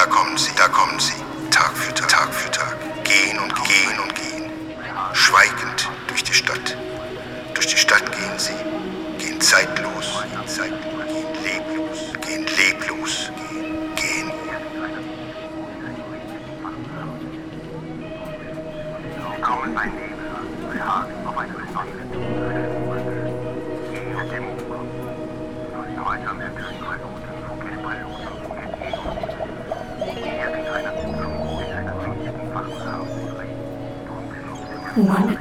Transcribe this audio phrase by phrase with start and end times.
[0.00, 1.12] da kommen sie, da kommen sie.
[1.50, 2.76] Tag für Tag, Tag für Tag.
[3.04, 4.50] Gehen und gehen und gehen.
[5.12, 6.74] Schweigend durch die Stadt.
[7.52, 8.56] Durch die Stadt gehen sie.
[9.18, 10.89] Gehen zeitlos, zeitlos,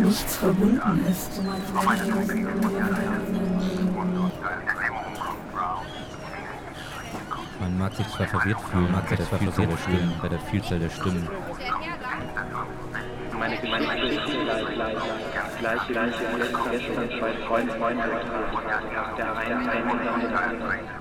[0.09, 1.37] nichts verbunden ist.
[1.37, 2.15] Der der.
[7.59, 10.89] Man mag sich zwar verwirrt fühlen bei der Vielzahl der Stimmen, bei der Vielzahl der
[10.89, 11.27] Stimmen,
[13.39, 13.57] meine
[14.01, 18.03] Geschichte ist gleich, gleich, gleich, gleich, gleich, gestern zwei Freunde, Freunde,
[19.17, 20.98] der eine, eine, Oder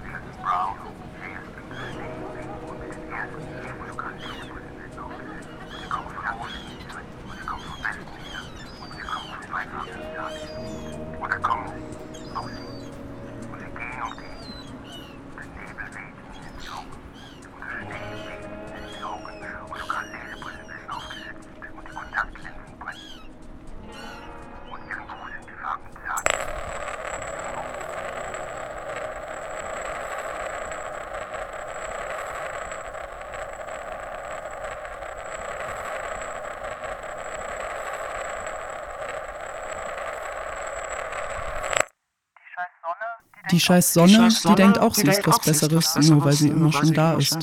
[43.58, 46.92] Die scheiß Sonne, die denkt auch, sie ist was Besseres, nur weil sie immer schon
[46.92, 47.36] da ist.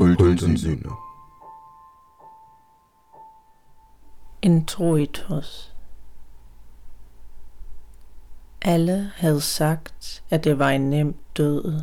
[0.00, 0.90] Huld und Sühne.
[4.40, 5.72] Introitus.
[8.60, 11.82] Alle havde sagt, at det var en nem død.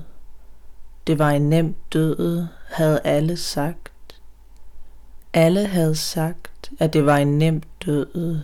[1.07, 4.21] Det var en nem død, havde alle sagt.
[5.33, 8.41] Alle havde sagt, at det var en nem død.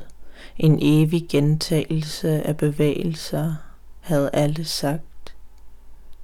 [0.57, 3.66] En evig gentagelse af bevægelser,
[4.07, 5.35] havde alle sagt.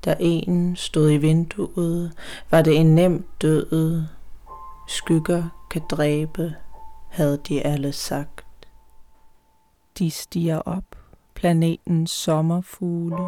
[0.05, 2.11] Da en stod i vinduet,
[2.51, 4.03] var det en nem død.
[4.87, 6.55] Skygger kan dræbe,
[7.09, 8.45] havde de alle sagt.
[9.99, 10.83] De stiger op,
[11.33, 13.27] planetens sommerfugle,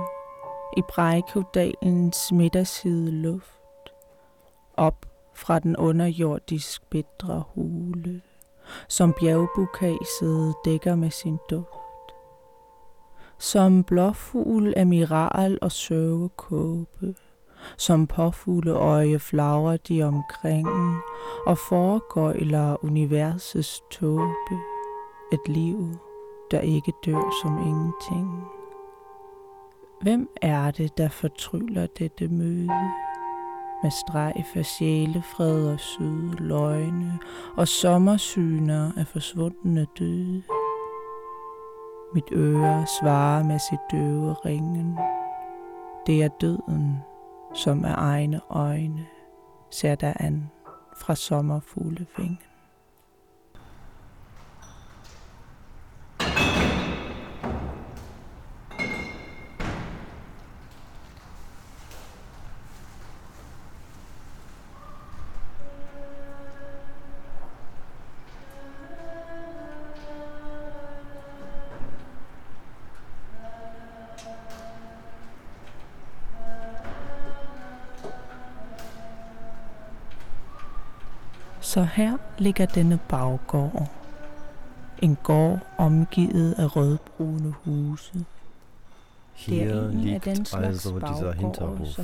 [0.78, 3.90] i Breikodalens midterside luft,
[4.78, 8.22] op fra den underjordisk bitre hule,
[8.88, 11.85] som bjergbukaset dækker med sin duft.
[13.40, 17.16] Som blåfugl, amiral og sørgekåbe,
[17.78, 20.68] som påfugleøje flagrer de omkring
[21.46, 24.56] og foregøjler universets tåbe.
[25.34, 25.98] Et liv,
[26.52, 28.44] der ikke dør som ingenting.
[30.02, 32.70] Hvem er det, der fortryller dette møde?
[33.84, 37.20] Med strejf af sjælefred og søde løgne
[37.58, 40.44] og sommersyner af forsvundne døde.
[42.16, 45.00] Mit øre svarer med sit døve ringen.
[46.08, 46.98] Det er døden,
[47.54, 49.06] som af egne øjne
[49.72, 50.52] ser der an
[51.02, 52.55] fra sommerfuglevingen.
[82.46, 83.90] Ligger denne baggård.
[85.02, 88.14] En gård omgivet af rødbrune huse.
[88.16, 88.26] Er
[89.34, 92.00] Hier liegt also dieser Hinterhof.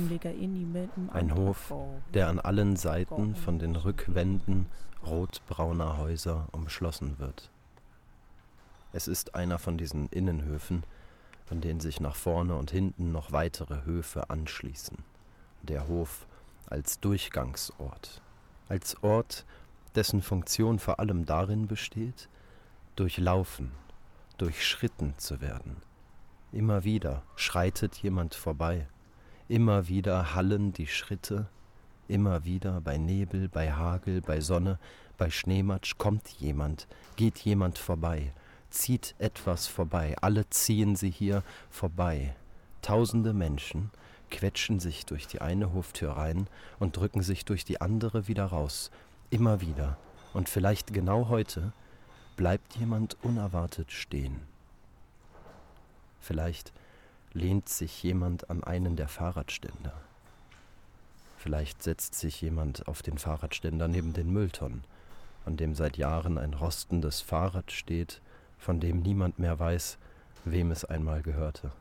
[1.12, 1.72] Ein Hof,
[2.14, 4.66] der an allen Seiten von den Rückwänden
[5.06, 7.50] rotbrauner Häuser umschlossen wird.
[8.92, 10.82] Es ist einer von diesen Innenhöfen,
[11.46, 14.98] von denen sich nach vorne und hinten noch weitere Höfe anschließen.
[15.62, 16.26] Der Hof
[16.66, 18.20] als Durchgangsort,
[18.68, 19.46] als Ort,
[19.94, 22.28] dessen Funktion vor allem darin besteht,
[22.96, 23.70] durchlaufen,
[24.38, 25.76] durchschritten zu werden.
[26.52, 28.86] Immer wieder schreitet jemand vorbei,
[29.48, 31.46] immer wieder hallen die Schritte,
[32.08, 34.78] immer wieder bei Nebel, bei Hagel, bei Sonne,
[35.16, 36.86] bei Schneematsch kommt jemand,
[37.16, 38.32] geht jemand vorbei,
[38.70, 42.34] zieht etwas vorbei, alle ziehen sie hier vorbei.
[42.82, 43.90] Tausende Menschen
[44.30, 46.48] quetschen sich durch die eine Hoftür rein
[46.78, 48.90] und drücken sich durch die andere wieder raus,
[49.32, 49.96] immer wieder.
[50.34, 51.72] Und vielleicht genau heute
[52.36, 54.40] bleibt jemand unerwartet stehen.
[56.20, 56.72] Vielleicht
[57.32, 59.94] lehnt sich jemand an einen der Fahrradständer.
[61.38, 64.84] Vielleicht setzt sich jemand auf den Fahrradständer neben den Mülltonnen,
[65.44, 68.20] an dem seit Jahren ein rostendes Fahrrad steht,
[68.58, 69.98] von dem niemand mehr weiß,
[70.44, 71.72] wem es einmal gehörte.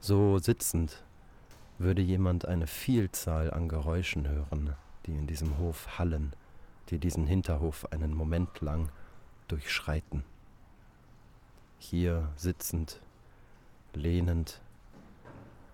[0.00, 1.02] So sitzend
[1.78, 4.74] würde jemand eine Vielzahl an Geräuschen hören,
[5.06, 6.32] die in diesem Hof hallen,
[6.88, 8.90] die diesen Hinterhof einen Moment lang
[9.48, 10.24] durchschreiten.
[11.78, 13.00] Hier sitzend,
[13.92, 14.60] lehnend,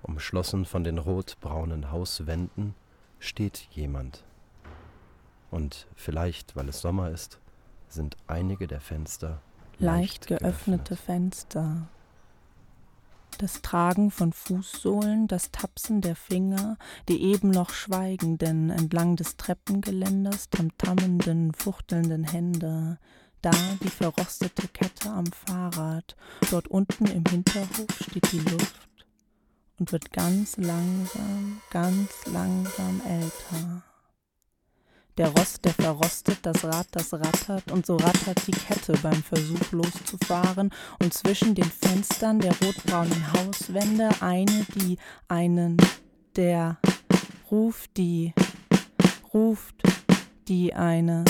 [0.02, 2.74] umschlossen von den rotbraunen Hauswänden,
[3.18, 4.24] steht jemand.
[5.50, 7.38] Und vielleicht, weil es Sommer ist,
[7.88, 9.40] sind einige der Fenster
[9.78, 11.88] leicht geöffnete Fenster.
[13.38, 16.76] Das Tragen von Fußsohlen, das Tapsen der Finger,
[17.08, 22.98] die eben noch schweigenden entlang des Treppengeländers tamtammenden, fuchtelnden Hände,
[23.40, 23.50] da
[23.82, 26.14] die verrostete Kette am Fahrrad,
[26.50, 28.88] dort unten im Hinterhof steht die Luft
[29.78, 33.82] und wird ganz langsam, ganz langsam älter.
[35.18, 39.72] Der Rost, der verrostet, das Rad, das rattert, und so rattert die Kette beim Versuch
[39.72, 40.70] loszufahren,
[41.00, 44.96] und zwischen den Fenstern der rotbraunen Hauswände eine, die
[45.28, 45.76] einen,
[46.36, 46.78] der
[47.50, 48.32] ruft die,
[49.34, 49.82] ruft
[50.48, 51.24] die eine,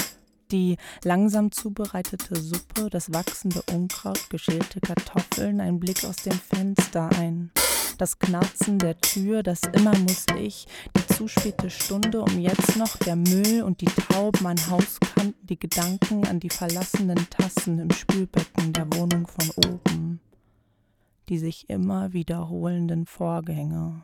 [0.52, 7.50] die langsam zubereitete Suppe, das wachsende Unkraut, geschälte Kartoffeln, ein Blick aus dem Fenster, ein
[8.02, 10.66] das Knarzen der Tür, das immer muss ich,
[10.96, 15.56] die zu späte Stunde, um jetzt noch der Müll und die Tauben an Hauskanten, die
[15.56, 20.20] Gedanken an die verlassenen Tassen im Spülbecken der Wohnung von oben,
[21.28, 24.02] die sich immer wiederholenden Vorgänge.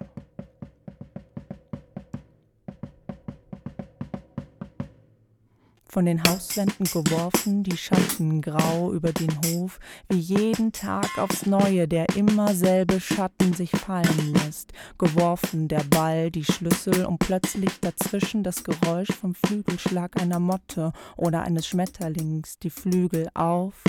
[5.98, 11.88] Von den Hauswänden geworfen, die Schatten grau über den Hof, wie jeden Tag aufs Neue
[11.88, 18.44] der immer selbe Schatten sich fallen lässt, geworfen der Ball, die Schlüssel und plötzlich dazwischen
[18.44, 23.82] das Geräusch vom Flügelschlag einer Motte oder eines Schmetterlings, die Flügel auf,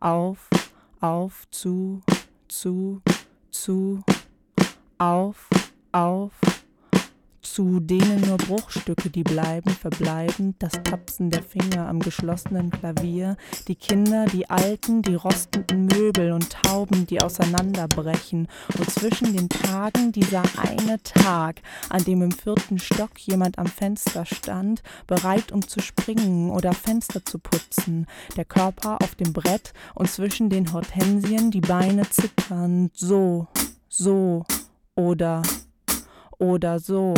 [0.00, 0.50] auf,
[0.98, 2.02] auf, zu,
[2.48, 3.00] zu,
[3.52, 4.02] zu,
[4.98, 5.48] auf,
[5.92, 6.32] auf,
[7.44, 13.36] zu denen nur Bruchstücke, die bleiben, verbleiben, das Tapsen der Finger am geschlossenen Klavier,
[13.68, 18.48] die Kinder, die Alten, die rostenden Möbel und Tauben, die auseinanderbrechen,
[18.78, 21.60] und zwischen den Tagen dieser eine Tag,
[21.90, 27.24] an dem im vierten Stock jemand am Fenster stand, bereit um zu springen oder Fenster
[27.24, 28.06] zu putzen,
[28.36, 33.46] der Körper auf dem Brett und zwischen den Hortensien die Beine zitternd, so,
[33.88, 34.44] so
[34.94, 35.42] oder
[36.38, 37.14] oder so.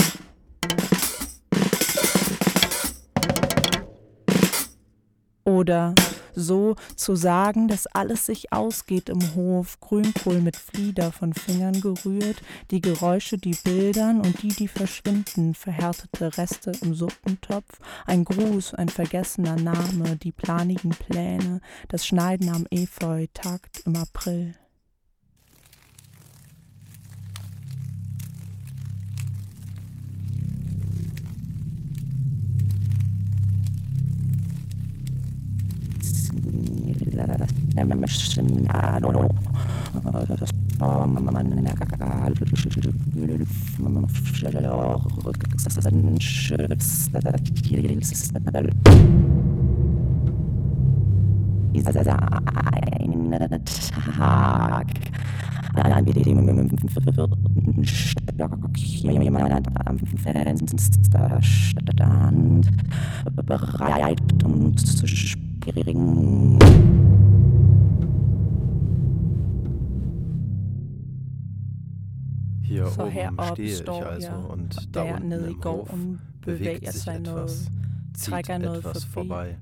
[5.44, 5.94] Oder
[6.36, 12.42] so zu sagen, dass alles sich ausgeht im Hof, Grünkohl mit Flieder von Fingern gerührt,
[12.70, 18.88] die Geräusche, die bildern und die, die verschwinden, verhärtete Reste im Suppentopf, ein Gruß, ein
[18.88, 24.54] vergessener Name, die planigen Pläne, das Schneiden am Efeu, Takt im April.
[54.16, 54.86] Tag,
[55.74, 62.70] an dem vierten Stock jemand am Fenster stand,
[63.46, 65.45] bereit um zu springen.
[65.66, 65.82] Hier
[72.86, 75.88] Så oben stehe ich also und da der unten im Hof
[76.40, 77.66] bewegt sich etwas,
[78.14, 79.58] zieht etwas vorbei.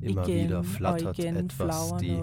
[0.00, 2.16] Immer wieder flattert etwas, die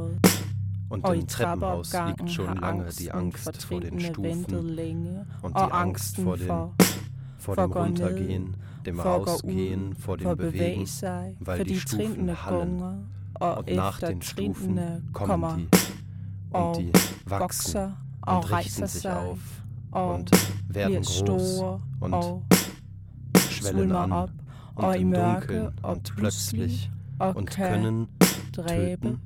[0.88, 4.78] und im Treppenhaus liegt schon lange die Angst vor den Stufen und
[5.42, 6.76] og die Angst vor dem, for,
[7.40, 10.88] vor dem Runtergehen, dem Rausgehen, vor bevæge Bewegen,
[11.40, 12.82] weil die Stufen hallen.
[13.42, 14.80] og Und nach den Stufen
[15.14, 15.68] kommen die.
[16.54, 16.92] Og und die
[17.26, 17.94] wachsen
[18.28, 19.40] und richten rejser sich auf
[19.92, 20.32] und
[20.70, 21.64] werden groß
[22.00, 22.44] und
[23.50, 24.32] schwellen an
[24.76, 28.08] und im Dunkeln und plötzlich und können
[28.52, 29.22] töten,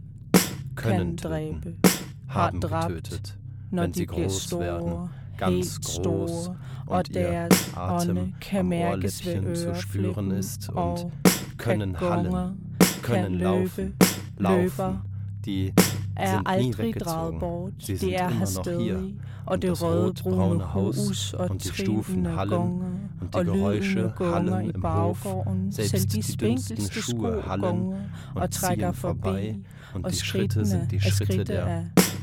[0.75, 1.79] können töten,
[2.27, 3.37] haben getötet,
[3.71, 6.51] wenn sie groß werden, ganz groß
[6.87, 11.11] und ihr Atem am Ohrläppchen zu spüren ist und og
[11.57, 13.93] können hallen, können laufen,
[14.37, 15.01] laufen,
[15.45, 15.73] die
[16.15, 17.73] er sind nie weggezogen.
[17.79, 19.03] Sie sind er immer noch hier.
[19.45, 25.27] Und das rotbraune Haus und die Stufen hallen und die Geräusche hallen im Hof.
[25.69, 27.95] Selbst die dünnsten Schuhe hallen
[28.33, 29.59] und ziehen vorbei.
[29.93, 32.14] Und die Schritte sind die Schritte der af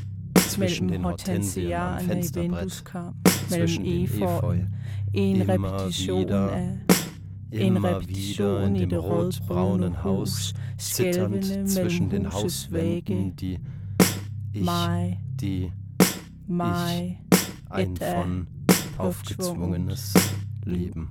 [0.53, 2.83] zwischen den Hortensien am Fensterbrett,
[3.49, 4.57] zwischen den Efeu,
[5.11, 6.81] immer repetition wieder, en
[7.51, 13.59] immer wieder repetition in dem rotbraunen Haus, zitternd zwischen den Hauswänden, vægge, die
[14.53, 14.69] ich,
[15.41, 15.71] die
[16.47, 17.19] mig,
[17.69, 18.47] ein af von
[18.97, 20.13] aufgezwungenes
[20.65, 21.09] Leben.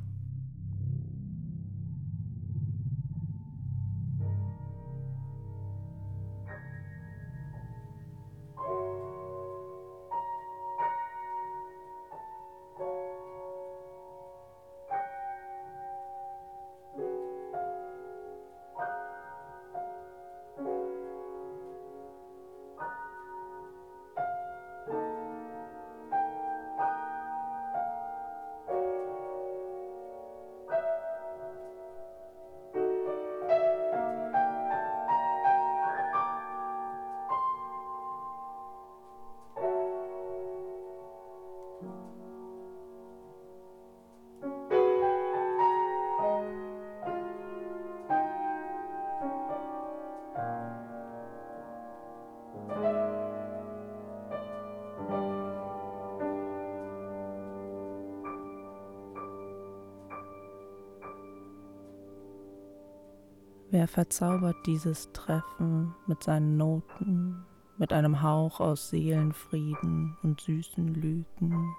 [63.82, 67.44] Wer verzaubert dieses Treffen mit seinen Noten,
[67.78, 71.74] mit einem Hauch aus Seelenfrieden und süßen Lügen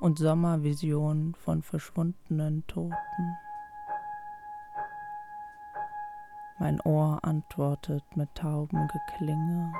[0.00, 3.38] und Sommervisionen von verschwundenen Toten?
[6.58, 9.72] Mein Ohr antwortet mit taubem Geklinge.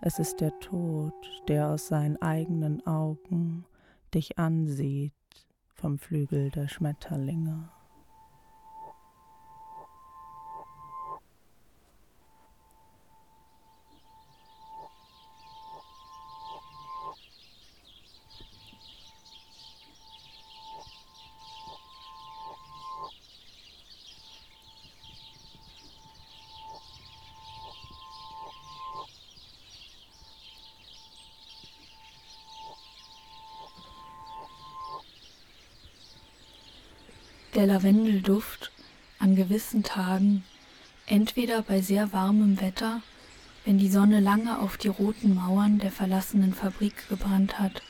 [0.00, 1.12] Es ist der Tod,
[1.48, 3.64] der aus seinen eigenen Augen
[4.14, 5.12] dich ansieht
[5.82, 7.68] vom Flügel der Schmetterlinge.
[37.62, 38.72] Der Lavendelduft
[39.20, 40.42] an gewissen Tagen,
[41.06, 43.02] entweder bei sehr warmem Wetter,
[43.64, 47.82] wenn die Sonne lange auf die roten Mauern der verlassenen Fabrik gebrannt hat,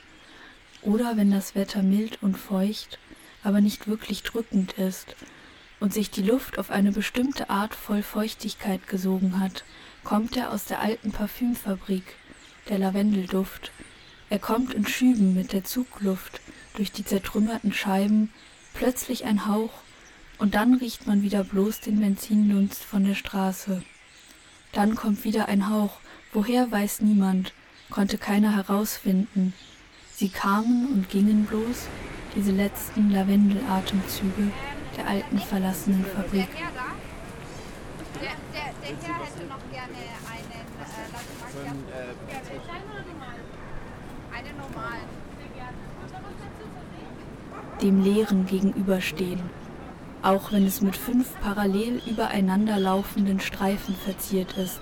[0.83, 2.99] oder wenn das Wetter mild und feucht,
[3.43, 5.15] aber nicht wirklich drückend ist
[5.79, 9.63] und sich die Luft auf eine bestimmte Art voll Feuchtigkeit gesogen hat,
[10.03, 12.15] kommt er aus der alten Parfümfabrik,
[12.69, 13.71] der Lavendelduft.
[14.29, 16.41] Er kommt in Schüben mit der Zugluft
[16.75, 18.29] durch die zertrümmerten Scheiben,
[18.73, 19.71] plötzlich ein Hauch,
[20.39, 23.83] und dann riecht man wieder bloß den Benzindunst von der Straße.
[24.71, 25.99] Dann kommt wieder ein Hauch,
[26.33, 27.53] woher weiß niemand,
[27.89, 29.53] konnte keiner herausfinden.
[30.11, 31.87] Sie kamen und gingen bloß,
[32.35, 34.51] diese letzten Lavendelatemzüge
[34.97, 36.47] der alten verlassenen Fabrik.
[38.19, 39.97] Der, der, der Herr hätte noch gerne
[40.29, 41.13] einen äh,
[42.31, 42.61] Latte
[44.33, 45.22] Einen normalen.
[47.83, 49.41] Dem Leeren gegenüberstehen,
[50.21, 54.79] auch wenn es mit fünf parallel übereinander laufenden Streifen verziert ist,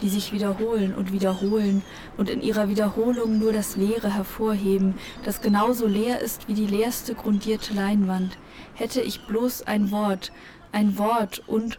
[0.00, 1.82] die sich wiederholen und wiederholen
[2.16, 4.94] und in ihrer Wiederholung nur das Leere hervorheben,
[5.24, 8.38] das genauso leer ist wie die leerste grundierte Leinwand.
[8.74, 10.30] Hätte ich bloß ein Wort,
[10.70, 11.78] ein Wort und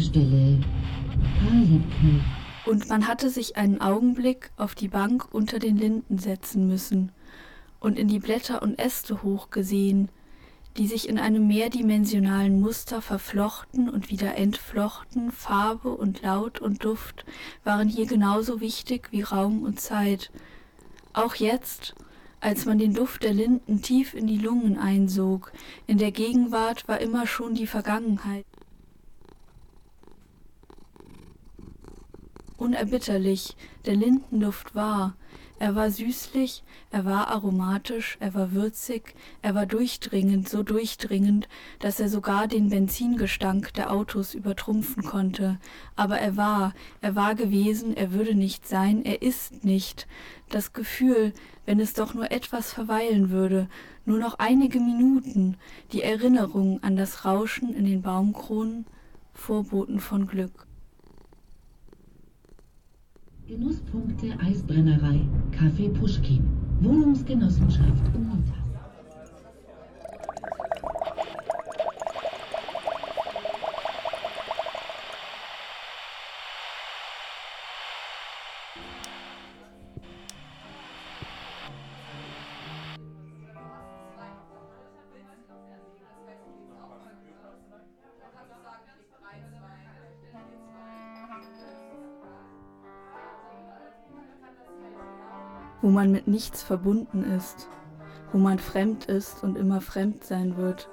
[0.00, 0.58] Haltestelle.
[2.66, 7.12] Und man hatte sich einen Augenblick auf die Bank unter den Linden setzen müssen
[7.80, 10.08] und in die Blätter und Äste hochgesehen,
[10.76, 17.24] die sich in einem mehrdimensionalen Muster verflochten und wieder entflochten, Farbe und Laut und Duft
[17.64, 20.30] waren hier genauso wichtig wie Raum und Zeit.
[21.12, 21.94] Auch jetzt,
[22.40, 25.52] als man den Duft der Linden tief in die Lungen einsog,
[25.86, 28.46] in der Gegenwart war immer schon die Vergangenheit.
[32.60, 35.16] Unerbitterlich, der Lindenduft war,
[35.58, 41.48] Er war süßlich, er war aromatisch, er war würzig, er war durchdringend, so durchdringend,
[41.80, 45.58] dass er sogar den Benzingestank der Autos übertrumpfen konnte.
[45.96, 50.06] Aber er war, er war gewesen, er würde nicht sein, er ist nicht.
[50.48, 51.34] Das Gefühl,
[51.66, 53.68] wenn es doch nur etwas verweilen würde,
[54.06, 55.56] nur noch einige Minuten,
[55.92, 58.86] die Erinnerung an das Rauschen in den Baumkronen,
[59.34, 60.69] Vorboten von Glück.
[63.50, 66.44] Genusspunkte Eisbrennerei, Café Puschkin,
[66.82, 68.59] Wohnungsgenossenschaft Unitas.
[95.90, 97.66] Wo man mit nichts verbunden ist,
[98.30, 100.88] wo man fremd ist und immer fremd sein wird,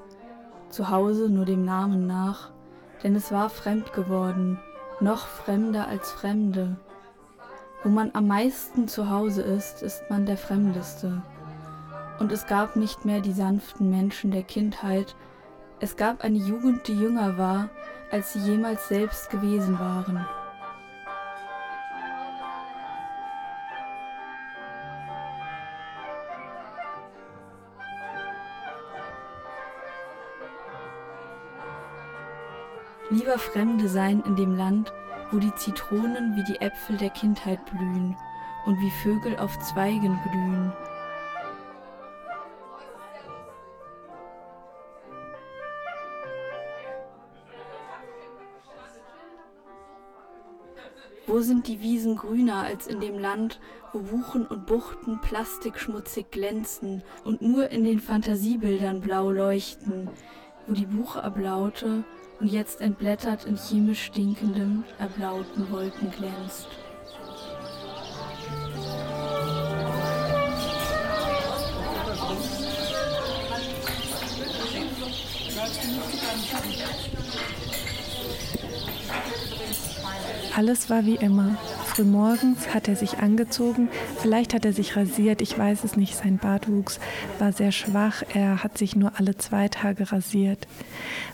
[0.69, 2.49] zu Hause nur dem Namen nach,
[3.03, 4.59] denn es war fremd geworden,
[4.99, 6.77] noch fremder als Fremde.
[7.83, 11.21] Wo man am meisten zu Hause ist, ist man der Fremdeste.
[12.17, 15.15] Und es gab nicht mehr die sanften Menschen der Kindheit,
[15.79, 17.69] es gab eine Jugend, die jünger war,
[18.09, 20.25] als sie jemals selbst gewesen waren.
[33.17, 34.93] Lieber Fremde sein in dem Land,
[35.31, 38.15] wo die Zitronen wie die Äpfel der Kindheit blühen
[38.67, 40.71] und wie Vögel auf Zweigen glühen.
[51.25, 53.59] Wo sind die Wiesen grüner als in dem Land,
[53.93, 60.07] wo Buchen und Buchten plastikschmutzig glänzen und nur in den Fantasiebildern blau leuchten,
[60.67, 62.03] wo die Buchablaute
[62.39, 66.67] und jetzt entblättert in chemisch stinkendem, erblauten Wolken glänzt.
[80.55, 81.55] Alles war wie immer.
[81.97, 83.89] Frühmorgens hat er sich angezogen,
[84.21, 86.99] vielleicht hat er sich rasiert, ich weiß es nicht, sein Bartwuchs
[87.39, 90.67] war sehr schwach, er hat sich nur alle zwei Tage rasiert.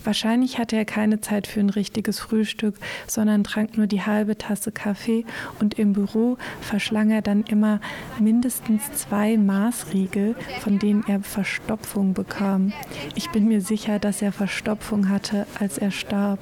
[0.05, 2.75] Wahrscheinlich hatte er keine Zeit für ein richtiges Frühstück,
[3.07, 5.25] sondern trank nur die halbe Tasse Kaffee
[5.59, 7.81] und im Büro verschlang er dann immer
[8.17, 12.71] mindestens zwei Maßriegel, von denen er Verstopfung bekam.
[13.15, 16.39] Ich bin mir sicher, dass er Verstopfung hatte, als er starb.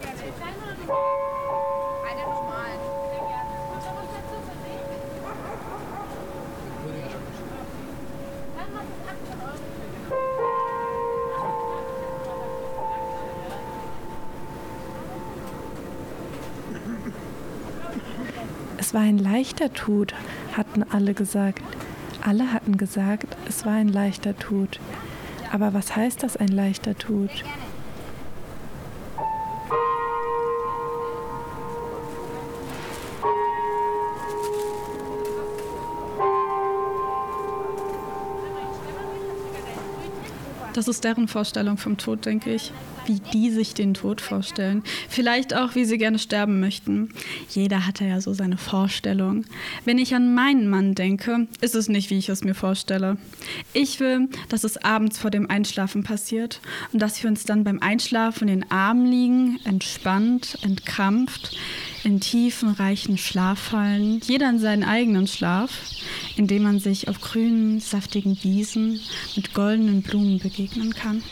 [18.92, 20.14] Es war ein leichter Tod,
[20.52, 21.64] hatten alle gesagt.
[22.26, 24.82] Alle hatten gesagt, es war ein leichter Tod.
[25.50, 27.30] Aber was heißt das ein leichter Tod?
[40.82, 42.72] Das ist deren Vorstellung vom Tod, denke ich.
[43.06, 44.82] Wie die sich den Tod vorstellen.
[45.10, 47.10] Vielleicht auch, wie sie gerne sterben möchten.
[47.50, 49.46] Jeder hatte ja so seine Vorstellung.
[49.86, 53.18] Wenn ich an meinen Mann denke, ist es nicht, wie ich es mir vorstelle.
[53.74, 57.78] Ich will, dass es abends vor dem Einschlafen passiert und dass wir uns dann beim
[57.80, 61.60] Einschlafen in den Armen liegen, entspannt, entkrampft,
[62.04, 65.72] in tiefen, reichen Schlaf fallen, jeder in seinen eigenen Schlaf,
[66.36, 69.00] in dem man sich auf grünen, saftigen Wiesen
[69.36, 71.24] mit goldenen Blumen begegnen kann.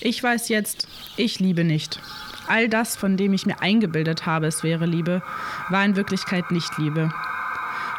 [0.00, 2.00] Ich weiß jetzt, ich liebe nicht.
[2.48, 5.22] All das, von dem ich mir eingebildet habe, es wäre Liebe,
[5.68, 7.12] war in Wirklichkeit nicht Liebe.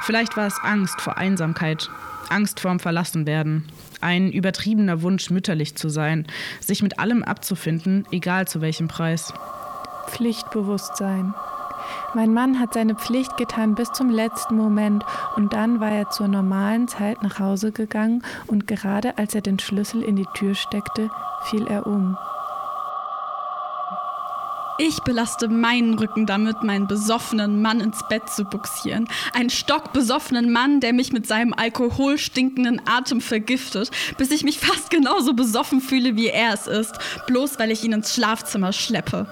[0.01, 1.89] Vielleicht war es Angst vor Einsamkeit,
[2.29, 3.65] Angst vorm Verlassenwerden,
[4.01, 6.25] ein übertriebener Wunsch, mütterlich zu sein,
[6.59, 9.33] sich mit allem abzufinden, egal zu welchem Preis.
[10.07, 11.33] Pflichtbewusstsein.
[12.13, 15.03] Mein Mann hat seine Pflicht getan bis zum letzten Moment
[15.35, 19.59] und dann war er zur normalen Zeit nach Hause gegangen und gerade als er den
[19.59, 21.09] Schlüssel in die Tür steckte,
[21.43, 22.17] fiel er um.
[24.81, 29.09] Ich belaste meinen Rücken damit, meinen besoffenen Mann ins Bett zu buxieren.
[29.33, 35.33] Einen stockbesoffenen Mann, der mich mit seinem alkoholstinkenden Atem vergiftet, bis ich mich fast genauso
[35.33, 36.93] besoffen fühle, wie er es ist,
[37.27, 39.27] bloß weil ich ihn ins Schlafzimmer schleppe.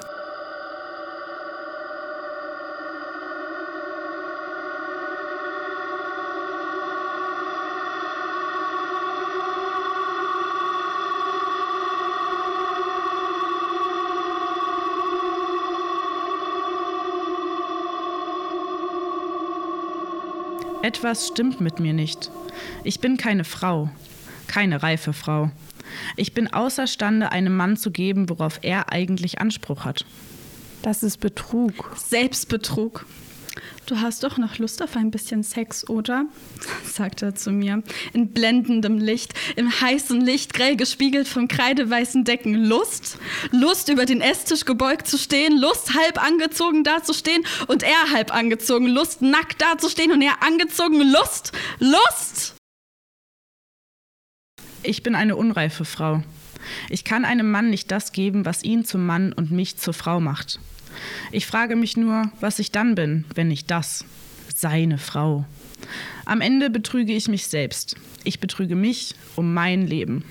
[20.97, 22.31] Etwas stimmt mit mir nicht.
[22.83, 23.91] Ich bin keine Frau,
[24.47, 25.51] keine reife Frau.
[26.15, 30.05] Ich bin außerstande, einem Mann zu geben, worauf er eigentlich Anspruch hat.
[30.81, 31.91] Das ist Betrug.
[31.95, 33.05] Selbstbetrug.
[33.87, 36.25] Du hast doch noch Lust auf ein bisschen Sex, oder?
[36.83, 37.81] sagt er zu mir.
[38.11, 42.65] In blendendem Licht, im heißen Licht, grell gespiegelt von kreideweißen Decken.
[42.65, 43.17] Lust?
[43.51, 48.87] Lust, über den Esstisch gebeugt zu stehen, Lust, halb angezogen dazustehen und er halb angezogen.
[48.87, 51.01] Lust, nackt dazustehen und er angezogen.
[51.09, 51.53] Lust?
[51.79, 52.55] Lust?
[54.83, 56.23] Ich bin eine unreife Frau.
[56.89, 60.19] Ich kann einem Mann nicht das geben, was ihn zum Mann und mich zur Frau
[60.19, 60.59] macht.
[61.31, 64.05] Ich frage mich nur, was ich dann bin, wenn nicht das,
[64.53, 65.45] seine Frau.
[66.25, 67.95] Am Ende betrüge ich mich selbst.
[68.23, 70.23] Ich betrüge mich um mein Leben.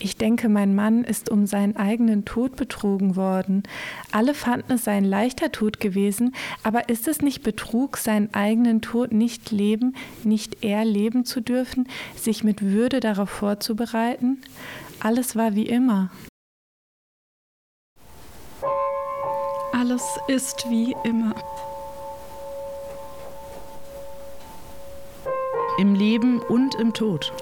[0.00, 3.64] Ich denke, mein Mann ist um seinen eigenen Tod betrogen worden.
[4.12, 8.80] Alle fanden es sei ein leichter Tod gewesen, aber ist es nicht Betrug, seinen eigenen
[8.80, 14.38] Tod nicht leben, nicht erleben zu dürfen, sich mit Würde darauf vorzubereiten?
[15.00, 16.10] Alles war wie immer.
[19.78, 21.36] Alles ist wie immer.
[25.78, 27.32] Im Leben und im Tod.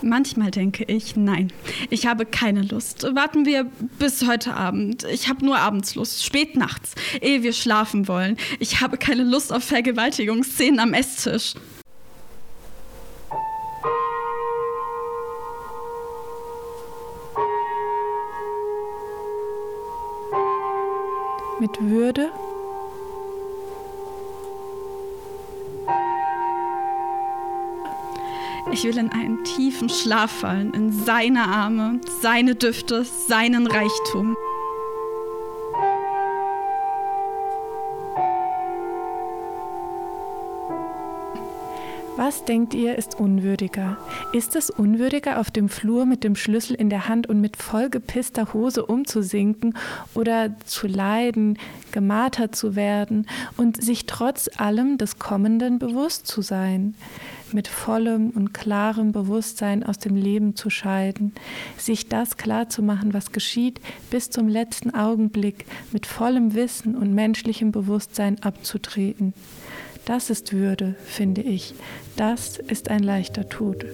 [0.00, 1.52] Manchmal denke ich, nein,
[1.90, 3.02] ich habe keine Lust.
[3.14, 3.64] Warten wir
[3.98, 5.04] bis heute Abend.
[5.04, 8.38] Ich habe nur abends Lust, spät nachts, ehe wir schlafen wollen.
[8.60, 11.52] Ich habe keine Lust auf Vergewaltigungsszenen am Esstisch.
[21.60, 22.30] Mit Würde
[28.72, 34.36] Ich will in einen tiefen Schlaf fallen, in seine Arme, seine Düfte, seinen Reichtum.
[42.16, 43.96] Was denkt ihr, ist unwürdiger?
[44.32, 48.54] Ist es unwürdiger, auf dem Flur mit dem Schlüssel in der Hand und mit vollgepisster
[48.54, 49.76] Hose umzusinken
[50.14, 51.58] oder zu leiden,
[51.90, 56.94] gemartert zu werden und sich trotz allem des Kommenden bewusst zu sein?
[57.52, 61.32] Mit vollem und klarem Bewusstsein aus dem Leben zu scheiden,
[61.76, 67.12] sich das klar zu machen, was geschieht, bis zum letzten Augenblick mit vollem Wissen und
[67.12, 69.34] menschlichem Bewusstsein abzutreten.
[70.04, 71.74] Das ist Würde, finde ich.
[72.16, 73.86] Das ist ein leichter Tod.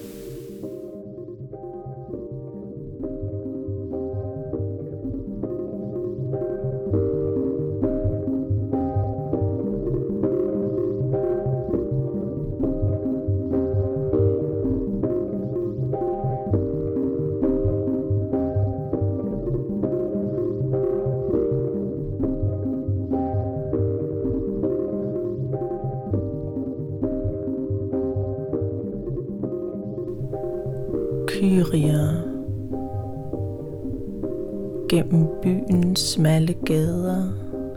[36.50, 37.32] Smalle gader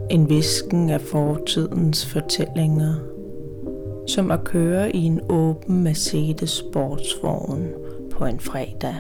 [0.10, 2.94] En visken af fortidens fortællinger
[4.08, 7.68] Som at køre i en åben Mercedes sportsvogn
[8.12, 8.96] på en fredag.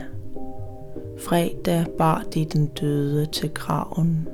[1.19, 4.27] Fredag bar de den døde til graven.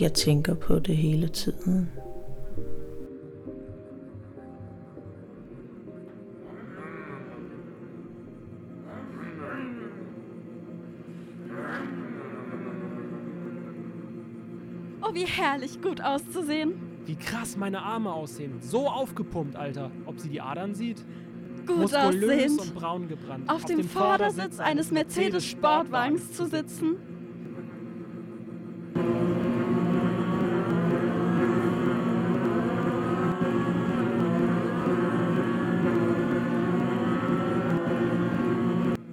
[0.00, 1.88] Jeg tænker på det hele tiden.
[15.36, 16.74] Herrlich gut auszusehen.
[17.06, 18.60] Wie krass meine Arme aussehen.
[18.60, 19.90] So aufgepumpt, Alter.
[20.06, 21.04] Ob sie die Adern sieht?
[21.66, 22.60] Gut Muskulös aussehend.
[22.60, 23.50] und braun gebrannt.
[23.50, 26.96] Auf, dem, Vordersitz eines Mercedes-Sportwagens zu sitzen.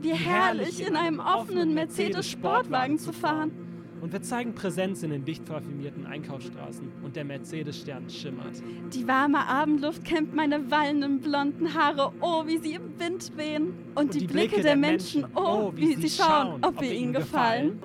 [0.01, 3.60] Wie herrlich, in einem offenen Mercedes-Sportwagen zu fahren.
[4.01, 8.61] Und wir zeigen Präsenz in den dicht parfümierten Einkaufsstraßen und der Mercedes-Stern schimmert.
[8.93, 13.73] Die warme Abendluft kämmt meine wallenden blonden Haare, oh, wie sie im Wind wehen.
[13.93, 17.79] Und, die, Blicke, der, Menschen, oh, wie, sie schauen, ob wir ihnen gefallen.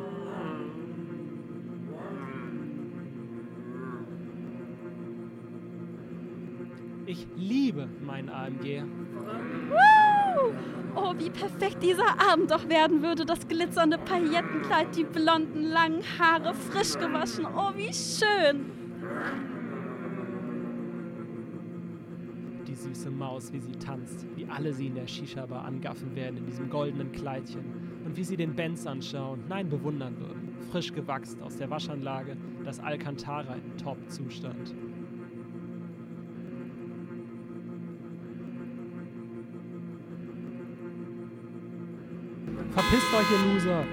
[7.04, 8.82] Ich liebe meinen AMG.
[11.08, 13.24] Oh, wie perfekt dieser Abend doch werden würde.
[13.24, 17.46] Das glitzernde Paillettenkleid, die blonden langen Haare, frisch gewaschen.
[17.46, 18.72] Oh, wie schön.
[22.66, 26.46] Die süße Maus, wie sie tanzt, wie alle sie in der Shisha-Bar angaffen werden in
[26.46, 27.64] diesem goldenen Kleidchen.
[28.04, 30.56] Und wie sie den Benz anschauen, nein, bewundern würden.
[30.72, 34.74] Frisch gewachst aus der Waschanlage, das Alcantara in Top-Zustand.
[42.76, 43.84] Verpisst euch, ihr Loser!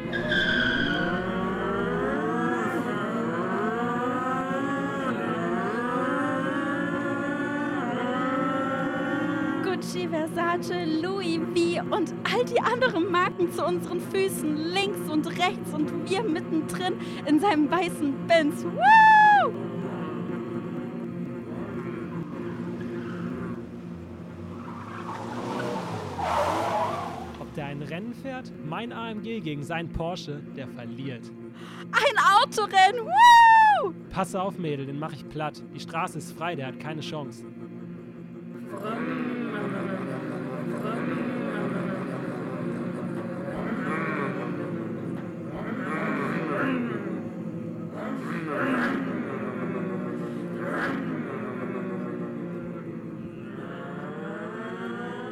[9.63, 15.73] Gucci, Versace, Louis V und all die anderen Marken zu unseren Füßen, links und rechts
[15.73, 18.65] und wir mittendrin in seinem weißen Benz.
[18.65, 19.53] Woo!
[27.39, 31.23] Ob der ein Rennen fährt, mein AMG gegen sein Porsche, der verliert.
[31.91, 33.05] Ein Autorennen.
[33.05, 33.93] Woo!
[34.09, 35.63] Passe auf, Mädel, den mach ich platt.
[35.73, 37.45] Die Straße ist frei, der hat keine Chance.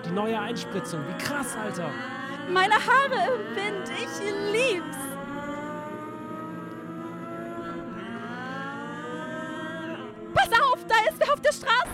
[0.05, 1.89] Die neue Einspritzung, wie krass, Alter.
[2.49, 4.19] Meine Haare im Wind, ich
[4.51, 4.97] lieb's.
[10.33, 11.91] Pass auf, da ist wer auf der Straße.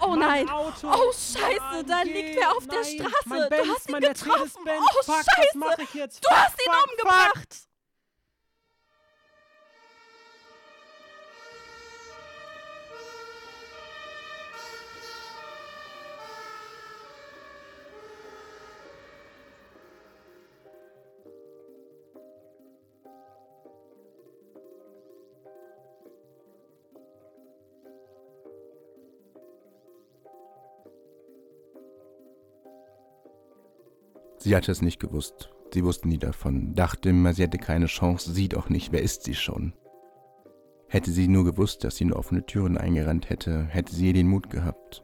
[0.00, 0.48] Oh nein!
[0.50, 3.12] Oh Scheiße, da liegt wer auf der Straße.
[3.26, 4.62] mein du hast ihn getroffen.
[4.66, 5.58] Oh Scheiße!
[6.20, 7.68] Du hast ihn umgebracht.
[34.44, 35.48] Sie hatte es nicht gewusst.
[35.72, 39.22] Sie wusste nie davon, dachte immer, sie hätte keine Chance, sieht auch nicht, wer ist
[39.22, 39.72] sie schon.
[40.86, 44.50] Hätte sie nur gewusst, dass sie in offene Türen eingerannt hätte, hätte sie den Mut
[44.50, 45.02] gehabt.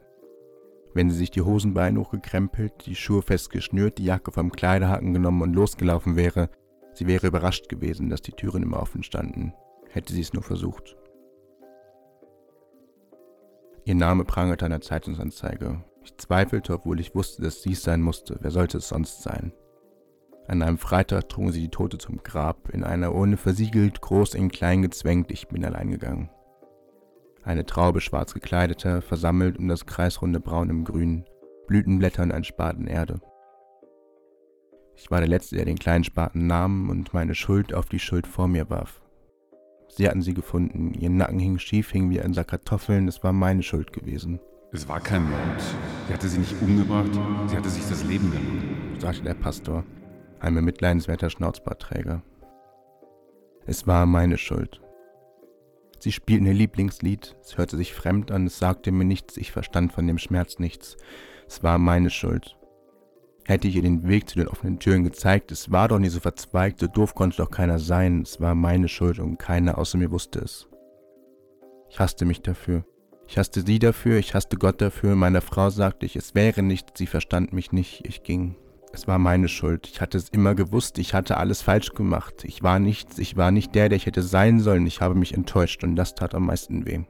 [0.93, 5.55] Wenn sie sich die Hosenbeine hochgekrempelt, die Schuhe festgeschnürt, die Jacke vom Kleiderhaken genommen und
[5.55, 6.51] losgelaufen wäre,
[6.93, 9.53] sie wäre überrascht gewesen, dass die Türen immer offen standen.
[9.89, 10.95] Hätte sie es nur versucht.
[13.85, 15.83] Ihr Name prangerte an der Zeitungsanzeige.
[16.03, 18.37] Ich zweifelte, obwohl ich wusste, dass sie es sein musste.
[18.41, 19.53] Wer sollte es sonst sein?
[20.47, 24.49] An einem Freitag trugen sie die Tote zum Grab, in einer Urne versiegelt, groß in
[24.49, 26.29] klein gezwängt, ich bin allein gegangen.
[27.43, 31.25] Eine Traube schwarz gekleideter, versammelt um das kreisrunde Braun im Grün,
[31.67, 33.21] Blütenblätter und ein Spaten Erde.
[34.95, 38.27] Ich war der Letzte, der den kleinen Spaten nahm und meine Schuld auf die Schuld
[38.27, 39.01] vor mir warf.
[39.87, 43.33] Sie hatten sie gefunden, ihr Nacken hing schief, hing wie ein Sack Kartoffeln, es war
[43.33, 44.39] meine Schuld gewesen.
[44.73, 45.61] Es war kein Mord.
[46.07, 47.11] Sie hatte sie nicht umgebracht,
[47.47, 48.97] sie hatte sich das Leben genommen.
[48.99, 49.83] sagte der Pastor,
[50.39, 52.23] ein bemitleidenswerter Schnauzbartträger.
[53.65, 54.81] Es war meine Schuld.
[55.99, 59.91] Sie spielten ihr Lieblingslied, es hörte sich fremd an, es sagte mir nichts, ich verstand
[59.91, 60.95] von dem Schmerz nichts.
[61.47, 62.57] Es war meine Schuld.
[63.45, 66.21] Hätte ich ihr den Weg zu den offenen Türen gezeigt, es war doch nicht so
[66.21, 70.11] verzweigt, so doof konnte doch keiner sein, es war meine Schuld und keiner außer mir
[70.11, 70.69] wusste es.
[71.89, 72.85] Ich hasste mich dafür.
[73.31, 76.91] Ich hasste sie dafür, ich hasste Gott dafür, meiner Frau sagte ich, es wäre nichts,
[76.97, 78.57] sie verstand mich nicht, ich ging.
[78.91, 82.61] Es war meine Schuld, ich hatte es immer gewusst, ich hatte alles falsch gemacht, ich
[82.61, 85.81] war nichts, ich war nicht der, der ich hätte sein sollen, ich habe mich enttäuscht
[85.85, 87.05] und das tat am meisten weh.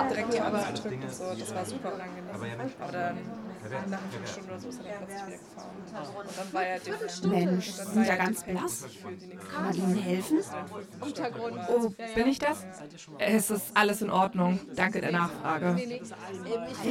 [0.00, 1.24] Ja direkt die Arme gedrückt und so.
[1.38, 2.30] Das war super unangenehm.
[2.80, 2.92] Aber
[3.68, 5.70] dann nach einer Viertelstunde oder so ist er dann plötzlich wieder gefahren.
[6.18, 7.24] Und dann war er definitiv.
[7.30, 8.84] Mensch, Sie sind ja ganz blass.
[9.52, 10.38] Kann man Ihnen helfen?
[11.00, 11.58] Untergrund.
[11.68, 12.64] Oh, bin ich das?
[13.18, 14.60] Es ist alles in Ordnung.
[14.74, 15.76] Danke der Nachfrage.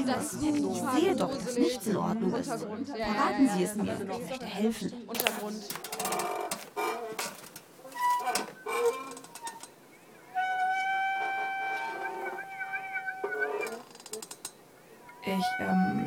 [0.05, 0.33] Was?
[0.33, 2.47] Ich sehe doch, dass nichts in Ordnung ist.
[2.47, 3.93] Verraten Sie es mir.
[3.93, 4.93] Ich möchte helfen.
[5.07, 5.63] Untergrund.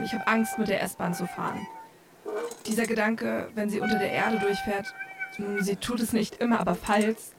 [0.02, 1.66] Ich habe Angst, mit der S-Bahn zu fahren.
[2.66, 4.94] Dieser Gedanke, wenn sie unter der Erde durchfährt,
[5.36, 7.32] hm, sie tut es nicht immer, aber falls,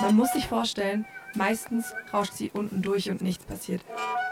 [0.00, 3.84] man muss sich vorstellen, meistens rauscht sie unten durch und nichts passiert.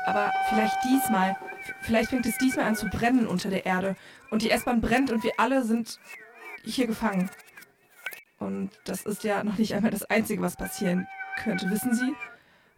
[0.07, 1.37] Aber vielleicht diesmal,
[1.83, 3.97] vielleicht fängt es diesmal an zu brennen unter der Erde
[4.31, 5.99] und die S-Bahn brennt und wir alle sind
[6.65, 7.31] hier gefangen.
[8.39, 12.13] Und das ist ja noch nicht einmal das Einzige, was passieren könnte, wissen Sie?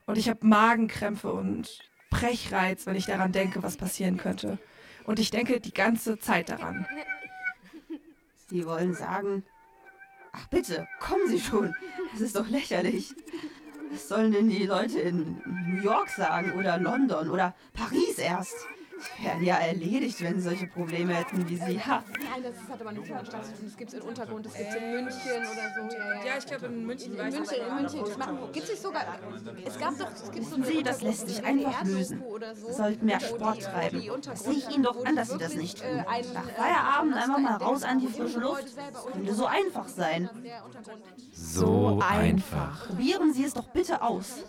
[0.07, 1.79] Und ich habe Magenkrämpfe und
[2.11, 4.59] Brechreiz, wenn ich daran denke, was passieren könnte.
[5.05, 6.87] Und ich denke die ganze Zeit daran.
[8.49, 9.45] Sie wollen sagen.
[10.33, 11.75] Ach bitte, kommen Sie schon.
[12.13, 13.15] Das ist doch lächerlich.
[13.91, 18.67] Was sollen denn die Leute in New York sagen oder London oder Paris erst?
[19.23, 21.81] Wären ja erledigt, wenn sie solche Probleme hätten wie Sie.
[21.81, 22.03] Ha.
[22.13, 23.65] Nein, das hat aber nichts mit der Stadt zu tun.
[23.65, 25.97] Das gibt es in Untergrund, das gibt es in München oder so.
[25.97, 27.13] Ja, Ja, ich glaube in München.
[27.15, 28.05] In München, in München.
[28.53, 29.03] Gibt es nicht sogar.
[29.65, 30.11] Es gab doch.
[30.13, 32.23] Es gibt so Sie, das lässt sich einfach lösen.
[32.55, 34.03] Sie sollten mehr Sport treiben.
[34.25, 35.97] Das sehe ich Ihnen doch an, dass Sie das nicht tun.
[35.97, 38.65] Nach Feierabend einfach mal raus an die frische Luft.
[38.65, 40.29] Das könnte so einfach sein.
[41.33, 42.87] So einfach.
[42.87, 44.45] Probieren Sie es doch bitte aus.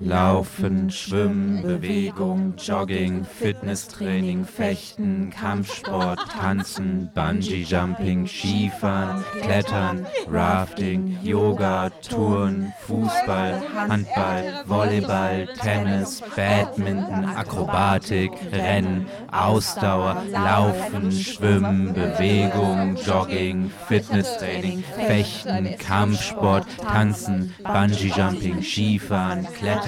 [0.00, 13.60] Laufen, Schwimmen, Bewegung, Jogging, Fitnesstraining, Fechten, Kampfsport, Tanzen, Bungee-Jumping, Skifahren, Klettern, Rafting, Yoga, Touren, Fußball,
[13.74, 27.52] Handball, Volleyball, Tennis, Badminton, Akrobatik, Rennen, Ausdauer, Laufen, Schwimmen, Bewegung, Jogging, Fitnesstraining, Fechten, Kampfsport, Tanzen,
[27.64, 29.87] Bungee-Jumping, Skifahren, Klettern,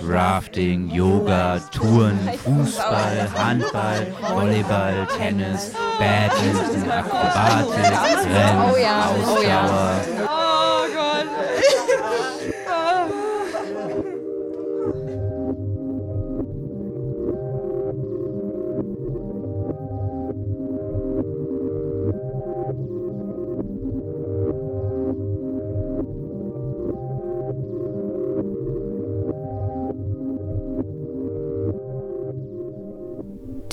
[0.00, 7.92] Rafting, Yoga, Touren, Fußball, Handball, Volleyball, Tennis, Badminton, Akrobatik,
[8.34, 9.62] Rennen, Oh ja, oh ja.
[9.64, 10.49] Ausdauer.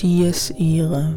[0.02, 1.16] Dies Ire.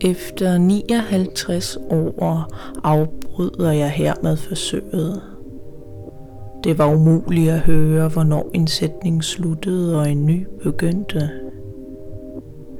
[0.00, 5.22] Efter 59 år afbryder jeg hermed forsøget.
[6.64, 11.30] Det var umuligt at høre, hvornår en sætning sluttede og en ny begyndte.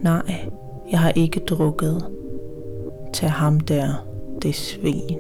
[0.03, 0.49] Nej,
[0.91, 2.05] jeg har ikke drukket.
[3.13, 4.07] Tag ham der,
[4.43, 5.19] det svin.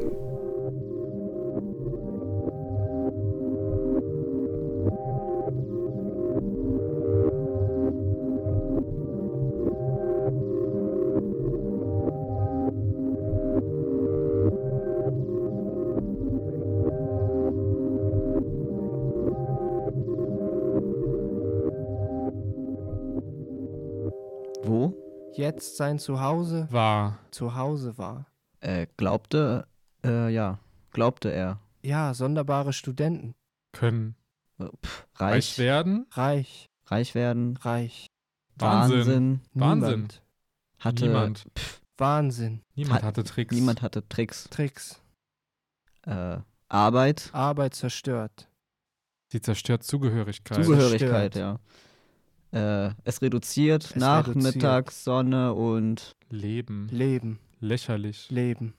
[25.58, 27.18] Jetzt sein Zuhause war.
[27.32, 28.26] Zuhause war.
[28.60, 29.66] Äh, glaubte,
[30.04, 30.60] äh, ja,
[30.92, 31.58] glaubte er.
[31.82, 33.34] Ja, sonderbare Studenten.
[33.72, 34.14] Können.
[34.60, 36.06] Pff, Reich reich, werden?
[36.12, 36.70] Reich.
[36.86, 37.56] reich werden.
[37.56, 38.06] Reich.
[38.54, 39.40] Wahnsinn.
[39.52, 39.96] Wahnsinn.
[39.96, 40.22] Niemand.
[40.78, 41.46] Hatte, Niemand.
[41.58, 42.62] Pff, Wahnsinn.
[42.76, 43.52] Niemand Hat- hatte Tricks.
[43.52, 44.44] niemand hatte Tricks.
[44.50, 45.02] Tricks.
[46.02, 48.48] Äh, Arbeit, Arbeit zerstört.
[49.32, 50.64] Sie zerstört Zugehörigkeit.
[50.64, 51.58] Zugehörigkeit, ja.
[52.52, 56.88] Äh, es reduziert, Es Nachmittags, Sonne und Leben.
[56.90, 57.38] Leben.
[57.60, 58.30] Lächerlich.
[58.30, 58.74] Leben.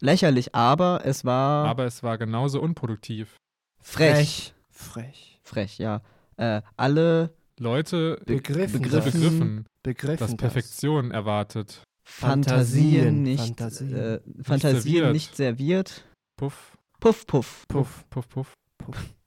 [0.00, 3.36] lächerlich, aber es war Aber es war genauso unproduktiv.
[3.80, 4.52] frech.
[4.70, 5.38] Frech.
[5.44, 6.02] Frech, ja.
[6.36, 8.82] Äh, alle Leute Begriffen.
[8.82, 9.12] Begriffen.
[9.12, 10.18] begriffen, Begriffen.
[10.18, 10.36] dass das.
[10.36, 11.82] Perfektion erwartet.
[12.06, 13.94] Fantasien nicht, Fantasien.
[13.94, 15.12] Äh, Fantasien serviert.
[15.12, 16.04] nicht serviert.
[16.36, 17.64] Puff, Puff, puff.
[17.68, 18.54] puff, puff, puff.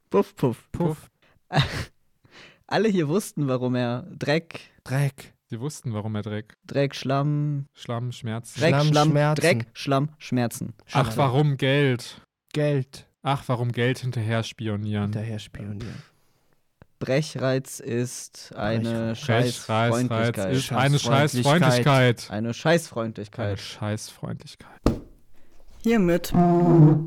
[0.09, 0.69] Puff, puff.
[0.71, 1.09] Puff.
[2.67, 5.33] Alle hier wussten, warum er Dreck, Dreck.
[5.49, 6.57] Sie wussten, warum er Dreck.
[6.65, 8.59] Dreck, Schlamm, Schlamm, Schmerzen.
[8.59, 9.41] Dreck, Schlamm, Schlamm, Schmerzen.
[9.41, 10.73] Dreck, Schlamm, Schmerzen.
[10.91, 12.21] Ach, warum Geld?
[12.51, 13.07] Geld.
[13.23, 15.03] Ach, warum Geld hinterher spionieren?
[15.03, 16.03] Hinterher spionieren.
[16.99, 20.53] Brechreiz ist eine Brech, Reiz Scheißfreundlichkeit.
[20.53, 22.19] ist eine Scheißfreundlichkeit.
[22.19, 22.27] Scheißfreundlichkeit.
[22.29, 22.53] Eine
[23.47, 24.96] Eine Scheißfreundlichkeit.
[25.87, 26.33] Hiermit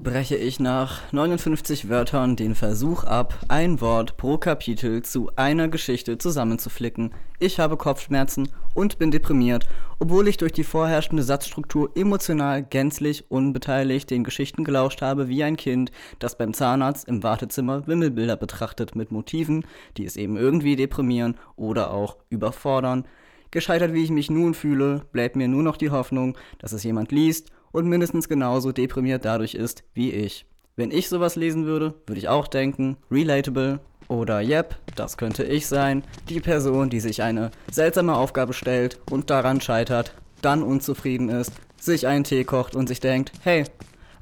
[0.02, 6.16] breche ich nach 59 Wörtern den Versuch ab, ein Wort pro Kapitel zu einer Geschichte
[6.16, 7.12] zusammenzuflicken.
[7.38, 9.68] Ich habe Kopfschmerzen und bin deprimiert,
[9.98, 15.58] obwohl ich durch die vorherrschende Satzstruktur emotional gänzlich unbeteiligt den Geschichten gelauscht habe wie ein
[15.58, 19.66] Kind, das beim Zahnarzt im Wartezimmer Wimmelbilder betrachtet mit Motiven,
[19.98, 23.04] die es eben irgendwie deprimieren oder auch überfordern.
[23.50, 27.12] Gescheitert wie ich mich nun fühle, bleibt mir nur noch die Hoffnung, dass es jemand
[27.12, 30.46] liest und mindestens genauso deprimiert dadurch ist wie ich.
[30.76, 35.66] Wenn ich sowas lesen würde, würde ich auch denken, relatable oder yep, das könnte ich
[35.66, 41.52] sein, die Person, die sich eine seltsame Aufgabe stellt und daran scheitert, dann unzufrieden ist,
[41.78, 43.64] sich einen Tee kocht und sich denkt, hey,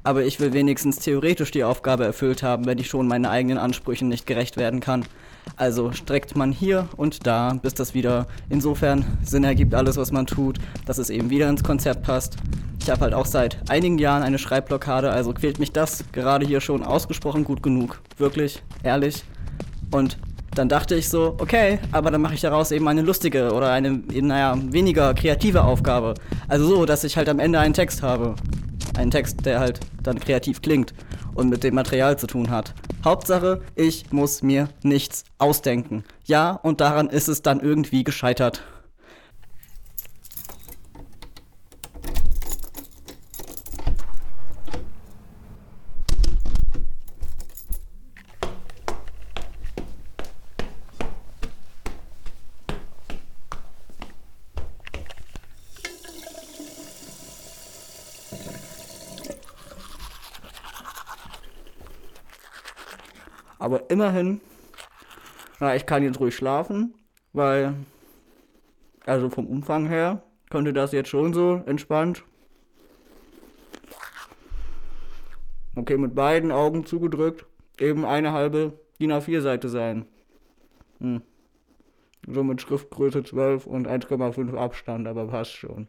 [0.03, 4.07] aber ich will wenigstens theoretisch die Aufgabe erfüllt haben, wenn ich schon meinen eigenen Ansprüchen
[4.07, 5.05] nicht gerecht werden kann.
[5.55, 10.25] Also streckt man hier und da, bis das wieder insofern Sinn ergibt, alles was man
[10.25, 12.37] tut, dass es eben wieder ins Konzept passt.
[12.81, 16.61] Ich habe halt auch seit einigen Jahren eine Schreibblockade, also quält mich das gerade hier
[16.61, 18.01] schon ausgesprochen gut genug.
[18.17, 19.23] Wirklich, ehrlich.
[19.91, 20.17] Und
[20.55, 23.91] dann dachte ich so, okay, aber dann mache ich daraus eben eine lustige oder eine,
[23.91, 26.15] naja, weniger kreative Aufgabe.
[26.47, 28.35] Also so, dass ich halt am Ende einen Text habe.
[28.99, 30.93] Einen Text, der halt dann kreativ klingt
[31.33, 32.73] und mit dem Material zu tun hat.
[33.05, 36.03] Hauptsache, ich muss mir nichts ausdenken.
[36.25, 38.61] Ja, und daran ist es dann irgendwie gescheitert.
[63.59, 64.39] Aber immerhin,
[65.59, 66.95] na, ich kann jetzt ruhig schlafen,
[67.33, 67.75] weil,
[69.05, 72.23] also vom Umfang her, könnte das jetzt schon so entspannt.
[75.75, 77.45] Okay, mit beiden Augen zugedrückt,
[77.77, 80.05] eben eine halbe DIN A4-Seite sein.
[80.99, 81.21] Hm.
[82.27, 85.87] So mit Schriftgröße 12 und 1,5 Abstand, aber passt schon.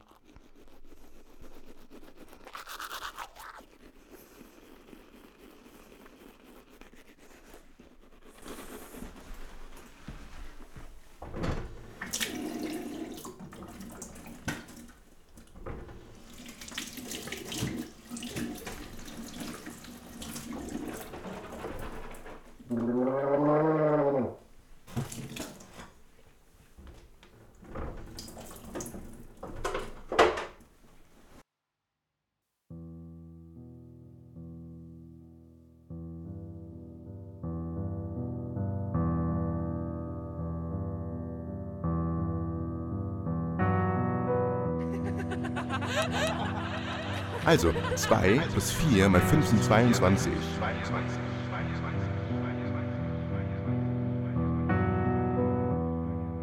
[47.51, 50.31] Also, 2 plus 4 mal 5 sind 22.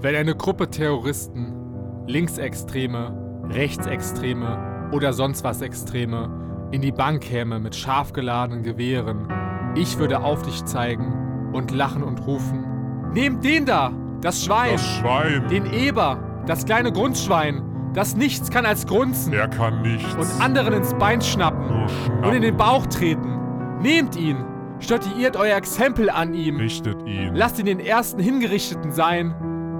[0.02, 1.54] Wenn eine Gruppe Terroristen,
[2.08, 9.30] Linksextreme, Rechtsextreme oder sonst was Extreme in die Bank käme mit scharf geladenen Gewehren,
[9.76, 12.66] ich würde auf dich zeigen und lachen und rufen:
[13.14, 15.48] Nehmt den da, das Schwein, Das Schwein.
[15.48, 17.64] den Eber, das kleine Grundschwein,
[17.94, 20.14] das nichts kann als grunzen Er kann nichts.
[20.16, 21.70] und anderen ins Bein schnappen
[22.24, 23.40] und in den Bauch treten.
[23.82, 24.38] Nehmt ihn,
[24.80, 27.36] statuiert euer Exempel an ihm, Richtet ihn.
[27.36, 29.34] lasst ihn den ersten Hingerichteten sein,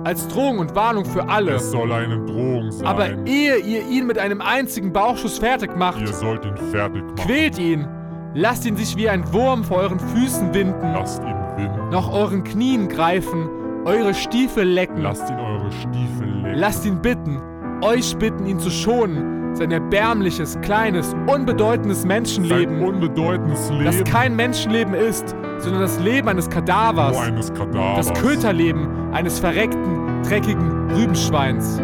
[0.04, 1.54] als Drohung und Warnung für alle.
[1.54, 2.88] Es soll eine Drohung sein.
[2.88, 7.16] Aber ehe ihr ihn mit einem einzigen Bauchschuss fertig macht, Ihr sollt ihn fertig machen.
[7.16, 7.88] quält ihn,
[8.34, 11.90] lasst ihn sich wie ein Wurm vor euren Füßen winden, Lasst ihn winden.
[11.92, 13.50] nach euren Knien greifen,
[13.86, 16.60] eure Stiefel lecken, Lasst ihn eure Stiefel lecken.
[16.60, 17.42] lasst ihn bitten,
[17.82, 23.86] euch bitten, ihn zu schonen, sein erbärmliches, kleines, unbedeutendes Menschenleben, Sein unbedeutendes Leben.
[23.86, 28.08] das kein Menschenleben ist, sondern das Leben eines Kadavers, Nur eines Kadavers.
[28.08, 31.80] das Köterleben eines verreckten, dreckigen Rübenschweins.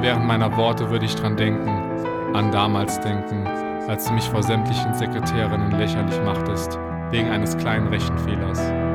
[0.00, 1.68] Während meiner Worte würde ich dran denken,
[2.34, 3.46] an damals denken,
[3.88, 6.78] als du mich vor sämtlichen Sekretärinnen lächerlich machtest,
[7.10, 8.58] wegen eines kleinen Rechenfehlers.
[8.58, 8.85] Nee.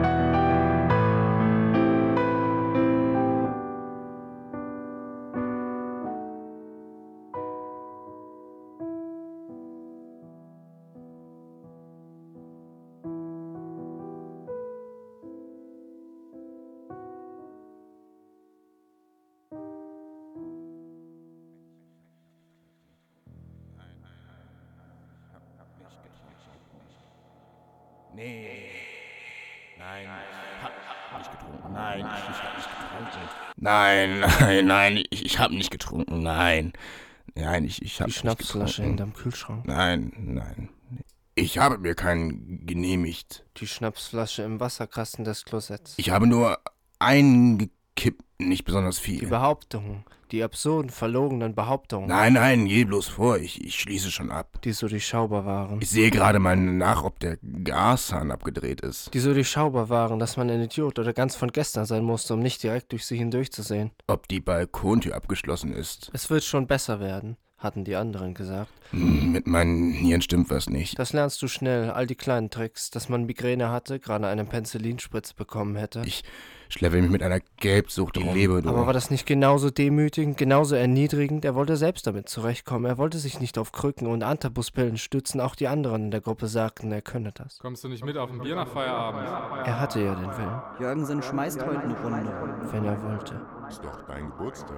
[33.61, 36.21] Nein, nein, nein, ich, ich habe nicht getrunken.
[36.21, 36.73] Nein.
[37.35, 39.65] Nein, ich, ich habe Die Schnapsflasche in in deinem Kühlschrank.
[39.65, 40.69] Nein, nein.
[41.35, 43.45] Ich habe mir keinen genehmigt.
[43.57, 45.93] Die Schnapsflasche im Wasserkasten des Klosetts.
[45.97, 46.57] Ich habe nur
[47.97, 49.19] eingekippt, nicht besonders viel.
[49.19, 52.07] Die Behauptungen, die absurden, verlogenen Behauptungen.
[52.07, 54.59] Nein, nein, geh bloß vor, ich, ich schließe schon ab.
[54.63, 55.81] Die so durchschaubar waren.
[55.81, 59.13] Ich sehe gerade mal nach, ob der Gashahn abgedreht ist.
[59.13, 62.39] Die so durchschaubar waren, dass man ein Idiot oder ganz von gestern sein musste, um
[62.39, 63.91] nicht direkt durch sie hindurchzusehen.
[64.07, 66.09] Ob die Balkontür abgeschlossen ist.
[66.13, 68.71] Es wird schon besser werden, hatten die anderen gesagt.
[68.91, 70.97] Hm, Mit meinen Nieren stimmt was nicht.
[70.97, 75.35] Das lernst du schnell, all die kleinen Tricks, dass man Migräne hatte, gerade eine Penicillinspritze
[75.35, 76.01] bekommen hätte.
[76.05, 76.23] Ich
[76.73, 78.73] schleppe mich mit einer Gelbsucht die Leber durch.
[78.75, 81.45] Aber war das nicht genauso demütigend, genauso erniedrigend?
[81.45, 82.85] Er wollte selbst damit zurechtkommen.
[82.85, 85.41] Er wollte sich nicht auf Krücken und Antabuspillen stützen.
[85.41, 87.59] Auch die anderen in der Gruppe sagten, er könne das.
[87.59, 89.27] Kommst du nicht mit auf ein Bier nach Feierabend?
[89.67, 92.31] Er hatte ja den Willen, Jürgensen schmeißt heute eine Runde.
[92.71, 93.41] wenn er wollte.
[93.69, 94.77] Ist doch dein Geburtstag.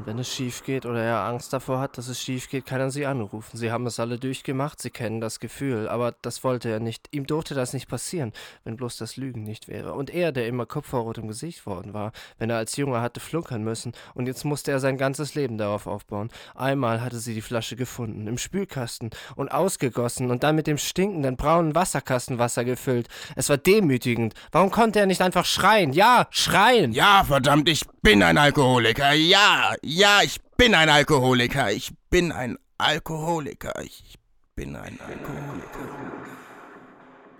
[0.00, 2.80] Und wenn es schief geht oder er Angst davor hat, dass es schief geht, kann
[2.80, 3.58] er sie anrufen.
[3.58, 7.08] Sie haben es alle durchgemacht, sie kennen das Gefühl, aber das wollte er nicht.
[7.10, 8.32] Ihm durfte das nicht passieren,
[8.64, 9.92] wenn bloß das Lügen nicht wäre.
[9.92, 13.62] Und er, der immer kopfvorrot im Gesicht worden war, wenn er als Junge hatte flunkern
[13.62, 16.30] müssen, und jetzt musste er sein ganzes Leben darauf aufbauen.
[16.54, 21.36] Einmal hatte sie die Flasche gefunden, im Spülkasten, und ausgegossen und dann mit dem stinkenden
[21.36, 23.08] braunen Wasserkasten Wasser gefüllt.
[23.36, 24.32] Es war demütigend.
[24.50, 25.92] Warum konnte er nicht einfach schreien?
[25.92, 26.92] Ja, schreien!
[26.92, 29.12] Ja, verdammt, ich bin ein Alkoholiker.
[29.12, 31.72] Ja, ja, ich bin ein Alkoholiker.
[31.72, 33.72] Ich bin ein Alkoholiker.
[33.82, 34.18] Ich
[34.54, 35.88] bin ein Alkoholiker.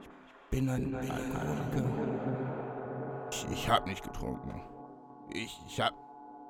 [0.01, 0.09] Ich
[0.51, 1.89] bin ein Alkoholiker.
[3.31, 4.63] Ich, ich hab nicht getrunken.
[5.33, 5.95] Ich, ich hab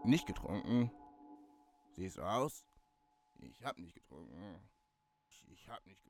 [0.04, 0.90] nicht getrunken.
[1.96, 2.64] Siehst du aus?
[3.38, 4.58] Ich hab nicht getrunken.
[5.28, 6.09] Ich, ich hab nicht getrunken.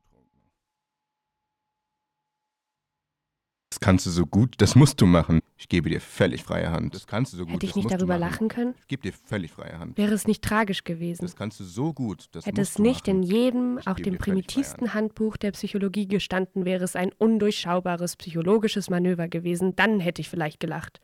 [3.80, 5.40] Das kannst du so gut, das musst du machen.
[5.56, 6.94] Ich gebe dir völlig freie Hand.
[6.94, 7.54] Das kannst du so gut.
[7.54, 8.74] Hätte ich nicht darüber lachen können?
[8.78, 9.96] Ich gebe dir völlig freie Hand.
[9.96, 11.22] Wäre es nicht tragisch gewesen?
[11.22, 12.28] Das kannst du so gut.
[12.32, 13.22] Das Hätte musst es du nicht machen.
[13.22, 18.90] in jedem, Ich auch dem primitivsten Handbuch der Psychologie gestanden, wäre es ein undurchschaubares psychologisches
[18.90, 21.00] Manöver gewesen, dann hätte ich vielleicht gelacht.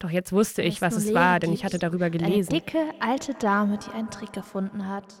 [0.00, 2.50] Doch jetzt wusste ich, was es war, denn ich hatte darüber gelesen.
[2.50, 5.14] Eine dicke, alte Dame, die einen Trick erfunden hat.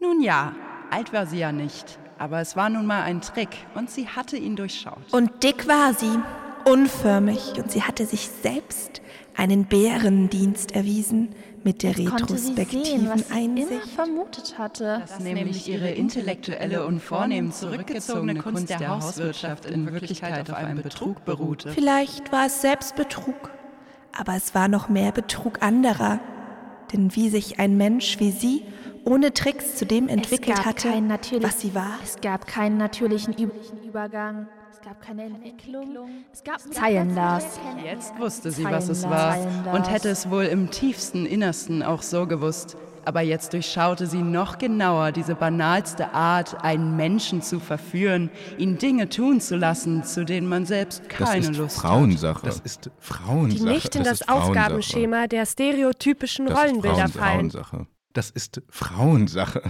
[0.00, 0.54] Nun ja,
[0.90, 4.36] alt war sie ja nicht, aber es war nun mal ein Trick und sie hatte
[4.36, 5.12] ihn durchschaut.
[5.12, 6.18] Und dick war sie,
[6.64, 9.02] unförmig, und sie hatte sich selbst
[9.36, 11.34] einen Bärendienst erwiesen
[11.64, 13.88] mit der sie retrospektiven sehen, was sie immer Einsicht.
[13.94, 15.00] vermutet hatte.
[15.00, 21.24] dass nämlich ihre intellektuelle und vornehm zurückgezogene Kunst der Hauswirtschaft in Wirklichkeit auf einem Betrug
[21.24, 21.70] beruhte.
[21.70, 23.50] Vielleicht war es Selbstbetrug,
[24.16, 26.20] aber es war noch mehr Betrug anderer.
[26.92, 28.62] Denn wie sich ein Mensch wie sie
[29.04, 30.88] ohne Tricks zu dem entwickelt hatte,
[31.40, 31.98] was sie war.
[32.02, 33.52] Es gab keinen natürlichen Üb
[33.86, 34.48] Übergang.
[34.72, 36.08] Es gab keine Entwicklung.
[36.32, 37.58] Es gab Zeilenlas.
[37.82, 39.38] Jetzt wusste sie, was es war
[39.72, 42.76] und hätte es wohl im tiefsten Innersten auch so gewusst.
[43.06, 49.10] Aber jetzt durchschaute sie noch genauer diese banalste Art, einen Menschen zu verführen, ihn Dinge
[49.10, 52.36] tun zu lassen, zu denen man selbst keine das ist Lust Frauensache.
[52.36, 52.46] hat.
[52.46, 53.58] Das ist Frauensache.
[53.58, 54.28] die nicht in das das.
[54.28, 57.50] Aufgabenschema der stereotypischen Das ist Rollenbilder fallen.
[57.50, 57.86] Frauensache.
[58.14, 59.62] Das ist Frauensache.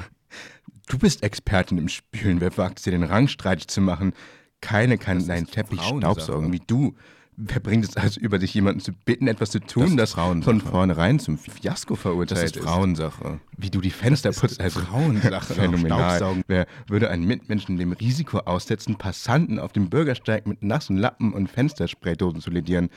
[0.86, 2.40] Du bist Expertin im Spülen.
[2.40, 4.12] Wer wagt es dir, den Rang streitig zu machen?
[4.60, 6.94] Keine kann deinen Teppich staubsaugen wie du.
[7.36, 11.18] Wer bringt es also über, sich jemanden zu bitten, etwas zu tun, das, von vornherein
[11.18, 13.40] zum Fiasko verurteilt Das ist Frauensache.
[13.56, 15.54] Wie du die Fenster Das ist putzt, also Frauensache.
[15.54, 16.44] Phänomenal.
[16.46, 21.50] Wer würde einen Mitmenschen dem Risiko aussetzen, Passanten auf dem Bürgersteig mit nassen Lappen und
[21.50, 22.88] Fensterspraydosen zu ledieren?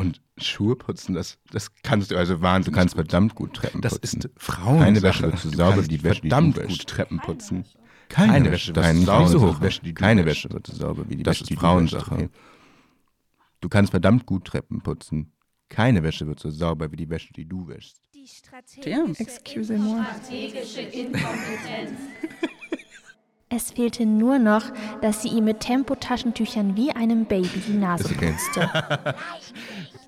[0.00, 2.64] Und Schuhe putzen, das, das kannst du also wahren.
[2.64, 4.20] Du kannst verdammt gut Treppen Das putzen.
[4.20, 4.84] ist Frauensache.
[4.84, 6.86] Keine Wäsche wird so Du sauber die Wäsche, die verdammt du gut.
[6.86, 7.64] Treppen putzen.
[8.08, 11.08] Keine Keine, Wäsche Wäsche, wird Wäsche, so hoch, Wäsche, die du Keine Wäsche wird sauber
[11.08, 12.30] wie die Das Wäsche, ist die du Frauensache.
[13.60, 15.32] Du kannst verdammt gut Treppen putzen.
[15.68, 18.00] Keine Wäsche wird so sauber wie die Wäsche, die du wäschst.
[18.84, 20.02] Excusez-moi.
[20.02, 21.90] Strategische Inkompetenz.
[23.52, 24.62] Es fehlte nur noch,
[25.02, 28.32] dass sie ihm mit Tempotaschentüchern wie einem Baby die Nase Ist okay.
[28.32, 28.70] putzte.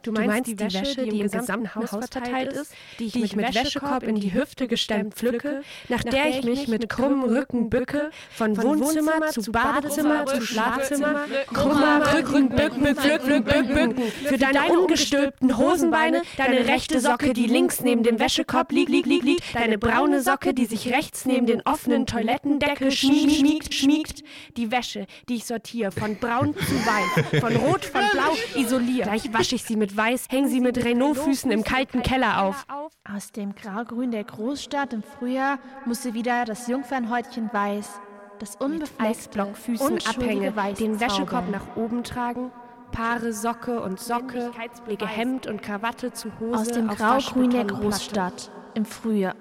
[0.03, 4.16] Du meinst, die Wäsche, die im gesamten Haus verteilt ist, die ich mit Wäschekorb in
[4.16, 9.53] die Hüfte gestemmt pflücke, nach der ich mich mit krummem Rücken bücke, von Wohnzimmer zu
[9.53, 16.66] Badezimmer zu Schlafzimmer, krummer Rücken, bücken, pflück, pflück, bück, bücken, für deine ungestülpten Hosenbeine, deine
[16.66, 20.66] rechte Socke, die links neben dem Wäschekorb liegt, liegt, liegt, liegt, deine braune Socke, die
[20.66, 24.24] sich rechts neben den offenen Toilettendeckel schmiegt, schmiegt, schmiegt,
[24.57, 29.05] die Wäsche, die ich sortiere, von braun zu weiß, von rot, von blau, isoliere.
[29.05, 32.66] Gleich wasche ich sie mit weiß, hänge sie mit Renault-Füßen im kalten Keller auf.
[33.05, 38.01] Aus dem Graugrün der Großstadt im Frühjahr musste wieder das Jungfernhäutchen weiß,
[38.38, 42.51] das unbefleckte, Eisblockfüßen unschuldige abhänge, Weiß den Wäschekorb nach oben tragen
[42.93, 44.53] Paare Socke und Socke,
[44.86, 47.64] lege Hemd und Krawatte zu Hose Aus dem auf Graugrün der.
[47.64, 49.34] Großstadt im Frühjahr.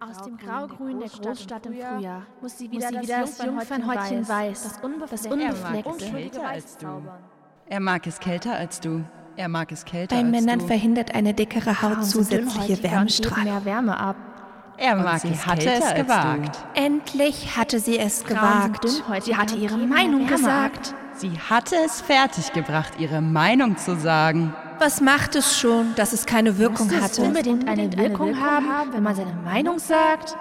[0.00, 6.12] Aus dem Graugrün der Großstadt im Frühjahr muss sie wieder, das Jungfernhäutchen weiß, das unbefleckte.
[7.70, 9.04] Er mag es kälter als du.
[9.36, 10.66] Er mag es kälter Bei als Männern du.
[10.66, 13.44] verhindert eine dickere Haut zusätzliche Wärmestrahlung.
[13.44, 14.16] mehr Wärme ab.
[14.78, 16.58] Er Und mag sie es hatte kälter es als gewagt.
[16.74, 18.88] Endlich hatte sie es Frauen gewagt.
[19.24, 20.94] Sie hatte ihre Meinung Wärme gesagt.
[21.14, 24.54] Sie hatte es fertiggebracht, ihre Meinung zu sagen.
[24.78, 27.22] Was macht es schon, dass es keine Wirkung Muss es hatte?
[27.22, 30.36] unbedingt eine Wirkung haben, wenn man seine Meinung sagt?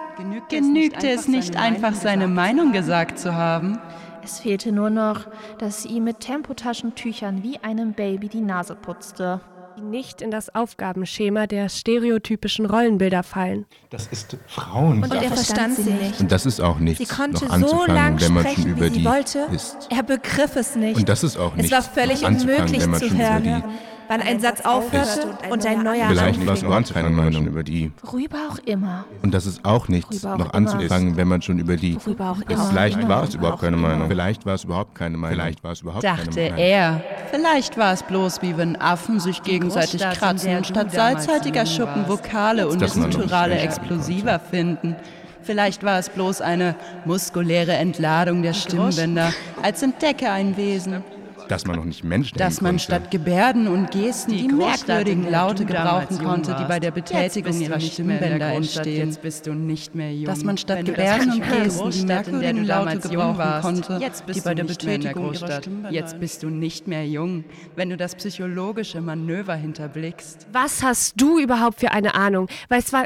[0.50, 3.80] Genügte es nicht einfach, seine Meinung gesagt zu haben?
[4.28, 5.26] Es fehlte nur noch,
[5.58, 9.40] dass sie ihm mit Tempotaschentüchern wie einem Baby die Nase putzte.
[9.78, 13.66] Die nicht in das Aufgabenschema der stereotypischen Rollenbilder fallen.
[13.90, 15.02] Das ist Frauen.
[15.02, 16.20] Und er verstand sie nicht.
[16.20, 18.72] Und das ist auch nichts, Sie konnte noch so anzufangen, lang wenn man schon sprechen,
[18.72, 19.40] über wie sie die wollte.
[19.54, 19.88] ist.
[19.92, 20.98] Er begriff es nicht.
[20.98, 23.44] Und das ist auch Es nichts, war völlig unmöglich wenn man zu schon über hören,
[23.44, 23.64] die
[24.08, 26.70] wann ein Satz aufhörte und ein neuer Vielleicht war es anfing.
[26.70, 27.92] noch anzufangen, wenn man schon über die.
[28.04, 29.06] Worüber auch immer.
[29.24, 31.96] Und das ist auch nichts, auch noch anzufangen, wenn man schon über die.
[31.96, 32.66] Worüber auch Es- immer.
[32.70, 33.78] Vielleicht war es überhaupt keine.
[33.78, 34.08] Meinung.
[34.08, 35.36] Vielleicht war es überhaupt keine Meinung.
[35.36, 36.58] Vielleicht war es überhaupt keine Dachte Meinung.
[36.58, 37.02] er.
[37.32, 42.08] Vielleicht war es bloß wie wenn Affen sich gegenseitig kratzen und statt salzhaltiger Schuppen.
[42.08, 44.96] Vokale und gutturale Explosiver finden.
[45.44, 49.32] Vielleicht war es bloß eine muskuläre Entladung der Stimmbänder
[49.64, 51.04] als entdecke ein Wesen.
[51.48, 52.84] Dass man noch nicht Mensch nennen Dass man konnte.
[52.84, 57.80] statt Gebärden und Gesten die, Die merkwürdigen Laute gebrauchen konnte, die bei der Betätigung ihrer
[57.80, 59.08] Stimmbänder entstehen.
[59.08, 60.26] jetzt bist du nicht mehr jung.
[60.26, 64.46] Dass man statt Gebärden und Gesten die merkwürdigen Laute gebrauchen konnte, jetzt bist die du
[64.50, 65.52] bei der Betätigung ihrer.
[65.62, 67.44] Stimmbänder Jetzt bist du nicht mehr jung,
[67.76, 70.48] wenn du das psychologische Manöver hinterblickst.
[70.52, 72.48] Was hast du überhaupt für eine Ahnung?
[72.70, 73.06] Weißt wa-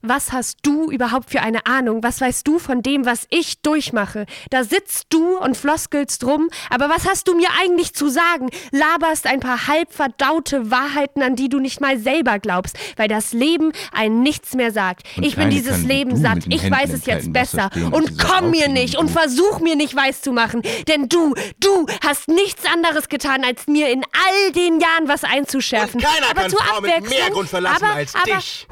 [0.00, 2.02] was hast du überhaupt für eine Ahnung?
[2.02, 4.26] Was weißt du von dem, was ich durchmache?
[4.50, 8.50] Da sitzt du und floskelst rum, aber was hast du mir eigentlich zu sagen?
[8.70, 13.32] Laberst ein paar halb verdaute Wahrheiten, an die du nicht mal selber glaubst, weil das
[13.32, 15.02] Leben einen nichts mehr sagt.
[15.16, 16.46] Und ich bin dieses Leben satt.
[16.48, 17.70] Ich Händen weiß es jetzt besser.
[17.72, 21.86] stehen und komm mir nicht und versuch mir nicht weiß zu machen, denn du, du
[22.04, 26.00] hast nichts anderes getan, als mir in all den Jahren was einzuschärfen.
[26.00, 28.66] Und keiner aber kann zur Frau mit mehr Grund verlassen aber, als aber, dich.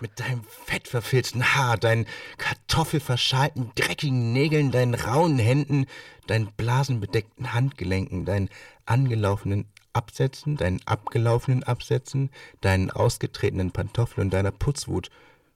[0.00, 5.86] Mit deinem fettverfilzten Haar, deinen kartoffelverschalten, dreckigen Nägeln, deinen rauen Händen,
[6.26, 8.48] deinen blasenbedeckten Handgelenken, deinen
[8.86, 12.30] angelaufenen Absätzen, deinen abgelaufenen Absätzen,
[12.60, 15.10] deinen ausgetretenen Pantoffeln und deiner Putzwut.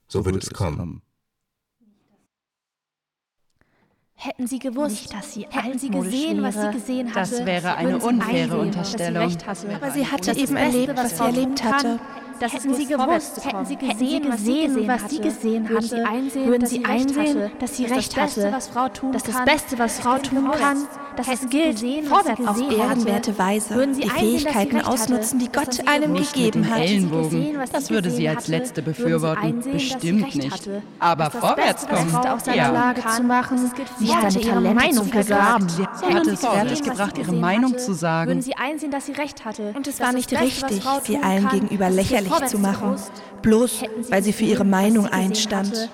[0.09, 1.03] So, wird es kommen.
[4.15, 6.73] Hätten sie gewusst, Nicht, dass sie hätten sie gesehen, was wäre.
[6.73, 9.29] sie gesehen hatte, Das wäre eine unfaire Unterstellung.
[9.31, 9.75] Sie hatte.
[9.75, 11.99] Aber sie hatte Das eben erlebt, was sie erlebt hatte.
[11.99, 13.91] kann, Das hätten sie gewusst, hätten sie kommen.
[13.91, 16.83] gesehen, was sie gesehen, was sie gesehen würden hatte, sie einsehen, würden dass sie sie
[16.85, 17.53] recht einsehen, hatte.
[17.61, 20.19] dass sie Das recht Beste, hatte, was Frau tun dass das kann, Beste, was Frau
[20.19, 20.59] tun vorwärts.
[20.61, 20.77] kann,
[21.17, 24.09] dass Hätten es sie gilt, gesehen, vorwärts sie Auf gesehen ehrenwerte Weise Würden sie die
[24.09, 26.81] sie Fähigkeiten ausnutzen, die Gott sie einem nicht Nicht gegeben hat.
[26.81, 27.31] Ellenbogen.
[27.31, 29.63] gesehen, Das sie würde sie gesehen als letzte würden sie befürworten.
[29.63, 30.71] sie Bestimmt nicht.
[30.99, 32.13] Aber vorwärts kommen.
[32.55, 32.95] Ja.
[33.99, 35.29] Sie hatte ihre Talente Meinung zu gesagt.
[35.29, 35.69] vergraben.
[35.69, 35.83] Sie
[36.25, 38.29] sie es gesehen, fertig was sie gebracht, ihre gesehen Meinung zu sagen.
[38.31, 39.73] Würden sie einsehen, dass sie recht hatte.
[39.77, 42.97] Und es war nicht richtig, sie allen gegenüber sie lächerlich vorwärts zu machen,
[43.43, 45.91] bloß weil sie für ihre Meinung einstand.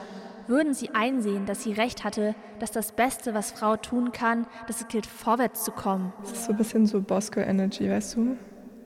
[0.47, 4.81] würden sie einsehen, dass sie recht hatte, dass das Beste, was Frau tun kann, dass
[4.81, 6.13] es gilt, vorwärts zu kommen.
[6.23, 8.37] Das ist so ein bisschen so Bosco-Energy, weißt du?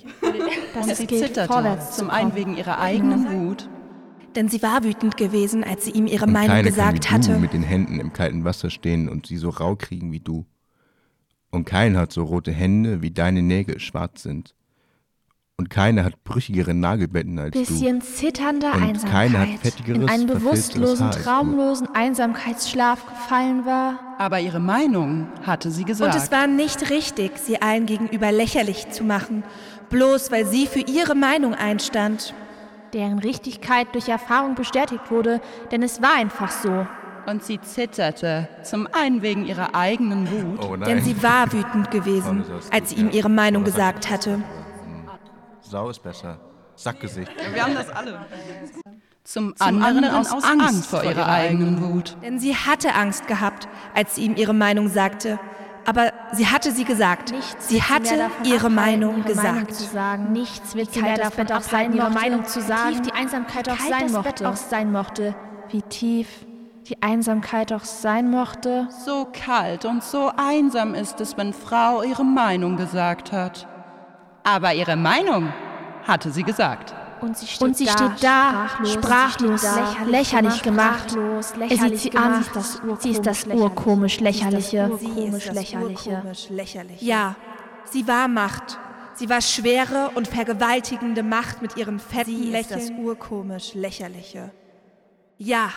[0.74, 3.68] Dass Und sie gilt, zitterte, vorwärts zu zum einen wegen ihrer eigenen Wut.
[4.34, 7.32] Denn sie war wütend gewesen, als sie ihm ihre Und Meinung gesagt kann wie du
[7.34, 7.40] hatte.
[7.40, 10.44] mit den Händen im kalten Wasser stehen und sie so rau kriegen wie du.
[11.50, 14.54] Und keiner hat so rote Hände, wie deine Nägel schwarz sind.
[15.62, 20.26] Und keiner hat brüchigere Nagelbetten als Bisschen zitternder Und keiner hat Einsamkeit, fettigeres, in einen
[20.26, 21.18] bewusstlosen, du.
[21.18, 24.00] traumlosen Einsamkeitsschlaf gefallen war.
[24.18, 26.16] Aber ihre Meinung hatte sie gesagt.
[26.16, 29.44] Und es war nicht richtig, sie allen gegenüber lächerlich zu machen,
[29.88, 32.34] bloß weil sie für ihre Meinung einstand.
[32.92, 35.40] deren Richtigkeit durch Erfahrung bestätigt wurde,
[35.70, 36.88] denn es war einfach so.
[37.24, 40.68] Und sie zitterte, zum einen wegen ihrer eigenen Wut.
[40.68, 40.76] Oh.
[40.76, 44.42] Denn sie war wütend gewesen, als sie ihm ihre Meinung gesagt hatte.
[45.72, 46.36] Sau ist besser.
[46.76, 47.32] Sackgesicht.
[47.54, 48.26] Wir haben das alle.
[49.24, 52.14] Zum, Zum anderen, anderen aus Angst, vor ihrer eigenen Wut.
[52.22, 55.40] Denn sie hatte Angst gehabt, als sie ihm ihre Meinung sagte.
[55.86, 57.32] Aber sie hatte sie gesagt.
[57.58, 59.74] sie wird hatte mehr davon ihre abhalten, Meinung ihre Meinung gesagt.
[59.74, 60.32] zu sagen.
[60.32, 62.92] Nichts wird sie Wie mehr davon auch abhalten, sein ihre mochte, Meinung zu wie sagen.
[62.92, 64.48] tief die Einsamkeit auch sein mochte.
[64.50, 65.34] Auch sein mochte.
[65.70, 66.28] Wie tief
[66.86, 68.88] die Einsamkeit auch sein mochte.
[69.06, 73.71] So kalt und so einsam ist es, wenn Frau ihre Meinung gesagt hat.
[74.44, 75.52] Aber ihre Meinung
[76.06, 76.94] hatte sie gesagt.
[77.20, 80.62] Und sie steht, Und sie da, steht da, sprachlos, sprachlos, sie steht da, lächerlich, lächerlich
[80.62, 81.10] gemacht.
[81.10, 83.02] sprachlos, er lächerlich sieht sie an, gemacht.
[83.02, 84.90] sie ist das urkomisch lächerliche.
[84.98, 86.10] Sie ist das lächerliche.
[86.10, 87.04] urkomisch lächerliche.
[87.04, 87.36] Ja,
[87.84, 88.78] sie war Macht.
[89.14, 92.80] Sie war schwere und vergewaltigende Macht mit ihrem fetten sie Lächeln.
[92.80, 94.50] Ist das urkomisch Lächerliche.
[95.38, 95.68] Ja,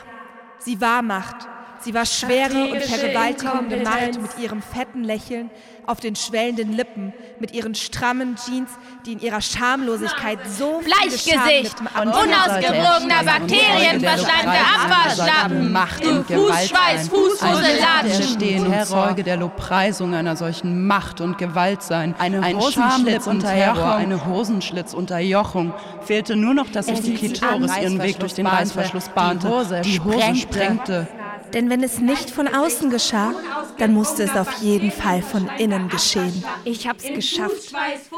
[0.57, 1.47] sie war Macht.
[1.81, 5.49] Sie war schwere und vergewaltigende Macht mit ihrem fetten Lächeln
[5.87, 8.71] auf den schwellenden Lippen, mit ihren strammen Jeans,
[9.05, 18.23] die in ihrer Schamlosigkeit so Fleischgesicht, unausgewogener Bakterien, verschleimte Abwaschlappen, Macht du Fußschweiß, Fußfusellatschen.
[18.35, 22.15] stehen Zeuge der Lobpreisung einer solchen Macht und Gewalt sein.
[22.17, 25.73] Eine ein Hosenschlitzunterjochung, eine Hosenschlitzunterjochung.
[26.01, 29.47] Fehlte nur noch, dass sich die Klitoris ihren Weg durch den Reißverschluss bahnte.
[29.47, 31.07] Die Hose, die Hose sprengte.
[31.53, 33.33] Denn wenn es nicht von außen geschah,
[33.77, 36.43] dann musste es auf jeden Fall von innen geschehen.
[36.63, 37.73] Ich hab's geschafft.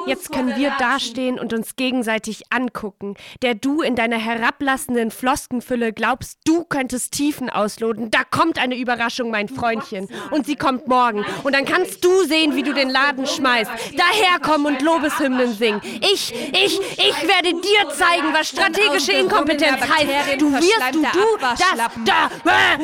[0.06, 3.16] Jetzt können wir dastehen und uns gegenseitig angucken.
[3.42, 8.12] Der du in deiner herablassenden Floskenfülle glaubst, du könntest Tiefen ausloten.
[8.12, 10.08] Da kommt eine Überraschung, mein Freundchen.
[10.32, 11.26] Und sie kommt morgen.
[11.44, 13.72] Und dann kannst du sehen, wie du den Laden schmeißt.
[13.96, 15.82] Daherkommen und Lobeshymnen singen.
[16.02, 20.42] Ich, ich, ich werde dir zeigen, was strategische Inkompetenz heißt.
[20.42, 21.60] Du wirst, du, du, das,
[22.06, 22.78] da, äh,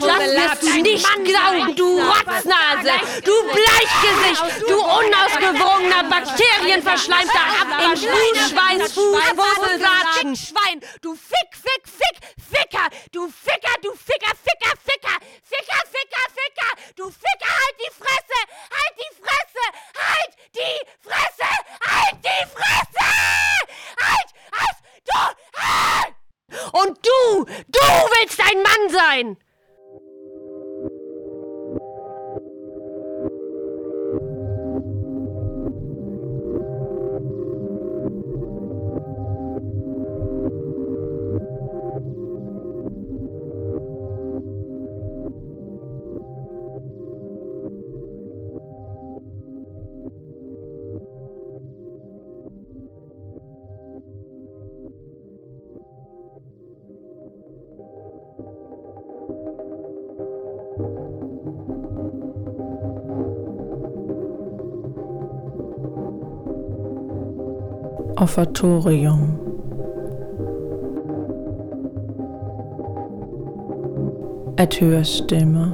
[0.00, 10.36] das wirst du nicht glauben, du Rotznase, du Bleichgesicht, du unausgewogener, bakterienverschleimter Abwasch, Fußschweiß, Fußwurzelsaatchen,
[10.36, 12.16] Schwein, du Fick, Fick, Fick,
[12.50, 18.40] Ficker, du Ficker, du Ficker, Ficker, Ficker, Ficker, Ficker, Ficker, du Ficker, halt die Fresse,
[18.70, 19.64] halt die Fresse,
[19.94, 21.50] halt die Fresse,
[21.80, 23.08] halt die Fresse,
[24.00, 25.18] halt, halt, du,
[25.60, 26.15] halt!
[26.72, 29.36] Und du, du willst ein Mann sein!
[68.36, 69.20] Offertorium.
[74.58, 75.66] At høre stemmer,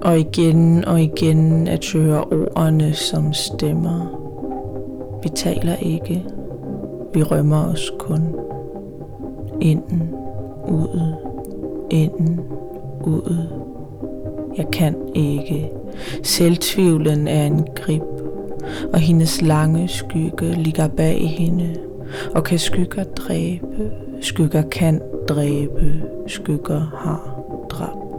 [0.00, 2.24] og igen og igen at høre
[2.56, 4.16] ordene som stemmer.
[5.22, 6.26] Vi taler ikke,
[7.14, 8.22] vi rømmer os kun.
[9.60, 10.14] Inden,
[10.68, 11.14] ud,
[11.90, 12.40] inden,
[13.04, 13.36] ud.
[14.56, 15.72] Jeg kan ikke.
[16.22, 18.19] Selvtvivlen er en grib
[18.92, 21.80] og hendes lange skygge ligger bag hende,
[22.34, 28.10] og kan skygger dræbe, skygger kan dræbe, skygger har dræbt.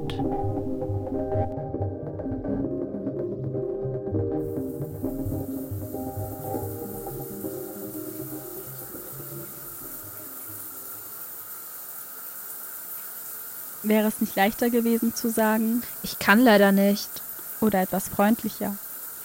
[13.83, 17.23] Wäre es nicht leichter gewesen zu sagen, ich kann leider nicht.
[17.61, 18.75] Oder etwas freundlicher,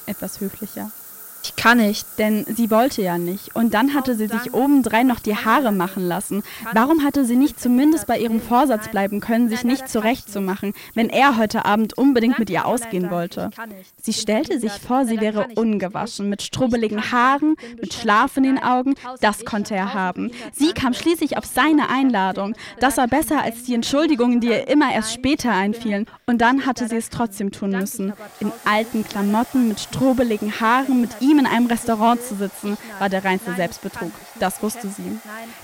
[0.06, 0.90] etwas höflicher.
[1.46, 2.06] Ich kann nicht.
[2.18, 3.54] Denn sie wollte ja nicht.
[3.54, 6.42] Und dann hatte sie sich obendrein noch die Haare machen lassen.
[6.72, 11.36] Warum hatte sie nicht zumindest bei ihrem Vorsatz bleiben können, sich nicht zurechtzumachen, wenn er
[11.36, 13.50] heute Abend unbedingt mit ihr ausgehen wollte?
[14.02, 18.94] Sie stellte sich vor, sie wäre ungewaschen, mit strubbeligen Haaren, mit Schlaf in den Augen.
[19.20, 20.32] Das konnte er haben.
[20.52, 22.54] Sie kam schließlich auf seine Einladung.
[22.80, 26.06] Das war besser als die Entschuldigungen, die ihr immer erst später einfielen.
[26.26, 28.12] Und dann hatte sie es trotzdem tun müssen.
[28.40, 33.08] In alten Klamotten, mit strubbeligen Haaren, mit ihm ihm in einem Restaurant zu sitzen, war
[33.08, 34.12] der reinste Selbstbetrug.
[34.38, 35.18] Das wusste sie.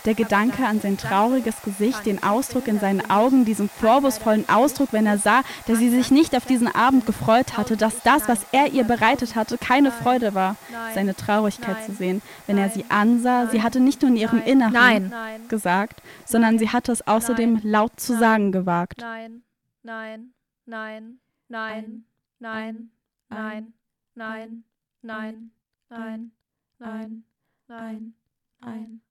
[0.04, 5.06] Der Gedanke an sein trauriges Gesicht, den Ausdruck in seinen Augen, diesen vorwurfsvollen Ausdruck, wenn
[5.06, 8.72] er sah, dass sie sich nicht auf diesen Abend gefreut hatte, dass das, was er
[8.72, 10.56] ihr bereitet hatte, keine Freude war,
[10.94, 12.22] seine Traurigkeit zu sehen.
[12.46, 15.12] Wenn er sie ansah, sie hatte nicht nur in ihrem Inneren
[15.48, 19.00] gesagt, sondern sie hatte es außerdem laut zu sagen gewagt.
[19.00, 19.42] Nein,
[19.82, 20.32] nein,
[20.66, 21.18] nein,
[21.48, 22.04] nein,
[22.38, 22.90] nein,
[23.28, 23.72] nein,
[24.14, 24.64] nein,
[25.02, 25.50] nein,
[25.92, 26.32] ein,
[26.78, 27.24] ein,
[27.68, 28.14] ein,
[28.60, 29.02] ein,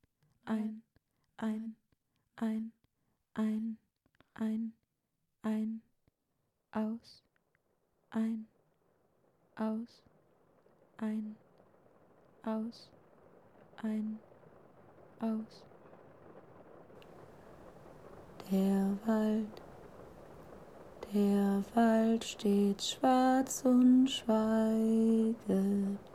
[0.45, 0.82] ein,
[1.38, 1.75] ein,
[2.38, 2.73] ein,
[3.36, 3.77] ein,
[4.34, 4.73] ein,
[5.43, 5.82] ein,
[6.71, 7.23] aus,
[8.09, 8.47] ein,
[9.55, 10.03] aus,
[10.97, 11.36] ein,
[12.43, 12.89] aus,
[13.84, 14.19] ein,
[15.19, 15.63] aus.
[18.49, 19.61] Der Wald,
[21.13, 26.11] der Wald steht schwarz und schweiget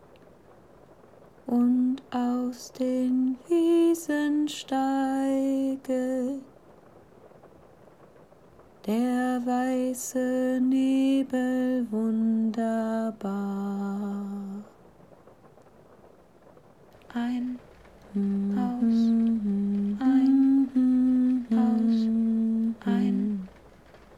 [1.46, 5.90] und aus den Wiesen steiget
[8.86, 13.36] der weiße Nebel wunderbar.
[17.16, 17.58] ein,
[18.54, 18.96] aus,
[20.00, 21.96] ein, aus,
[22.84, 23.48] ein,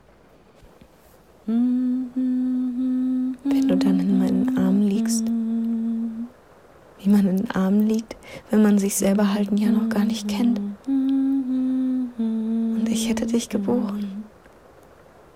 [3.44, 5.26] Wenn du dann in meinen Armen liegst,
[7.00, 8.16] wie man in den Armen liegt,
[8.50, 10.62] wenn man sich selber halten ja noch gar nicht kennt.
[10.88, 14.24] Und ich hätte dich geboren,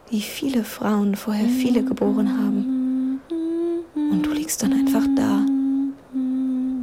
[0.10, 3.20] wie viele Frauen vorher viele geboren haben.
[3.96, 5.46] Und du liegst dann einfach da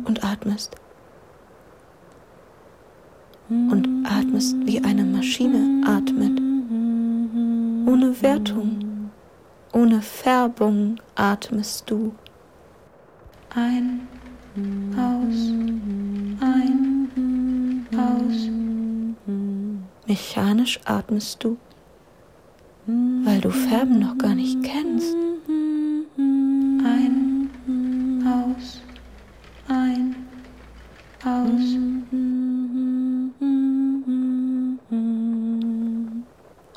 [0.04, 0.74] und atmest.
[3.48, 6.40] Und atmest, wie eine Maschine atmet.
[7.86, 8.91] Ohne Wertung,
[9.72, 12.14] ohne Färbung atmest du.
[13.54, 14.06] Ein,
[14.96, 15.52] aus,
[16.40, 18.50] ein, aus.
[20.06, 21.56] Mechanisch atmest du,
[22.86, 25.14] weil du Färben noch gar nicht kennst.
[26.84, 27.50] Ein,
[28.26, 28.80] aus,
[29.68, 30.16] ein,
[31.24, 31.76] aus.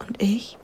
[0.08, 0.58] Und ich?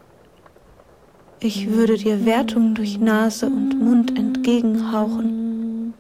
[1.43, 5.95] Ich würde dir Wertung durch Nase und Mund entgegenhauchen.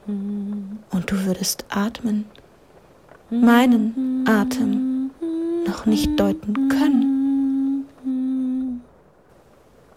[0.91, 2.25] Und du würdest atmen.
[3.31, 5.09] Meinen Atem
[5.65, 7.85] noch nicht deuten können.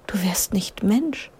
[0.06, 1.30] Du wärst nicht Mensch.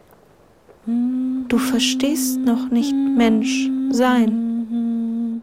[0.85, 5.41] Du verstehst noch nicht Mensch sein.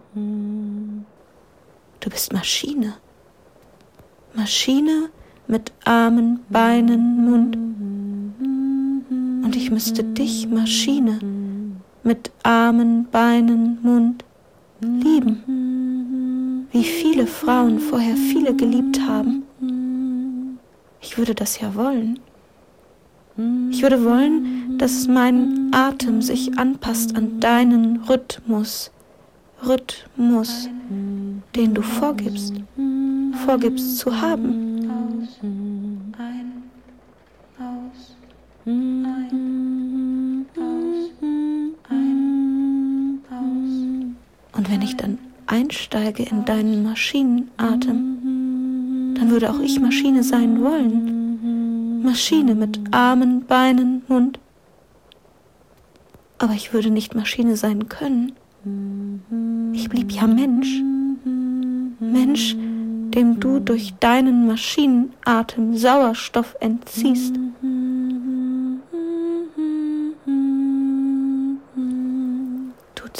[1.99, 2.93] Du bist Maschine.
[4.35, 5.09] Maschine
[5.47, 7.57] mit Armen, Beinen, Mund.
[9.43, 11.19] Und ich müsste dich, Maschine,
[12.03, 14.23] mit Armen, Beinen, Mund,
[14.81, 16.67] lieben.
[16.71, 19.43] Wie viele Frauen vorher viele geliebt haben.
[21.01, 22.19] Ich würde das ja wollen.
[23.71, 28.91] Ich würde wollen, dass mein Atem sich anpasst an deinen Rhythmus.
[29.65, 30.69] Rhythmus,
[31.55, 32.53] den du vorgibst,
[33.45, 34.89] vorgibst zu haben.
[36.17, 36.63] Ein,
[37.59, 38.15] aus,
[38.65, 41.11] ein, aus,
[41.89, 44.57] ein, aus.
[44.57, 52.03] Und wenn ich dann einsteige in deinen Maschinenatem, dann würde auch ich Maschine sein wollen.
[52.03, 54.39] Maschine mit Armen, Beinen, Mund.
[56.37, 58.33] Aber ich würde nicht Maschine sein können.
[59.73, 60.81] Ich blieb ja Mensch.
[61.99, 67.35] Mensch, dem du durch deinen Maschinenatem Sauerstoff entziehst.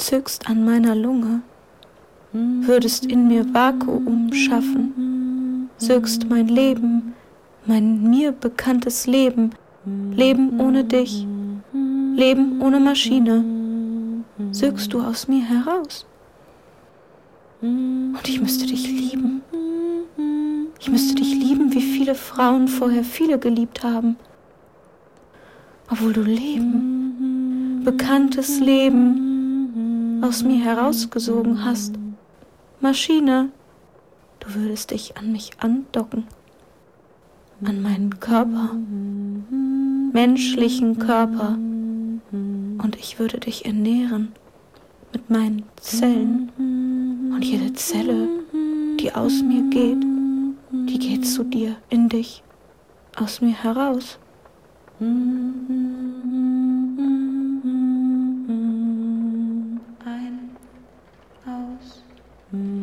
[0.02, 1.42] Zückst an meiner Lunge,
[2.32, 7.14] würdest in mir Vakuum schaffen, sögst mein Leben,
[7.66, 9.50] mein mir bekanntes Leben,
[9.84, 11.26] Leben ohne dich,
[12.16, 13.44] Leben ohne Maschine,
[14.50, 16.04] sögst du aus mir heraus.
[17.60, 19.42] Und ich müsste dich lieben.
[20.80, 24.16] Ich müsste dich lieben, wie viele Frauen vorher viele geliebt haben.
[25.88, 29.31] Obwohl du Leben, bekanntes Leben
[30.22, 31.94] aus mir herausgesogen hast.
[32.80, 33.50] Maschine,
[34.40, 36.24] du würdest dich an mich andocken.
[37.64, 38.70] An meinen Körper,
[40.12, 41.56] menschlichen Körper.
[42.30, 44.32] Und ich würde dich ernähren
[45.12, 46.50] mit meinen Zellen.
[47.32, 48.28] Und jede Zelle,
[48.98, 50.02] die aus mir geht,
[50.72, 52.42] die geht zu dir, in dich,
[53.16, 54.18] aus mir heraus.
[62.54, 62.81] Mm.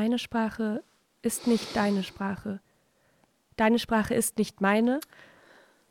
[0.00, 0.82] Meine Sprache
[1.20, 2.60] ist nicht deine Sprache.
[3.56, 4.98] Deine Sprache ist nicht meine.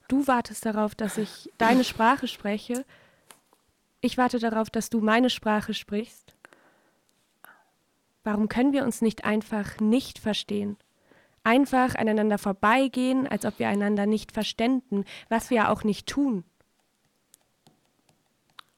[0.07, 2.85] Du wartest darauf, dass ich deine Sprache spreche.
[4.01, 6.33] Ich warte darauf, dass du meine Sprache sprichst.
[8.23, 10.75] Warum können wir uns nicht einfach nicht verstehen?
[11.43, 16.43] Einfach aneinander vorbeigehen, als ob wir einander nicht verständen, was wir ja auch nicht tun.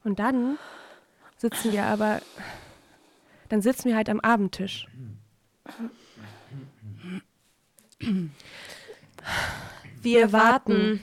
[0.03, 0.57] Und dann
[1.37, 2.21] sitzen wir aber,
[3.47, 4.89] dann sitzen wir halt am Abendtisch.
[10.01, 11.01] Wir warten.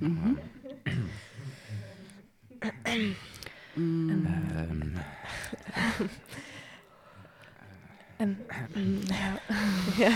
[0.00, 0.38] Mhm.
[2.84, 3.16] Ähm.
[8.18, 9.38] Ähm, ja.
[9.98, 10.10] ja.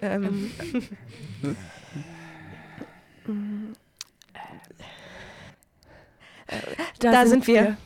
[0.00, 0.50] ähm.
[7.00, 7.54] Da, da, sind, wir.
[7.54, 7.76] wir.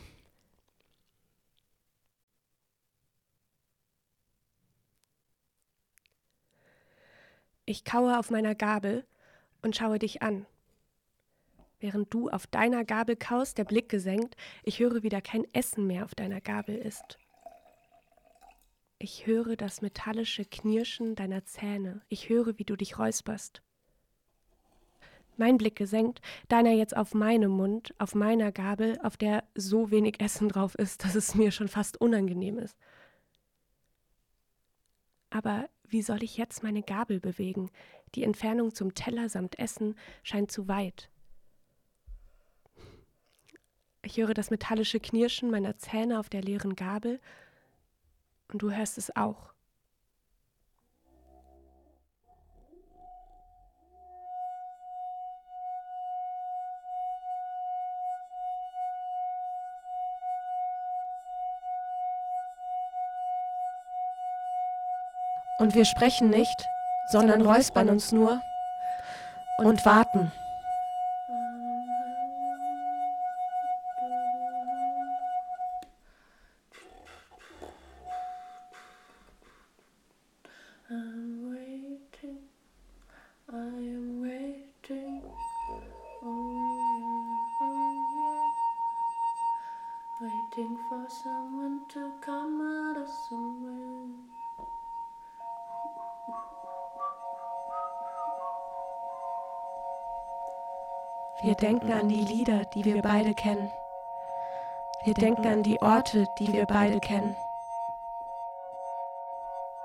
[7.73, 9.03] Ich kaue auf meiner Gabel
[9.63, 10.45] und schaue dich an.
[11.79, 16.05] Während du auf deiner Gabel kaust, der Blick gesenkt, ich höre wieder kein Essen mehr
[16.05, 17.17] auf deiner Gabel ist.
[18.99, 22.01] Ich höre das metallische Knirschen deiner Zähne.
[22.09, 23.63] Ich höre, wie du dich räusperst.
[25.37, 30.21] Mein Blick gesenkt, deiner jetzt auf meinem Mund, auf meiner Gabel, auf der so wenig
[30.21, 32.77] Essen drauf ist, dass es mir schon fast unangenehm ist.
[35.31, 37.69] Aber wie soll ich jetzt meine Gabel bewegen?
[38.15, 41.09] Die Entfernung zum Teller samt Essen scheint zu weit.
[44.03, 47.21] Ich höre das metallische Knirschen meiner Zähne auf der leeren Gabel
[48.51, 49.52] und du hörst es auch.
[65.63, 66.67] Und wir sprechen nicht,
[67.05, 68.41] sondern räuspern uns nur
[69.57, 70.33] und warten.
[102.43, 103.71] Lieder, die wir beide kennen.
[105.05, 107.37] Wir denken an die Orte, die wir beide kennen.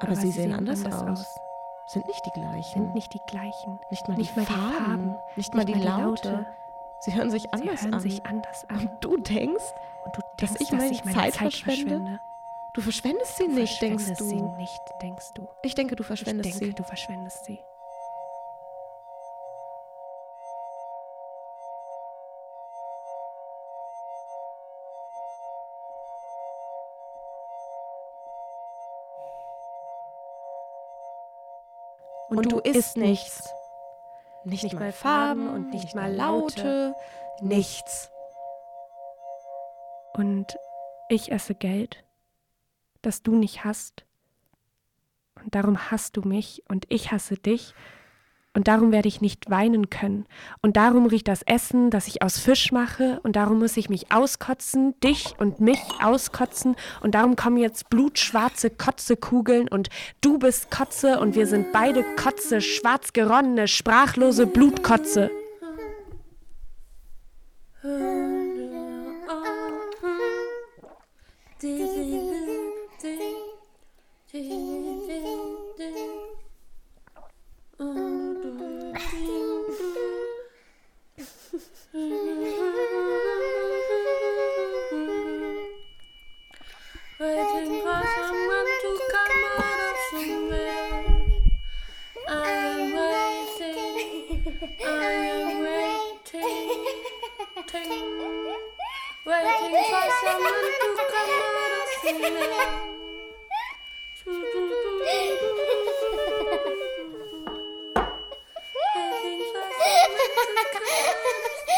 [0.01, 1.39] Aber, sie sehen anders, aus.
[1.87, 2.83] Sind nicht die gleichen.
[2.83, 3.79] Sind nicht die gleichen.
[3.91, 6.47] Nicht mal die, Farben, nicht, mal die, Laute.
[6.99, 8.01] Sie hören sich anders hören an.
[8.01, 8.81] sich anders an.
[8.81, 9.63] Und du denkst,
[10.05, 11.91] Und du dass denkst, ich meine, ich meine Zeit, Zeit verschwende?
[11.91, 12.21] verschwende?
[12.75, 14.25] Du verschwendest sie nicht, denkst verschwendest du.
[14.25, 15.47] sie nicht, denkst du.
[15.63, 16.75] Ich denke, du verschwendest ich denke, sie.
[16.75, 17.61] du verschwendest sie.
[32.39, 33.49] Und, du isst nichts.
[34.45, 36.95] Nicht, nicht mal Farben und nicht mal Laute.
[37.41, 38.11] Nichts.
[40.15, 40.57] Und
[41.09, 42.05] ich esse Geld,
[43.03, 44.05] das du nicht hast.
[45.43, 47.75] Und darum hasst du mich und ich hasse dich.
[48.55, 50.27] Und darum werde ich nicht weinen können.
[50.63, 53.21] Und darum riecht das Essen, das ich aus Fisch mache.
[53.23, 56.75] Und darum muss ich mich auskotzen, dich und mich auskotzen.
[57.01, 59.69] Und darum kommen jetzt blutschwarze Kotzekugeln.
[59.69, 59.91] Und
[60.21, 65.31] du bist Kotze und wir sind beide Kotze, schwarz geronnene, sprachlose Blutkotze.
[97.73, 97.91] Ting.
[99.27, 101.89] Waiting for someone to come out of.
[102.05, 102.49] Waiting for
[104.25, 104.53] someone
[110.57, 111.69] to come out of somewhere.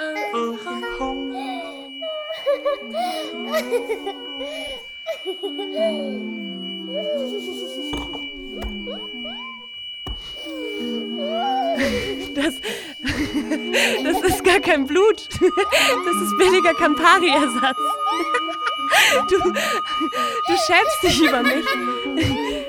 [0.00, 1.28] I'm home.
[6.88, 7.67] Das,
[14.04, 15.28] das ist gar kein Blut.
[15.30, 17.78] Das ist billiger Campari-Ersatz.
[19.28, 21.66] Du, du schämst dich über mich.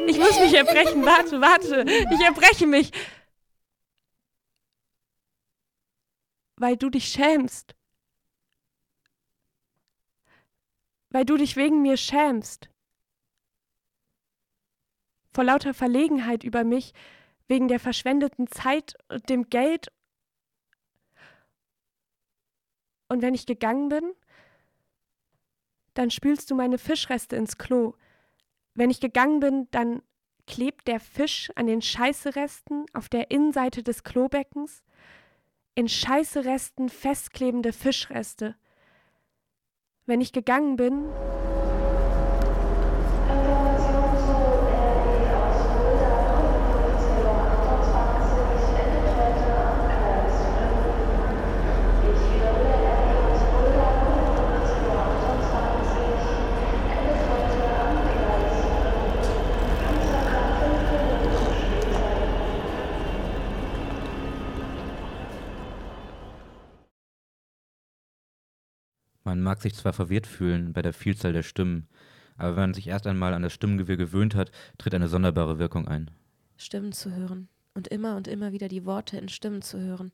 [0.08, 1.06] Ich muss mich erbrechen.
[1.06, 1.86] Warte, warte.
[1.88, 2.92] Ich erbreche mich.
[6.58, 7.76] Weil du dich schämst.
[11.10, 12.70] weil du dich wegen mir schämst.
[15.34, 16.94] Vor lauter Verlegenheit über mich,
[17.48, 19.92] wegen der verschwendeten Zeit und dem Geld.
[23.10, 24.14] Und wenn ich gegangen bin,
[25.96, 27.94] dann spülst du meine Fischreste ins Klo.
[28.76, 30.02] Wenn ich gegangen bin, dann
[30.48, 34.84] klebt der Fisch an den Scheißeresten auf der Innenseite des Klobeckens.
[35.76, 38.56] In Scheißeresten festklebende Fischreste.
[40.06, 41.10] Wenn ich gegangen bin,
[69.30, 71.88] Man mag sich zwar verwirrt fühlen bei der Vielzahl der Stimmen,
[72.36, 74.50] aber wenn man sich erst einmal an das Stimmengewirr gewöhnt hat,
[74.80, 76.10] tritt eine sonderbare Wirkung ein.
[76.58, 80.12] Stimmen zu hören und immer und immer wieder die Worte in Stimmen zu hören,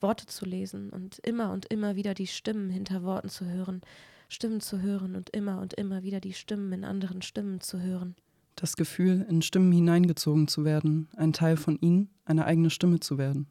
[0.00, 3.82] Worte zu lesen und immer und immer wieder die Stimmen hinter Worten zu hören,
[4.30, 8.16] Stimmen zu hören und immer und immer wieder die Stimmen in anderen Stimmen zu hören.
[8.56, 13.18] Das Gefühl, in Stimmen hineingezogen zu werden, ein Teil von ihnen, eine eigene Stimme zu
[13.18, 13.46] werden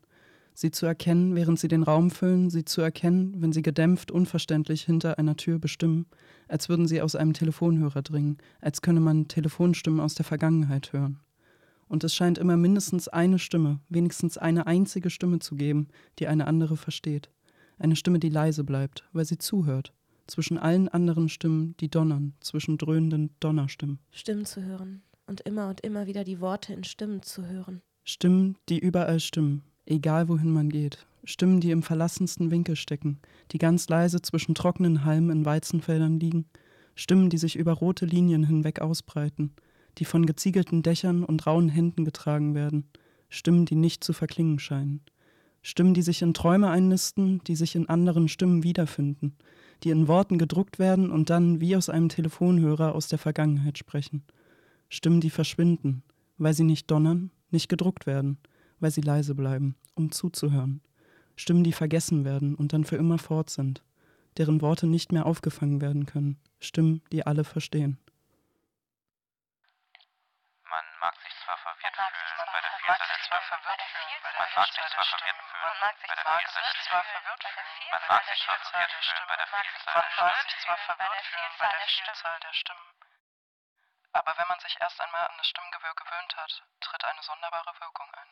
[0.53, 4.83] sie zu erkennen, während sie den Raum füllen, sie zu erkennen, wenn sie gedämpft, unverständlich
[4.83, 6.05] hinter einer Tür bestimmen,
[6.47, 11.19] als würden sie aus einem Telefonhörer dringen, als könne man Telefonstimmen aus der Vergangenheit hören.
[11.87, 15.89] Und es scheint immer mindestens eine Stimme, wenigstens eine einzige Stimme zu geben,
[16.19, 17.29] die eine andere versteht.
[17.77, 19.93] Eine Stimme, die leise bleibt, weil sie zuhört,
[20.27, 23.99] zwischen allen anderen Stimmen, die donnern, zwischen dröhnenden Donnerstimmen.
[24.11, 27.81] Stimmen zu hören und immer und immer wieder die Worte in Stimmen zu hören.
[28.03, 31.05] Stimmen, die überall stimmen, egal wohin man geht.
[31.25, 33.19] Stimmen, die im verlassensten Winkel stecken,
[33.51, 36.45] die ganz leise zwischen trockenen Halmen in Weizenfeldern liegen.
[36.95, 39.53] Stimmen, die sich über rote Linien hinweg ausbreiten,
[39.97, 42.89] die von geziegelten Dächern und rauen Händen getragen werden.
[43.29, 45.01] Stimmen, die nicht zu verklingen scheinen.
[45.61, 49.37] Stimmen, die sich in Träume einnisten, die sich in anderen Stimmen wiederfinden,
[49.83, 54.23] die in Worten gedruckt werden und dann wie aus einem Telefonhörer aus der Vergangenheit sprechen.
[54.89, 56.03] Stimmen, die verschwinden,
[56.37, 58.39] weil sie nicht donnern, nicht gedruckt werden–
[58.83, 60.83] weil sie leise bleiben, um zuzuhören.
[61.37, 63.81] Stimmen, die vergessen werden und dann für immer fort sind,
[64.37, 66.37] deren Worte nicht mehr aufgefangen werden können.
[66.59, 67.97] Stimmen, die alle verstehen.
[70.67, 72.75] Man mag sich zwar verwirrt fühlen bei der
[74.51, 80.11] Vielzahl der Stimmen, man mag sich zwar verwirrt fühlen bei der Vielzahl der Stimmen, man
[80.19, 82.91] mag sich zwar verwirrt fühlen bei der Vielzahl der Stimmen,
[84.11, 88.11] aber wenn man sich erst einmal an das Stimmgewirr gewöhnt hat, tritt eine sonderbare Wirkung
[88.11, 88.27] ein.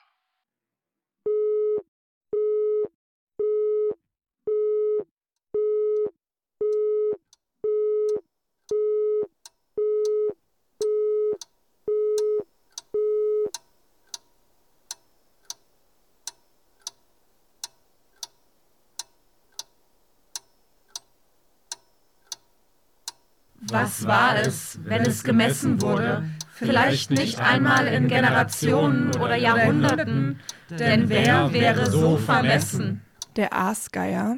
[23.71, 26.23] Was war es, wenn es gemessen wurde?
[26.53, 33.01] Vielleicht nicht einmal in Generationen oder Jahrhunderten, denn wer wäre so vermessen?
[33.37, 34.37] Der Aasgeier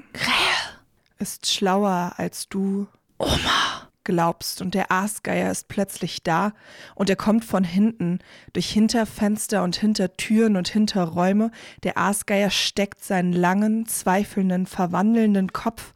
[1.19, 2.87] ist schlauer als du.
[3.17, 6.53] Oma glaubst und der Aasgeier ist plötzlich da
[6.95, 8.19] und er kommt von hinten,
[8.53, 11.51] durch Hinterfenster und Hintertüren und Hinterräume.
[11.83, 15.93] Der Aasgeier steckt seinen langen, zweifelnden, verwandelnden Kopf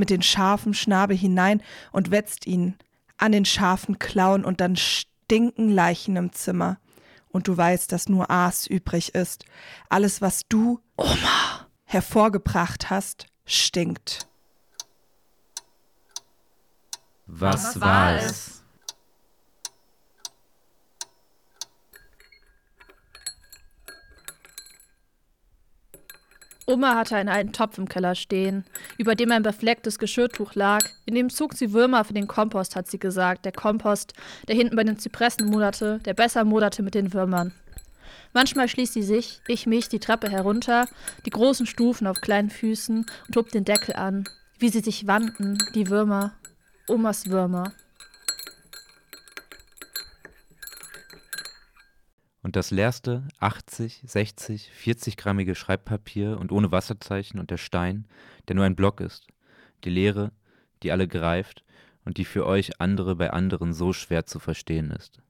[0.00, 1.62] mit den scharfen Schnabel hinein
[1.92, 2.74] und wetzt ihn
[3.18, 6.80] an den scharfen Klauen und dann stinken Leichen im Zimmer.
[7.28, 9.44] Und du weißt, dass nur Aas übrig ist.
[9.88, 14.26] Alles, was du, Oma, hervorgebracht hast, stinkt.
[17.26, 18.59] Was, Was war es?
[26.70, 28.64] Oma hatte einen alten Topf im Keller stehen,
[28.96, 30.84] über dem ein beflecktes Geschirrtuch lag.
[31.04, 33.44] In dem zog sie Würmer für den Kompost, hat sie gesagt.
[33.44, 34.14] Der Kompost,
[34.46, 37.52] der hinten bei den Zypressen moderte, der besser moderte mit den Würmern.
[38.32, 40.86] Manchmal schließt sie sich, ich mich, die Treppe herunter,
[41.26, 44.24] die großen Stufen auf kleinen Füßen und hob den Deckel an,
[44.60, 46.34] wie sie sich wandten, die Würmer,
[46.86, 47.72] Omas Würmer.
[52.42, 58.06] Und das leerste 80, 60, 40-grammige Schreibpapier und ohne Wasserzeichen und der Stein,
[58.48, 59.26] der nur ein Block ist.
[59.84, 60.32] Die Leere,
[60.82, 61.64] die alle greift
[62.04, 65.20] und die für euch andere bei anderen so schwer zu verstehen ist.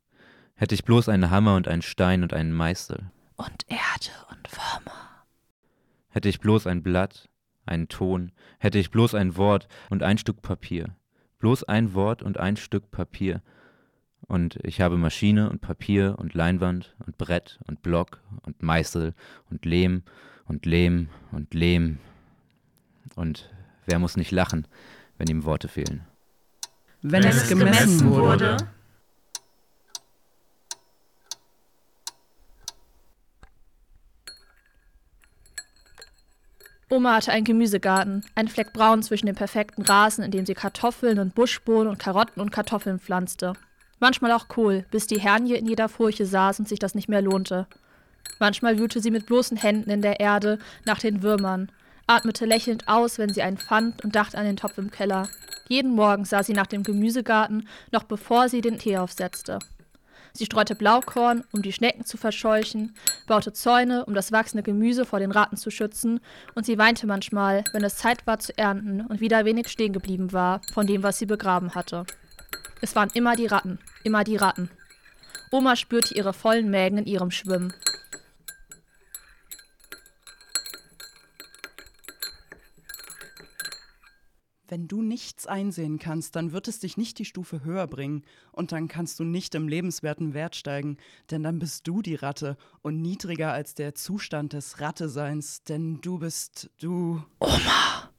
[0.55, 3.11] Hätte ich bloß einen Hammer und einen Stein und einen Meißel.
[3.37, 5.25] Und Erde und Würmer.
[6.11, 7.29] Hätte ich bloß ein Blatt,
[7.67, 10.97] einen Ton, hätte ich bloß ein Wort und ein Stück Papier.
[11.39, 13.43] Bloß ein Wort und ein Stück Papier.
[14.31, 19.13] Und ich habe Maschine und Papier und Leinwand und Brett und Block und Meißel
[19.51, 20.05] und Lehm
[20.47, 21.99] und Lehm und Lehm.
[23.17, 23.51] Und
[23.87, 24.69] wer muss nicht lachen,
[25.19, 26.03] wenn ihm Worte fehlen?
[27.03, 28.57] Wenn, wenn es gemessen wurde.
[36.89, 41.19] Oma hatte einen Gemüsegarten, einen Fleck braun zwischen dem perfekten Rasen, in dem sie Kartoffeln
[41.19, 43.55] und Buschbohnen und Karotten und Kartoffeln pflanzte.
[44.01, 47.21] Manchmal auch Kohl, bis die Hernie in jeder Furche saß und sich das nicht mehr
[47.21, 47.67] lohnte.
[48.39, 51.71] Manchmal wühlte sie mit bloßen Händen in der Erde nach den Würmern,
[52.07, 55.29] atmete lächelnd aus, wenn sie einen fand und dachte an den Topf im Keller.
[55.69, 59.59] Jeden Morgen sah sie nach dem Gemüsegarten, noch bevor sie den Tee aufsetzte.
[60.33, 62.95] Sie streute Blaukorn, um die Schnecken zu verscheuchen,
[63.27, 66.21] baute Zäune, um das wachsende Gemüse vor den Ratten zu schützen,
[66.55, 70.33] und sie weinte manchmal, wenn es Zeit war zu ernten und wieder wenig stehen geblieben
[70.33, 72.07] war von dem, was sie begraben hatte.
[72.81, 74.71] Es waren immer die Ratten, immer die Ratten.
[75.51, 77.73] Oma spürte ihre vollen Mägen in ihrem Schwimmen.
[84.71, 88.23] Wenn du nichts einsehen kannst, dann wird es dich nicht die Stufe höher bringen
[88.53, 90.97] und dann kannst du nicht im lebenswerten Wert steigen,
[91.33, 96.21] denn dann bist du die Ratte und niedriger als der Zustand des Ratteseins, denn du
[96.21, 97.21] bist du.
[97.41, 98.10] Oma!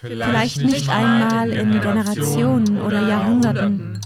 [0.00, 4.00] Vielleicht nicht einmal in Generationen oder Jahrhunderten.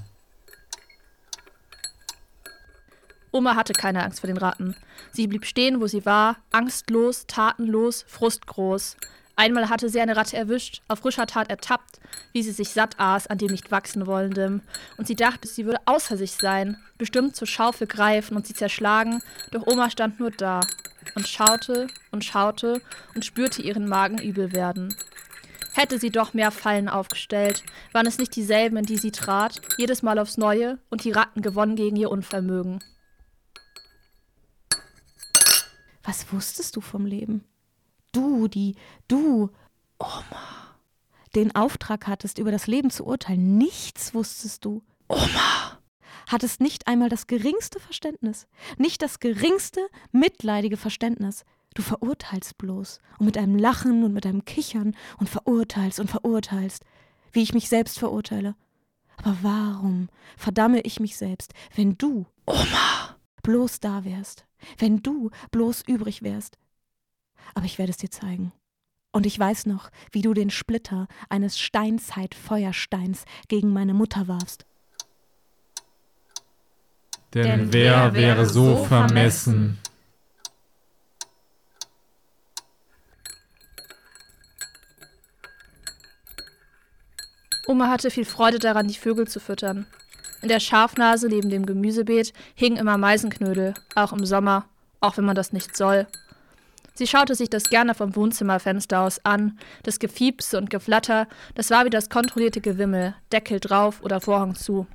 [3.32, 4.74] Oma hatte keine Angst vor den Ratten.
[5.12, 8.96] Sie blieb stehen, wo sie war, angstlos, tatenlos, frustgroß.
[9.36, 12.00] Einmal hatte sie eine Ratte erwischt, auf frischer Tat ertappt,
[12.32, 14.60] wie sie sich satt aß an dem nicht wachsen wollendem.
[14.96, 19.22] Und sie dachte, sie würde außer sich sein, bestimmt zur Schaufel greifen und sie zerschlagen,
[19.52, 20.60] doch Oma stand nur da
[21.14, 22.82] und schaute und schaute
[23.14, 24.94] und spürte ihren Magen übel werden.
[25.74, 30.02] Hätte sie doch mehr Fallen aufgestellt, waren es nicht dieselben, in die sie trat, jedes
[30.02, 32.82] Mal aufs Neue, und die Ratten gewonnen gegen ihr Unvermögen.
[36.02, 37.44] Was wusstest du vom Leben?
[38.12, 38.74] Du, die,
[39.06, 39.50] du,
[39.98, 40.76] Oma,
[41.34, 43.56] den Auftrag hattest, über das Leben zu urteilen.
[43.56, 44.82] Nichts wusstest du.
[45.08, 45.78] Oma!
[46.26, 48.46] Hattest nicht einmal das geringste Verständnis,
[48.78, 49.80] nicht das geringste
[50.12, 51.44] mitleidige Verständnis.
[51.74, 56.84] Du verurteilst bloß und mit einem Lachen und mit einem Kichern und verurteilst und verurteilst,
[57.32, 58.56] wie ich mich selbst verurteile.
[59.16, 64.46] Aber warum verdamme ich mich selbst, wenn du, Oma, bloß da wärst,
[64.78, 66.58] wenn du bloß übrig wärst.
[67.54, 68.52] Aber ich werde es dir zeigen.
[69.12, 74.66] Und ich weiß noch, wie du den Splitter eines Steinzeit-Feuersteins gegen meine Mutter warfst.
[77.34, 79.78] Denn, Denn wer wäre so vermessen?
[87.70, 89.86] Oma hatte viel Freude daran, die Vögel zu füttern.
[90.42, 94.64] In der Schafnase neben dem Gemüsebeet hingen immer Meisenknödel, auch im Sommer,
[95.00, 96.08] auch wenn man das nicht soll.
[96.94, 99.56] Sie schaute sich das gerne vom Wohnzimmerfenster aus an.
[99.84, 104.88] Das Gefiepse und Geflatter, das war wie das kontrollierte Gewimmel, Deckel drauf oder Vorhang zu.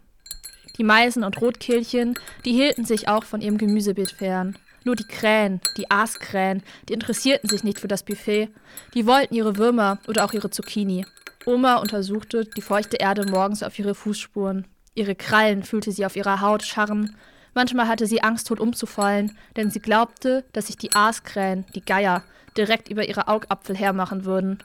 [0.78, 4.58] Die Meisen und Rotkehlchen, die hielten sich auch von ihrem Gemüsebeet fern.
[4.84, 8.50] Nur die Krähen, die Aaskrähen, die interessierten sich nicht für das Buffet.
[8.94, 11.06] Die wollten ihre Würmer oder auch ihre Zucchini.
[11.46, 14.66] Oma untersuchte die feuchte Erde morgens auf ihre Fußspuren.
[14.96, 17.16] Ihre Krallen fühlte sie auf ihrer Haut scharren.
[17.54, 22.24] Manchmal hatte sie Angst, tot umzufallen, denn sie glaubte, dass sich die Aaskrähen, die Geier,
[22.58, 24.58] direkt über ihre Augapfel hermachen würden.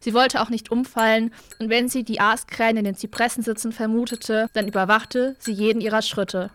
[0.00, 4.48] Sie wollte auch nicht umfallen, und wenn sie die Aaskrähen in den Zypressen sitzen vermutete,
[4.52, 6.50] dann überwachte sie jeden ihrer Schritte.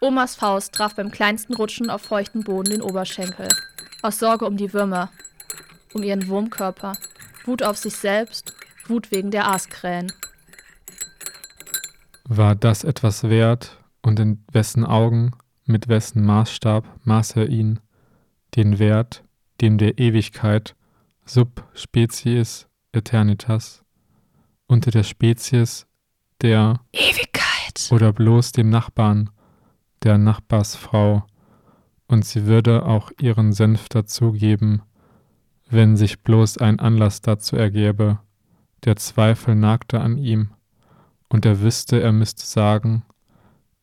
[0.00, 3.48] Omas Faust traf beim kleinsten Rutschen auf feuchten Boden den Oberschenkel.
[4.02, 5.10] Aus Sorge um die Würmer,
[5.94, 6.92] um ihren Wurmkörper,
[7.44, 8.54] Wut auf sich selbst,
[8.86, 10.12] Wut wegen der Aaskrähen.
[12.24, 15.32] War das etwas wert und in wessen Augen,
[15.66, 17.80] mit wessen Maßstab maß er ihn,
[18.56, 19.24] den Wert,
[19.60, 20.74] dem der Ewigkeit
[21.24, 23.82] sub species eternitas
[24.66, 25.86] unter der Spezies
[26.40, 29.30] der Ewigkeit oder bloß dem Nachbarn,
[30.02, 31.24] der Nachbarsfrau,
[32.06, 34.82] und sie würde auch ihren Senf dazugeben,
[35.74, 38.20] wenn sich bloß ein Anlass dazu ergäbe,
[38.84, 40.50] der Zweifel nagte an ihm
[41.28, 43.04] und er wüsste, er müsste sagen,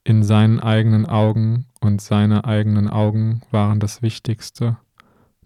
[0.04, 4.78] in seinen eigenen Augen und seine eigenen Augen waren das Wichtigste,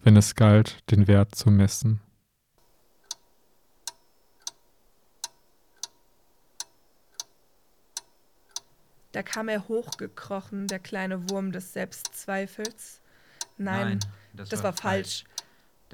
[0.04, 2.00] wenn es galt, den Wert zu messen.
[9.12, 13.02] Da kam er hochgekrochen, der kleine Wurm des Selbstzweifels.
[13.58, 14.00] Nein, Nein
[14.34, 15.24] das, das, war, falsch.
[15.24, 15.35] falsch.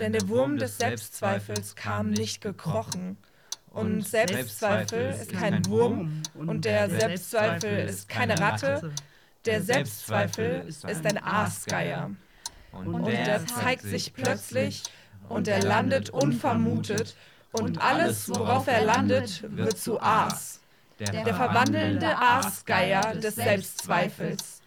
[0.02, 3.18] Denn der Wurm des Selbstzweifels kam nicht gekrochen.
[3.69, 6.23] Und Selbstzweifel ist kein Wurm.
[6.34, 8.91] Und der Selbstzweifel ist keine Ratte.
[9.45, 12.10] Der Selbstzweifel ist ein Aasgeier.
[12.72, 14.84] Und der zeigt sich plötzlich
[15.30, 17.15] und er landet unvermutet.
[17.52, 20.61] und alles, worauf er landet, wird zu Aas.
[20.99, 24.61] Der verwandelnde Aasgeier des Selbstzweifels.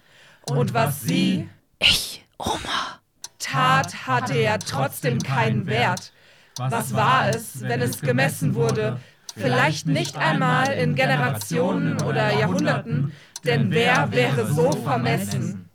[0.46, 1.48] Und was sie,
[1.78, 3.00] ich, Oma,
[3.38, 6.12] tat, hatte ja trotzdem keinen Wert.
[6.56, 9.00] Was war es, wenn es gemessen wurde?
[9.36, 13.12] Vielleicht nicht einmal in Generationen oder Jahrhunderten,
[13.44, 15.68] denn wer wäre so vermessen?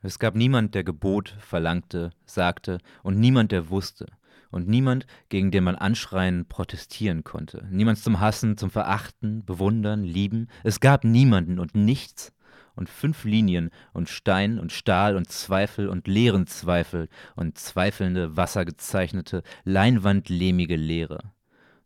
[0.00, 4.06] Es gab niemand, der gebot, verlangte, sagte und niemand, der wusste.
[4.50, 7.66] Und niemand, gegen den man anschreien, protestieren konnte.
[7.70, 10.48] Niemand zum Hassen, zum Verachten, Bewundern, Lieben.
[10.64, 12.32] Es gab niemanden und nichts.
[12.74, 19.42] Und fünf Linien und Stein und Stahl und Zweifel und leeren Zweifel und zweifelnde, wassergezeichnete,
[19.64, 21.32] leinwandlehmige Leere.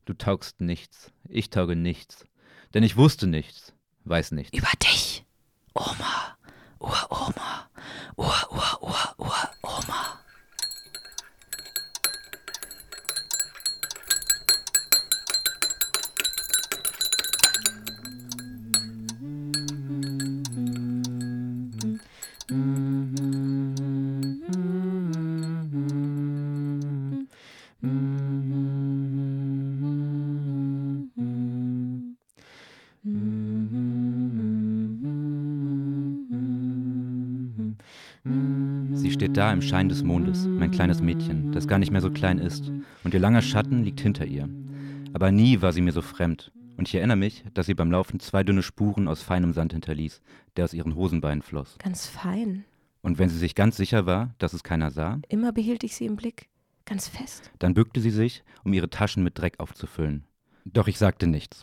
[0.05, 2.27] Du taugst nichts, ich tauge nichts.
[2.75, 3.73] Denn ich wusste nichts,
[4.05, 4.57] weiß nichts.
[4.57, 5.25] Über dich,
[5.73, 6.37] Oma,
[6.79, 7.71] Uroma.
[8.17, 8.35] Ur,
[39.23, 42.39] steht da im Schein des Mondes, mein kleines Mädchen, das gar nicht mehr so klein
[42.39, 42.73] ist,
[43.05, 44.49] und ihr langer Schatten liegt hinter ihr.
[45.13, 48.19] Aber nie war sie mir so fremd, und ich erinnere mich, dass sie beim Laufen
[48.19, 50.23] zwei dünne Spuren aus feinem Sand hinterließ,
[50.57, 51.77] der aus ihren Hosenbeinen floss.
[51.79, 52.65] Ganz fein.
[53.01, 56.07] Und wenn sie sich ganz sicher war, dass es keiner sah, immer behielt ich sie
[56.07, 56.49] im Blick,
[56.85, 57.53] ganz fest.
[57.61, 60.25] Dann bückte sie sich, um ihre Taschen mit Dreck aufzufüllen.
[60.65, 61.63] Doch ich sagte nichts.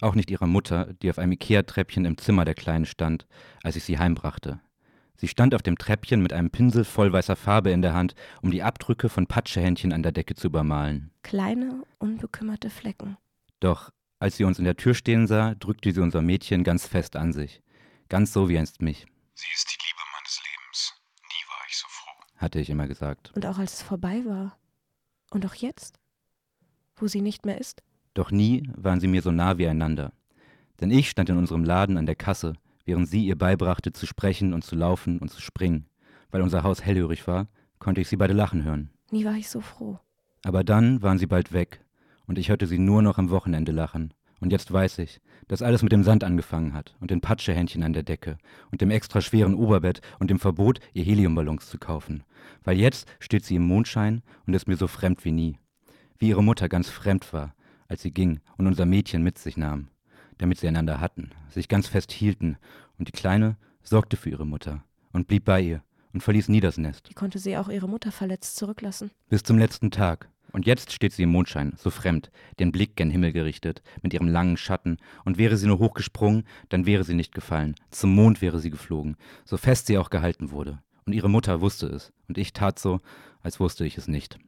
[0.00, 3.26] Auch nicht ihrer Mutter, die auf einem Ikea-Treppchen im Zimmer der Kleinen stand,
[3.64, 4.60] als ich sie heimbrachte.
[5.20, 8.50] Sie stand auf dem Treppchen mit einem Pinsel voll weißer Farbe in der Hand, um
[8.50, 11.10] die Abdrücke von Patschehändchen an der Decke zu übermalen.
[11.22, 13.18] Kleine, unbekümmerte Flecken.
[13.60, 17.16] Doch als sie uns in der Tür stehen sah, drückte sie unser Mädchen ganz fest
[17.16, 17.62] an sich.
[18.08, 19.04] Ganz so wie einst mich.
[19.34, 20.94] Sie ist die Liebe meines Lebens.
[21.20, 22.38] Nie war ich so froh.
[22.38, 23.30] Hatte ich immer gesagt.
[23.36, 24.56] Und auch als es vorbei war.
[25.30, 26.00] Und auch jetzt,
[26.96, 27.82] wo sie nicht mehr ist.
[28.14, 30.14] Doch nie waren sie mir so nah wie einander.
[30.80, 32.54] Denn ich stand in unserem Laden an der Kasse,
[32.90, 35.86] während sie ihr beibrachte zu sprechen und zu laufen und zu springen.
[36.32, 37.46] Weil unser Haus hellhörig war,
[37.78, 38.90] konnte ich sie beide lachen hören.
[39.12, 40.00] Nie war ich so froh.
[40.42, 41.84] Aber dann waren sie bald weg,
[42.26, 44.12] und ich hörte sie nur noch am Wochenende lachen.
[44.40, 47.92] Und jetzt weiß ich, dass alles mit dem Sand angefangen hat und den Patschehändchen an
[47.92, 48.38] der Decke
[48.72, 52.24] und dem extra schweren Oberbett und dem Verbot, ihr Heliumballons zu kaufen.
[52.64, 55.58] Weil jetzt steht sie im Mondschein und ist mir so fremd wie nie.
[56.18, 57.54] Wie ihre Mutter ganz fremd war,
[57.86, 59.90] als sie ging und unser Mädchen mit sich nahm
[60.40, 62.56] damit sie einander hatten, sich ganz fest hielten,
[63.00, 65.82] und die Kleine sorgte für ihre Mutter und blieb bei ihr
[66.12, 67.08] und verließ nie das Nest.
[67.08, 69.10] Wie konnte sie auch ihre Mutter verletzt zurücklassen?
[69.30, 70.28] Bis zum letzten Tag.
[70.52, 74.28] Und jetzt steht sie im Mondschein, so fremd, den Blick gen Himmel gerichtet, mit ihrem
[74.28, 78.58] langen Schatten, und wäre sie nur hochgesprungen, dann wäre sie nicht gefallen, zum Mond wäre
[78.58, 80.82] sie geflogen, so fest sie auch gehalten wurde.
[81.06, 82.98] Und ihre Mutter wusste es, und ich tat so,
[83.42, 84.38] als wusste ich es nicht.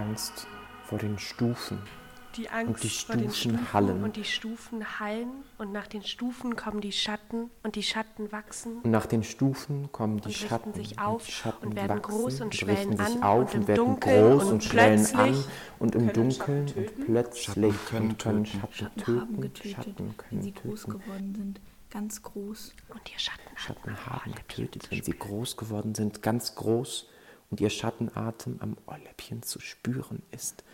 [0.00, 0.46] Angst
[0.84, 1.78] vor den Stufen.
[2.36, 4.04] Die Angst und die vor den Stufen hallen.
[4.04, 5.28] und die Stufen hallen
[5.58, 8.78] und nach den Stufen kommen die Schatten und die Schatten wachsen.
[8.82, 11.98] Und nach den Stufen kommen die und Schatten sich auf und, die Schatten und werden
[11.98, 14.44] wachsen, groß und und schwellen richten sich an auf und und, im werden Dunkeln groß
[14.44, 15.46] und und schwellen an plötzlich
[15.80, 17.04] und im können Dunkeln Schatten und töten.
[17.04, 18.60] plötzlich Schatten können und können töten.
[18.60, 19.20] Schatten Schatten töten.
[19.20, 20.98] haben getötet, Schatten wenn können sie groß töten.
[21.00, 21.60] geworden sind,
[21.90, 22.72] ganz groß.
[22.88, 27.08] Und ihr Schatten, Schatten haben getötet, wenn sie groß geworden sind, ganz groß
[27.50, 30.64] und ihr Schattenatem am Ohrläppchen zu spüren ist.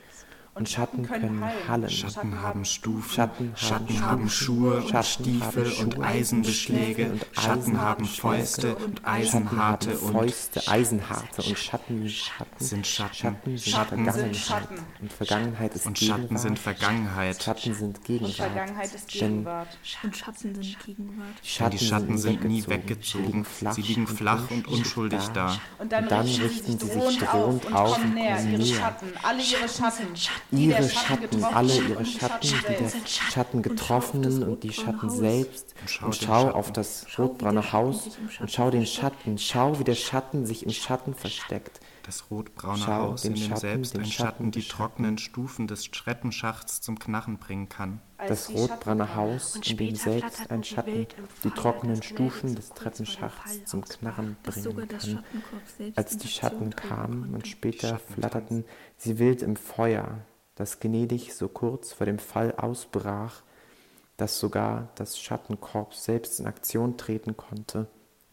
[0.56, 1.90] Und Schatten können hallen.
[1.90, 8.06] Schatten haben Stufen, Schatten Schatten haben Schuhe und Schatten Stiefel und Eisenbeschläge, und Schatten haben
[8.06, 13.58] Fäuste und Eisenharte und Fäuste, Eisenharte und Schatten, Schatten sind Schatten.
[13.58, 14.78] Schatten sind Schatten.
[15.02, 17.42] Und Vergangenheit ist Und Schatten sind Vergangenheit.
[17.42, 18.30] Schatten sind Gegenwart.
[18.30, 19.68] Und Vergangenheit ist Gegenwart.
[20.02, 21.72] Und Schatten sind Gegenwart.
[21.72, 23.46] Die Schatten sind nie weggezogen.
[23.72, 25.58] Sie liegen flach und unschuldig da.
[25.78, 28.64] Und dann, richten sie sich drohend auf und kommen und näher, ihre.
[28.64, 30.06] Schatten, alle ihre Schatten.
[30.50, 35.74] Ihre Schatten, alle ihre Schatten, die der Schatten getroffenen und die Schatten selbst.
[36.02, 40.64] Und schau auf das rotbraune Haus und schau den Schatten, schau, wie der Schatten sich
[40.64, 41.80] im Schatten versteckt.
[42.06, 47.38] Das rotbraune Haus, in dem selbst ein Schatten die trockenen Stufen des Treppenschachts zum Knarren
[47.38, 48.00] bringen kann.
[48.28, 51.08] Das rotbraune Haus, in dem selbst ein Schatten
[51.42, 55.24] die trockenen Stufen des Treppenschachts zum Knarren bringen kann.
[55.96, 58.64] Als die Schatten kamen und später flatterten
[58.96, 60.20] sie wild im Feuer,
[60.56, 63.42] das gnädig so kurz vor dem Fall ausbrach,
[64.16, 67.86] dass sogar das Schattenkorps selbst in Aktion treten konnte.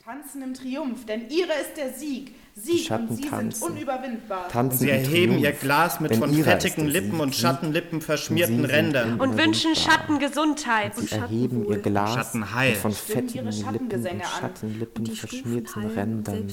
[0.04, 2.36] Tanzen im Triumph, denn ihre ist der Sieg.
[2.55, 3.59] Sieg und sie tanzen.
[3.59, 4.47] sind unüberwindbar.
[4.49, 9.19] Tanzen sie erheben ihr Glas mit von fettigen Lippen und Schattenlippen verschmierten Rändern.
[9.19, 10.95] Und wünschen Schattengesundheit.
[10.95, 16.47] Sie erheben ihr Glas mit von fettigen Lippen und Schattenlippen verschmierten Rändern.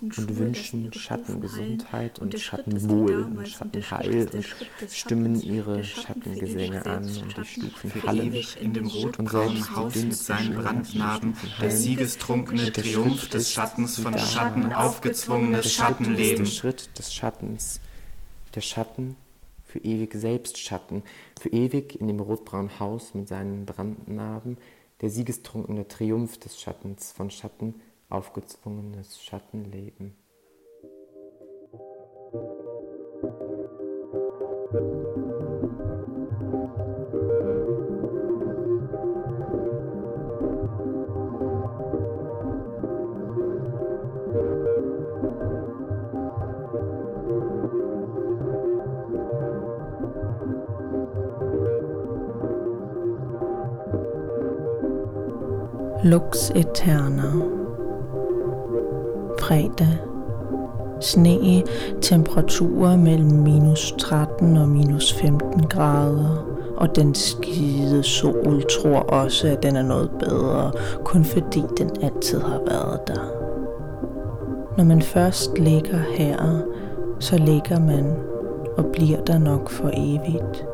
[0.00, 8.02] und wünschen Schattengesundheit und Schattenwohl und Schattenheil und stimmen ihre Schattengesänge an und die Stufen
[8.02, 11.36] hallen in dem rotbraunen Haus mit seinen Brandnarben.
[11.60, 16.44] Der siegestrunkene Triumph des Schattens von Schatten aufgezwungen erzwungenes Schattenleben.
[16.44, 17.80] Der Schritt des Schattens.
[18.54, 19.16] Der Schatten
[19.64, 21.02] für ewig selbst Schatten,
[21.38, 24.56] für ewig in dem rotbraunen Haus mit seinen Brandnarben,
[25.02, 27.74] der siegestrunkene Triumph des Schattens von Schatten,
[28.08, 30.14] aufgezwungenes Schattenleben.
[56.06, 57.32] Lux Eterna
[59.40, 59.98] Fredag
[61.00, 61.62] Sne,
[62.00, 66.46] temperaturer mellem minus 13 og minus 15 grader,
[66.76, 70.72] og den skide sol tror også, at den er noget bedre,
[71.04, 73.30] kun fordi den altid har været der.
[74.76, 76.60] Når man først ligger her,
[77.18, 78.16] så ligger man
[78.76, 80.66] og bliver der nok for evigt.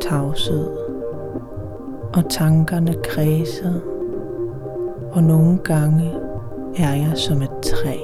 [0.00, 0.87] Tavshed
[2.14, 3.80] og tankerne kredser,
[5.12, 6.12] og nogle gange
[6.76, 7.98] er jeg som et træ.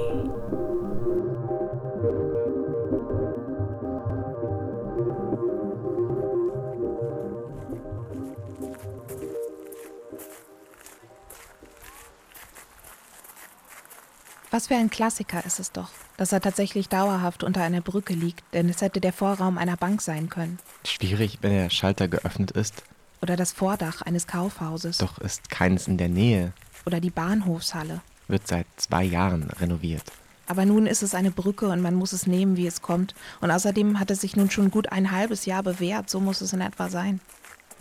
[14.51, 18.45] Was für ein Klassiker ist es doch, dass er tatsächlich dauerhaft unter einer Brücke liegt,
[18.53, 20.59] denn es hätte der Vorraum einer Bank sein können.
[20.85, 22.83] Schwierig, wenn der Schalter geöffnet ist
[23.25, 24.99] oder das Vordach eines Kaufhauses.
[24.99, 26.53] Doch ist keines in der Nähe.
[26.85, 28.01] Oder die Bahnhofshalle.
[28.27, 30.03] Wird seit zwei Jahren renoviert.
[30.45, 33.15] Aber nun ist es eine Brücke und man muss es nehmen, wie es kommt.
[33.41, 36.53] Und außerdem hat es sich nun schon gut ein halbes Jahr bewährt, so muss es
[36.53, 37.19] in etwa sein.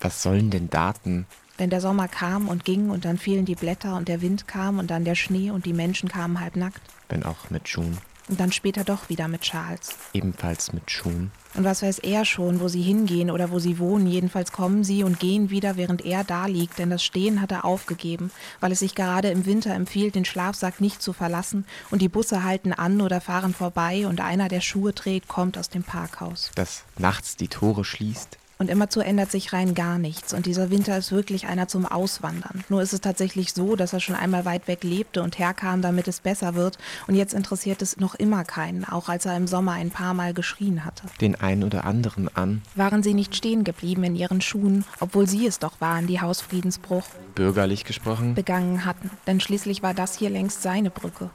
[0.01, 1.27] Was sollen denn Daten?
[1.59, 4.79] Denn der Sommer kam und ging und dann fielen die Blätter und der Wind kam
[4.79, 6.81] und dann der Schnee und die Menschen kamen halbnackt.
[7.11, 7.99] Wenn auch mit Schuhen.
[8.29, 9.91] Und dann später doch wieder mit Charles.
[10.15, 11.31] Ebenfalls mit Schuhen.
[11.55, 14.07] Und was weiß er schon, wo sie hingehen oder wo sie wohnen.
[14.07, 17.65] Jedenfalls kommen sie und gehen wieder, während er da liegt, denn das Stehen hat er
[17.65, 18.31] aufgegeben,
[18.61, 22.43] weil es sich gerade im Winter empfiehlt, den Schlafsack nicht zu verlassen und die Busse
[22.43, 26.51] halten an oder fahren vorbei und einer, der Schuhe trägt, kommt aus dem Parkhaus.
[26.55, 30.33] Das nachts die Tore schließt und immerzu ändert sich rein gar nichts.
[30.33, 32.65] Und dieser Winter ist wirklich einer zum Auswandern.
[32.71, 36.09] Nur ist es tatsächlich so, dass er schon einmal weit weg lebte und herkam, damit
[36.09, 36.79] es besser wird.
[37.07, 40.33] Und jetzt interessiert es noch immer keinen, auch als er im Sommer ein paar Mal
[40.33, 41.03] geschrien hatte.
[41.21, 42.63] Den einen oder anderen an.
[42.75, 47.05] Waren sie nicht stehen geblieben in ihren Schuhen, obwohl sie es doch waren, die Hausfriedensbruch.
[47.35, 48.35] Bürgerlich gesprochen.
[48.35, 49.11] Begangen hatten.
[49.27, 51.29] Denn schließlich war das hier längst seine Brücke.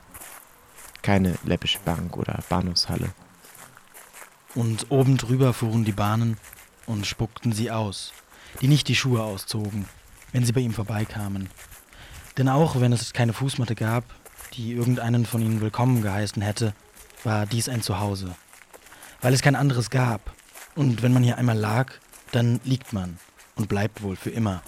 [1.04, 3.10] Keine läppische Bank oder Bahnhofshalle.
[4.56, 6.38] Und oben drüber fuhren die Bahnen
[6.90, 8.12] und spuckten sie aus,
[8.62, 9.86] die nicht die Schuhe auszogen,
[10.32, 11.50] wenn sie bei ihm vorbeikamen.
[12.38, 14.04] Denn auch wenn es keine Fußmatte gab,
[14.54, 16.74] die irgendeinen von ihnen willkommen geheißen hätte,
[17.24, 18.36] war dies ein Zuhause.
[19.22, 20.34] Weil es kein anderes gab.
[20.76, 21.94] Und wenn man hier einmal lag,
[22.32, 23.20] dann liegt man
[23.56, 24.64] und bleibt wohl für immer.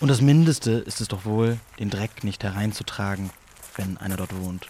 [0.00, 3.30] Und das Mindeste ist es doch wohl, den Dreck nicht hereinzutragen,
[3.76, 4.68] wenn einer dort wohnt.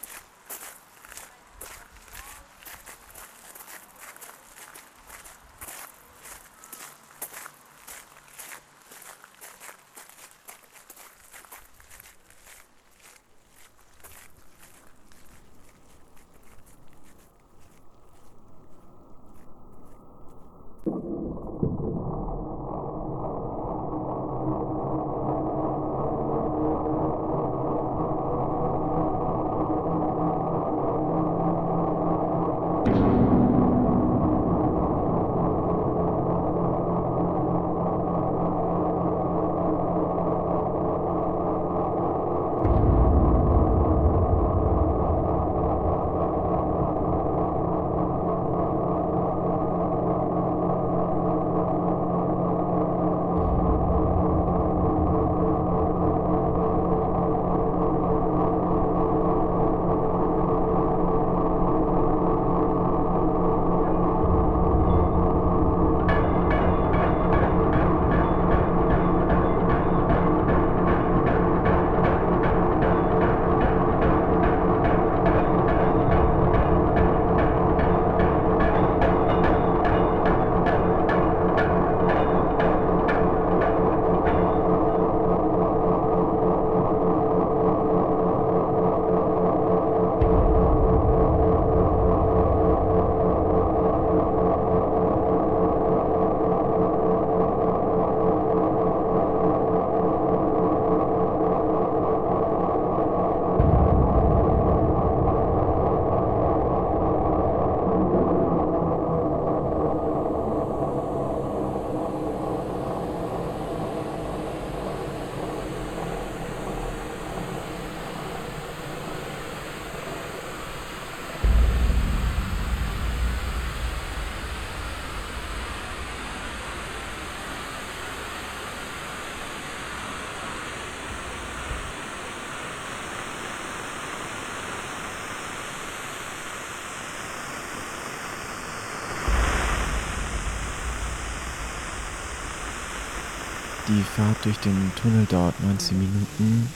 [143.89, 146.69] Die Fahrt durch den Tunnel dauert 19 Minuten.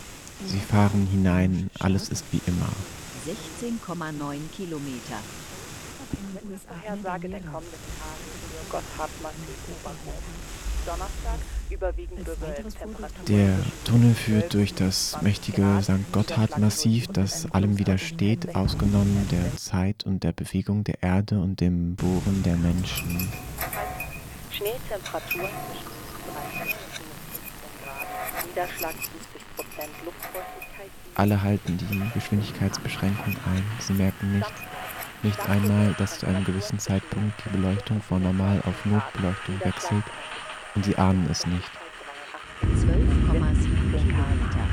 [0.47, 2.69] Sie fahren hinein, alles ist wie immer.
[3.27, 5.19] 16,9 Kilometer.
[6.69, 10.23] Vorhersage der kommenden Tage für Gotthard-Massiv-Oberhof.
[10.87, 11.39] Donnerstag
[11.69, 12.79] überwiegend bewölkt.
[12.79, 16.13] Temperatur Der Tunnel führt durch das mächtige St.
[16.13, 22.43] Gotthard-Massiv, das allem widersteht, ausgenommen der Zeit und der Bewegung der Erde und dem Bohren
[22.45, 23.29] der Menschen.
[24.51, 25.91] Schneetemperatur zwischen
[26.31, 27.45] 13 und 15
[27.85, 28.33] Grad.
[28.51, 29.11] Niederschlag 50
[29.55, 29.91] Prozent.
[30.05, 33.65] Luftfeuchtigkeit Alle halten die Geschwindigkeitsbeschränkung ein.
[33.79, 34.53] Sie merken nicht,
[35.23, 40.03] nicht einmal, dass zu einem gewissen Zeitpunkt die Beleuchtung von Normal auf Notbeleuchtung wechselt
[40.75, 41.71] und sie ahnen es nicht.
[42.63, 42.89] 12,7
[43.93, 44.67] Kilometer.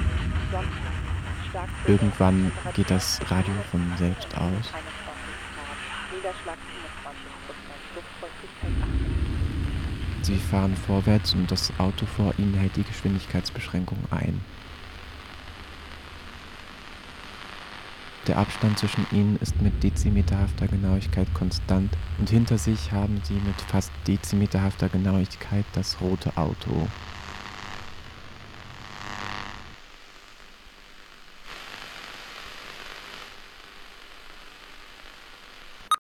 [1.86, 4.74] Irgendwann geht das Radio von selbst aus.
[6.16, 6.58] Niederschlag
[7.04, 7.84] 25 Prozent.
[7.94, 9.28] Luftfeuchtigkeit 80
[10.28, 14.44] Sie fahren vorwärts und das Auto vor ihnen hält die Geschwindigkeitsbeschränkung ein.
[18.28, 23.62] Der Abstand zwischen ihnen ist mit dezimeterhafter Genauigkeit konstant und hinter sich haben sie mit
[23.62, 26.90] fast dezimeterhafter Genauigkeit das rote Auto.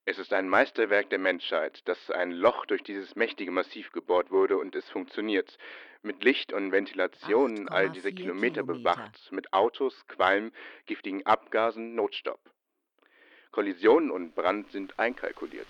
[0.03, 4.59] Es ist ein Meisterwerk der Menschheit, dass ein Loch durch dieses mächtige Massiv gebohrt wurde
[4.59, 5.57] und es funktioniert.
[6.03, 8.93] Mit Licht und Ventilation all diese 8,4 Kilometer Kilometer.
[8.93, 10.51] bewacht, mit Autos, Qualm,
[10.85, 12.39] giftigen Abgasen, Notstopp.
[13.51, 15.67] Kollision und Brand sind einkalkuliert.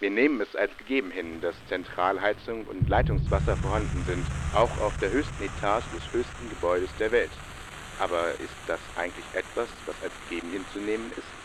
[0.00, 5.12] Wir nehmen es als gegeben hin, dass Zentralheizung und Leitungswasser vorhanden sind, auch auf der
[5.12, 7.30] höchsten Etage des höchsten Gebäudes der Welt.
[8.00, 11.42] Aber ist das eigentlich etwas, was als gegeben hinzunehmen ist?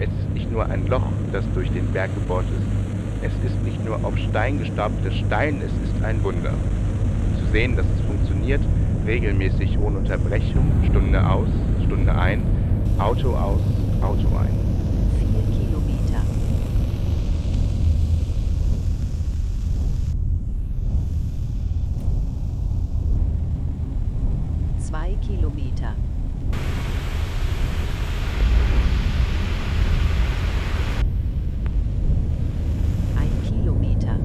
[0.00, 1.02] Es ist nicht nur ein Loch,
[1.32, 3.26] das durch den Berg gebohrt ist.
[3.26, 6.52] Es ist nicht nur auf Stein gestapelter Stein, es ist ein Wunder.
[7.40, 8.60] Zu sehen, dass es funktioniert,
[9.04, 11.48] regelmäßig ohne Unterbrechung, Stunde aus,
[11.84, 12.42] Stunde ein,
[12.98, 13.60] Auto aus,
[14.00, 14.54] Auto ein.
[15.18, 15.28] 4
[15.58, 16.22] Kilometer.
[24.78, 25.94] Zwei Kilometer.
[33.16, 34.16] Ein Kilometer.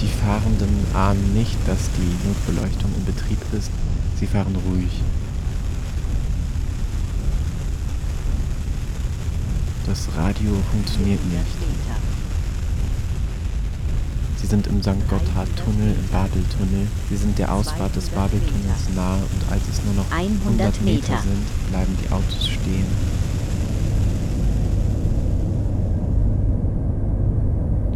[0.00, 3.70] Die Fahrenden ahnen nicht, dass die Notbeleuchtung in Betrieb ist.
[4.20, 5.00] Sie fahren ruhig.
[9.86, 11.56] Das Radio funktioniert nicht.
[14.40, 15.08] Sie sind im St.
[15.08, 16.86] Gotthard-Tunnel, im Babeltunnel.
[17.08, 21.22] Sie sind der Ausfahrt des Babeltunnels nahe und als es nur noch 100 Meter Meter.
[21.22, 22.84] sind, bleiben die Autos stehen.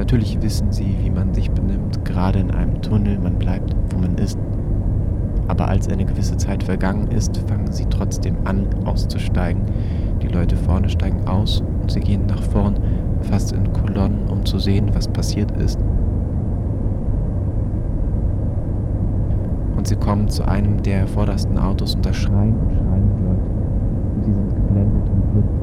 [0.08, 4.16] Natürlich wissen sie, wie man sich benimmt, gerade in einem Tunnel, man bleibt, wo man
[4.16, 4.38] ist.
[5.48, 9.60] Aber als eine gewisse Zeit vergangen ist, fangen sie trotzdem an, auszusteigen.
[10.22, 12.78] Die Leute vorne steigen aus und sie gehen nach vorn,
[13.20, 15.78] fast in Kolonnen, um zu sehen, was passiert ist.
[19.76, 23.42] Und sie kommen zu einem der vordersten Autos und da schreien und schreien die Leute.
[24.16, 25.58] Und sie sind geblendet und blind.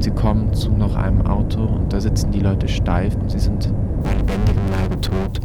[0.00, 3.38] Und sie kommen zu noch einem Auto und da sitzen die Leute steif und sie
[3.38, 3.70] sind
[4.02, 5.40] lebendigem Leibe tot.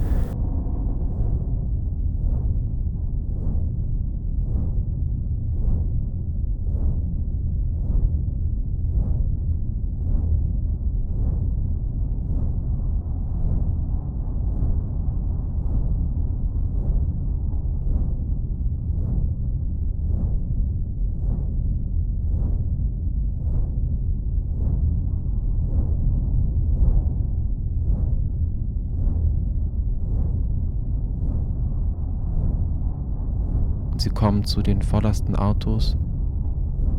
[34.05, 35.97] Sie kommen zu den vordersten Autos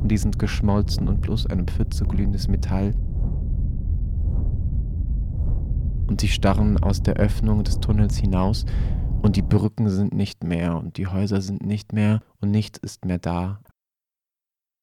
[0.03, 2.97] und die sind geschmolzen und bloß eine Pfütze glühendes Metall.
[6.09, 8.67] Und sie starren aus der Öffnung des Tunnels hinaus
[9.23, 13.05] und die Brücken sind nicht mehr und die Häuser sind nicht mehr und nichts ist
[13.05, 13.61] mehr da.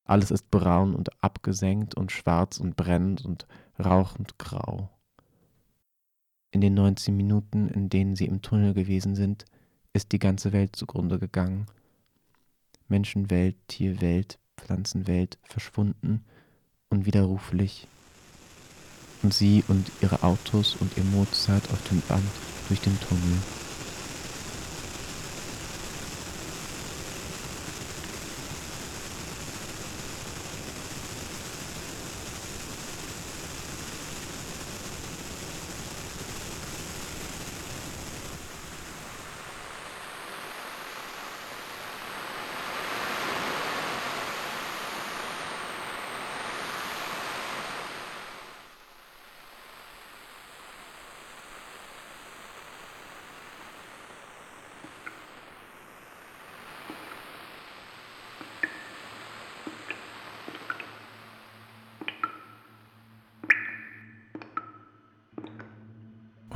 [0.06, 3.48] Alles ist braun und abgesenkt und schwarz und brennend und
[3.84, 4.90] rauchend grau.
[6.52, 9.44] In den 19 Minuten, in denen sie im Tunnel gewesen sind,
[9.92, 11.66] ist die ganze Welt zugrunde gegangen.
[12.94, 16.24] Menschenwelt, Tierwelt, Pflanzenwelt verschwunden,
[16.92, 17.88] unwiderruflich,
[19.24, 22.24] und sie und ihre Autos und ihr Mozart auf dem Band
[22.68, 23.63] durch den Tunnel.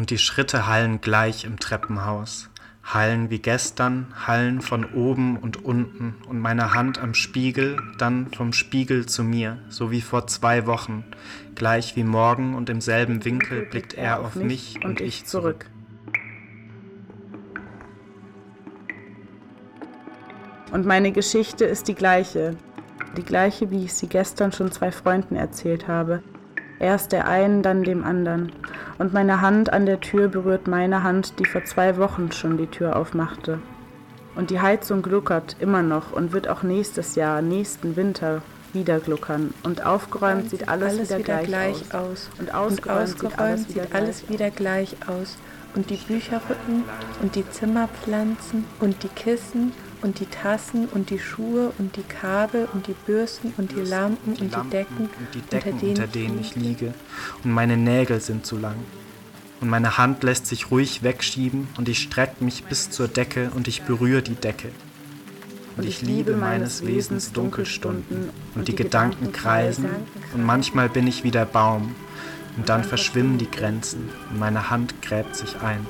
[0.07, 2.49] Und die Schritte hallen gleich im Treppenhaus,
[2.81, 8.53] hallen wie gestern, hallen von oben und unten und meine Hand am Spiegel, dann vom
[8.53, 11.03] Spiegel zu mir, so wie vor zwei Wochen,
[11.55, 15.69] gleich wie morgen und im selben Winkel blickt er auf mich und ich zurück.
[20.71, 22.55] Und meine Geschichte ist die gleiche,
[23.17, 26.23] die gleiche, wie ich sie gestern schon zwei Freunden erzählt habe.
[26.79, 28.51] Erst der einen, dann dem anderen.
[28.97, 32.67] Und meine Hand an der Tür berührt meine Hand, die vor zwei Wochen schon die
[32.67, 33.59] Tür aufmachte.
[34.35, 38.43] Und die Heizung gluckert immer noch und wird auch nächstes Jahr, nächsten Winter
[38.73, 39.53] wieder gluckern.
[39.63, 42.29] Und aufgeräumt sieht alles, alles wieder, wieder gleich, gleich aus.
[42.37, 45.37] Und Und ausgeräumt, sieht alles, wieder, sieht alles gleich wieder gleich aus.
[45.73, 46.83] Und die Bücherrücken
[47.21, 52.67] und die Zimmerpflanzen und die Kissen und die Tassen und die Schuhe und die Kabel
[52.73, 56.55] und die Bürsten und die Lampen und die Decken, und die Decken, unter denen ich
[56.55, 56.93] liege.
[57.43, 58.75] Und meine Nägel sind zu lang.
[59.59, 63.67] Und meine Hand lässt sich ruhig wegschieben und ich strecke mich bis zur Decke und
[63.67, 64.69] ich berühre die Decke.
[65.77, 69.85] Und ich liebe meines Wesens Dunkelstunden und die Gedanken kreisen
[70.33, 71.95] und manchmal bin ich wie der Baum
[72.55, 75.85] und dann verschwimmen die Grenzen und meine Hand gräbt sich ein.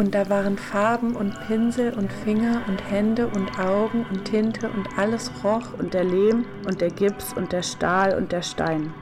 [0.00, 4.88] Und da waren Farben und Pinsel und Finger und Hände und Augen und Tinte und
[4.96, 8.94] alles roch und der Lehm und der Gips und der Stahl und der Stein.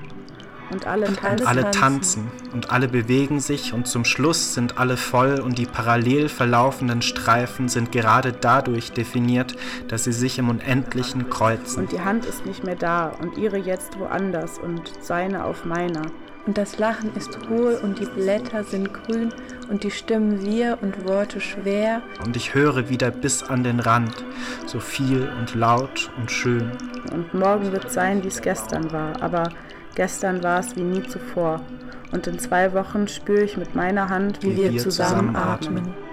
[0.72, 1.46] Und alle, Und tanzen.
[1.46, 6.28] Alle tanzen und alle bewegen sich und zum Schluss sind alle voll und die parallel
[6.28, 9.54] verlaufenden Streifen sind gerade dadurch definiert,
[9.86, 11.84] dass sie sich im Unendlichen kreuzen.
[11.84, 16.02] Und die Hand ist nicht mehr da und ihre jetzt woanders und seine auf meiner.
[16.48, 19.28] Und das Lachen ist hohl und die Blätter sind grün
[19.68, 22.00] und die Stimmen wir und Worte schwer.
[22.24, 24.24] Und ich höre wieder bis an den Rand,
[24.64, 26.72] so viel und laut und schön.
[27.12, 29.50] Und morgen wird sein, wie es gestern war, aber
[29.94, 31.60] gestern war es wie nie zuvor.
[32.12, 35.78] Und in zwei Wochen spüre ich mit meiner Hand, wie, Wie wir wir zusammen zusammenatmen.
[35.80, 36.07] atmen.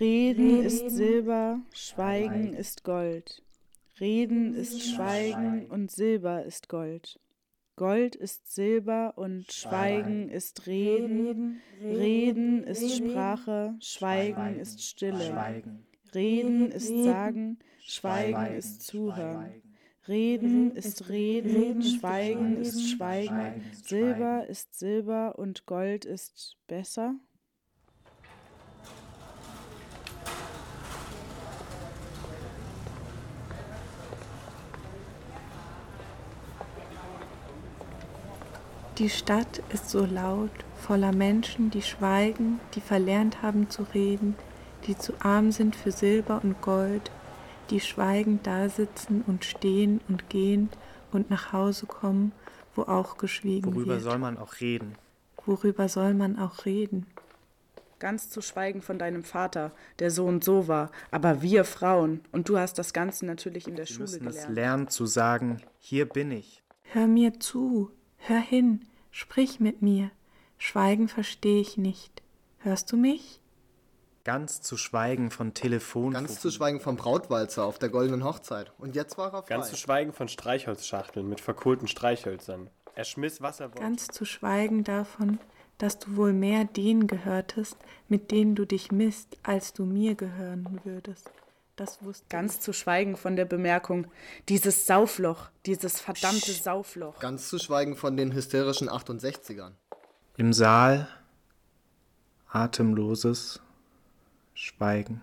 [0.00, 3.42] Reden ist Silber, Schweigen ist Gold.
[4.00, 7.20] Reden ist Schweigen und Silber ist Gold.
[7.76, 11.60] Gold ist Silber und Schweigen ist Reden.
[11.82, 15.62] Reden ist Sprache, Schweigen ist Stille.
[16.14, 19.62] Reden ist Sagen, Schweigen ist Zuhören.
[20.08, 23.62] Reden ist Reden, Schweigen ist Schweigen.
[23.84, 27.16] Silber ist Silber und Gold ist besser.
[39.00, 44.36] Die Stadt ist so laut, voller Menschen, die schweigen, die verlernt haben zu reden,
[44.86, 47.10] die zu arm sind für Silber und Gold,
[47.70, 50.68] die schweigend dasitzen und stehen und gehen
[51.12, 52.32] und nach Hause kommen,
[52.76, 54.02] wo auch geschwiegen Worüber wird.
[54.02, 54.96] soll man auch reden?
[55.46, 57.06] Worüber soll man auch reden?
[58.00, 62.50] Ganz zu schweigen von deinem Vater, der so und so war, aber wir Frauen, und
[62.50, 64.54] du hast das Ganze natürlich in der Wir Schule müssen es gelernt.
[64.54, 66.62] lernen zu sagen, hier bin ich.
[66.82, 70.10] Hör mir zu, hör hin, sprich mit mir.
[70.58, 72.22] Schweigen verstehe ich nicht.
[72.58, 73.40] Hörst du mich?
[74.24, 76.12] Ganz zu schweigen von Telefon.
[76.12, 78.70] Ganz zu schweigen vom Brautwalzer auf der goldenen Hochzeit.
[78.78, 79.48] Und jetzt war er frei.
[79.48, 82.68] Ganz zu schweigen von Streichholzschachteln mit verkohlten Streichhölzern.
[82.94, 83.80] Er schmiss, was er wollte.
[83.80, 85.38] Ganz zu schweigen davon,
[85.78, 87.76] dass du wohl mehr denen gehörtest,
[88.08, 91.30] mit denen du dich misst, als du mir gehören würdest.
[91.80, 94.06] Das wusste Ganz zu schweigen von der Bemerkung,
[94.50, 97.18] dieses Saufloch, dieses verdammte Saufloch.
[97.20, 99.72] Ganz zu schweigen von den hysterischen 68ern.
[100.36, 101.08] Im Saal
[102.50, 103.62] atemloses
[104.52, 105.22] Schweigen.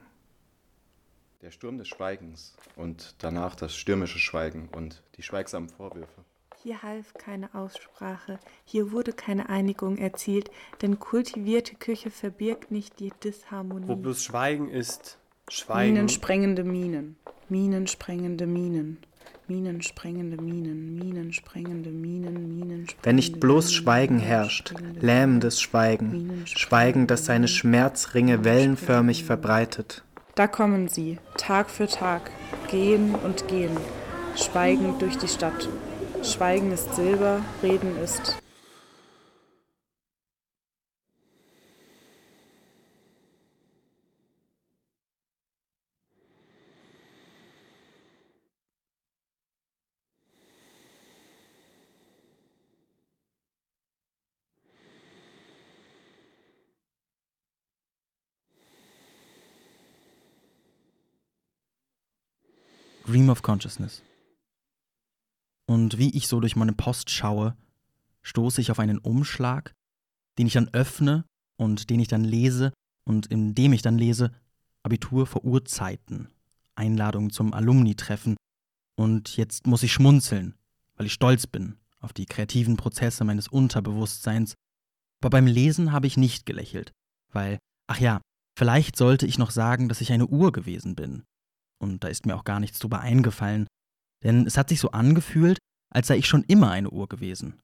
[1.43, 6.25] Der Sturm des Schweigens und danach das stürmische Schweigen und die schweigsamen Vorwürfe.
[6.63, 10.49] Hier half keine Aussprache, hier wurde keine Einigung erzielt,
[10.81, 13.87] denn kultivierte Küche verbirgt nicht die Disharmonie.
[13.87, 15.93] Wo bloß Schweigen ist, Schweigen.
[15.93, 17.15] Minensprengende Minen,
[17.47, 18.97] minensprengende Minen,
[19.47, 22.87] minensprengende Minen, minensprengende Minen, Minen.
[23.03, 30.03] Wenn nicht bloß Schweigen herrscht, lähmendes Schweigen, Schweigen, das seine Schmerzringe wellenförmig verbreitet.
[30.35, 32.29] Da kommen sie, Tag für Tag,
[32.69, 33.77] gehen und gehen,
[34.35, 35.69] schweigend durch die Stadt.
[36.23, 38.37] Schweigen ist Silber, Reden ist.
[63.37, 64.03] Of Consciousness.
[65.67, 67.55] Und wie ich so durch meine Post schaue,
[68.23, 69.73] stoße ich auf einen Umschlag,
[70.37, 71.23] den ich dann öffne
[71.57, 72.73] und den ich dann lese
[73.05, 74.31] und in dem ich dann lese
[74.83, 76.29] Abitur vor Urzeiten,
[76.75, 78.37] Einladung zum Alumni-Treffen.
[78.95, 80.55] Und jetzt muss ich schmunzeln,
[80.95, 84.55] weil ich stolz bin auf die kreativen Prozesse meines Unterbewusstseins.
[85.21, 86.91] Aber beim Lesen habe ich nicht gelächelt,
[87.31, 88.21] weil, ach ja,
[88.57, 91.23] vielleicht sollte ich noch sagen, dass ich eine Uhr gewesen bin
[91.79, 93.67] und da ist mir auch gar nichts drüber eingefallen,
[94.23, 95.57] denn es hat sich so angefühlt,
[95.89, 97.59] als sei ich schon immer eine Uhr gewesen.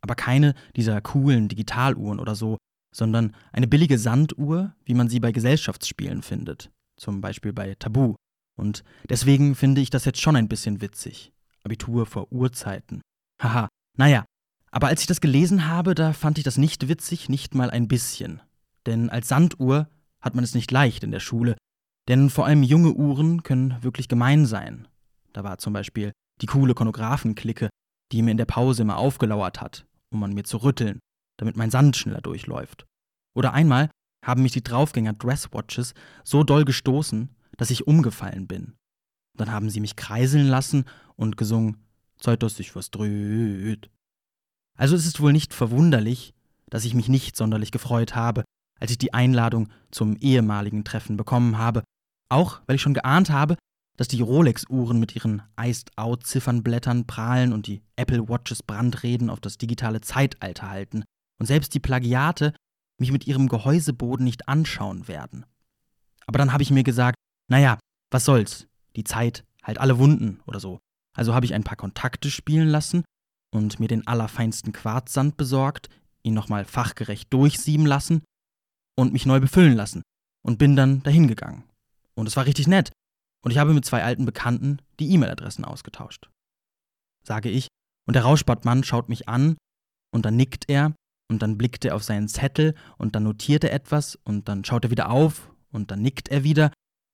[0.00, 2.56] Aber keine dieser coolen Digitaluhren oder so,
[2.94, 8.14] sondern eine billige Sanduhr, wie man sie bei Gesellschaftsspielen findet, zum Beispiel bei Tabu.
[8.56, 11.32] Und deswegen finde ich das jetzt schon ein bisschen witzig.
[11.62, 13.02] Abitur vor Urzeiten.
[13.40, 14.24] Haha, naja,
[14.70, 17.88] aber als ich das gelesen habe, da fand ich das nicht witzig, nicht mal ein
[17.88, 18.40] bisschen.
[18.86, 19.88] Denn als Sanduhr
[20.20, 21.56] hat man es nicht leicht in der Schule,
[22.08, 24.88] denn vor allem junge Uhren können wirklich gemein sein.
[25.32, 27.68] Da war zum Beispiel die coole Chronographenklicke,
[28.12, 30.98] die mir in der Pause immer aufgelauert hat, um an mir zu rütteln,
[31.38, 32.86] damit mein Sand schneller durchläuft.
[33.36, 33.90] Oder einmal
[34.24, 35.94] haben mich die Draufgänger Dresswatches
[36.24, 38.74] so doll gestoßen, dass ich umgefallen bin.
[39.36, 40.84] Dann haben sie mich kreiseln lassen
[41.16, 41.76] und gesungen,
[42.18, 43.90] Zeit, dass sich was dreht.
[44.76, 46.34] Also ist es wohl nicht verwunderlich,
[46.68, 48.44] dass ich mich nicht sonderlich gefreut habe,
[48.80, 51.82] als ich die Einladung zum ehemaligen Treffen bekommen habe
[52.30, 53.56] auch weil ich schon geahnt habe,
[53.96, 60.00] dass die Rolex-Uhren mit ihren Iced-Out-Ziffernblättern prahlen und die Apple Watches Brandreden auf das digitale
[60.00, 61.04] Zeitalter halten
[61.38, 62.54] und selbst die Plagiate
[62.98, 65.44] mich mit ihrem Gehäuseboden nicht anschauen werden.
[66.26, 67.16] Aber dann habe ich mir gesagt,
[67.48, 67.78] naja,
[68.10, 70.78] was soll's, die Zeit heilt alle Wunden oder so.
[71.14, 73.04] Also habe ich ein paar Kontakte spielen lassen
[73.52, 75.88] und mir den allerfeinsten Quarzsand besorgt,
[76.22, 78.22] ihn nochmal fachgerecht durchsieben lassen
[78.96, 80.02] und mich neu befüllen lassen
[80.42, 81.64] und bin dann dahin gegangen.
[82.14, 82.92] Und es war richtig nett.
[83.42, 86.28] Und ich habe mit zwei alten Bekannten die E-Mail-Adressen ausgetauscht.
[87.22, 87.68] Sage ich,
[88.06, 89.56] und der Rauschbartmann schaut mich an,
[90.12, 90.94] und dann nickt er,
[91.30, 94.84] und dann blickt er auf seinen Zettel, und dann notiert er etwas, und dann schaut
[94.84, 96.72] er wieder auf, und dann nickt er wieder,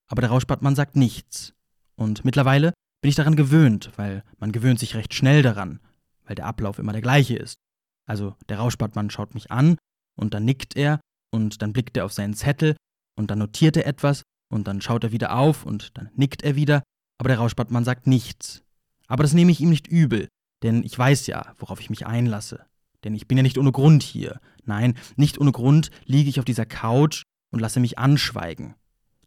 [0.09, 1.53] aber der Rauschbartmann sagt nichts.
[1.95, 5.79] Und mittlerweile bin ich daran gewöhnt, weil man gewöhnt sich recht schnell daran,
[6.25, 7.57] weil der Ablauf immer der gleiche ist.
[8.05, 9.77] Also der Rauschbartmann schaut mich an,
[10.15, 10.99] und dann nickt er,
[11.37, 12.75] und dann blickt er auf seinen Zettel,
[13.15, 16.55] und dann notiert er etwas, und dann schaut er wieder auf und dann nickt er
[16.55, 16.83] wieder,
[17.19, 18.63] aber der Rauschbartmann sagt nichts.
[19.07, 20.27] Aber das nehme ich ihm nicht übel,
[20.63, 22.65] denn ich weiß ja, worauf ich mich einlasse.
[23.03, 24.39] Denn ich bin ja nicht ohne Grund hier.
[24.65, 28.75] Nein, nicht ohne Grund liege ich auf dieser Couch und lasse mich anschweigen.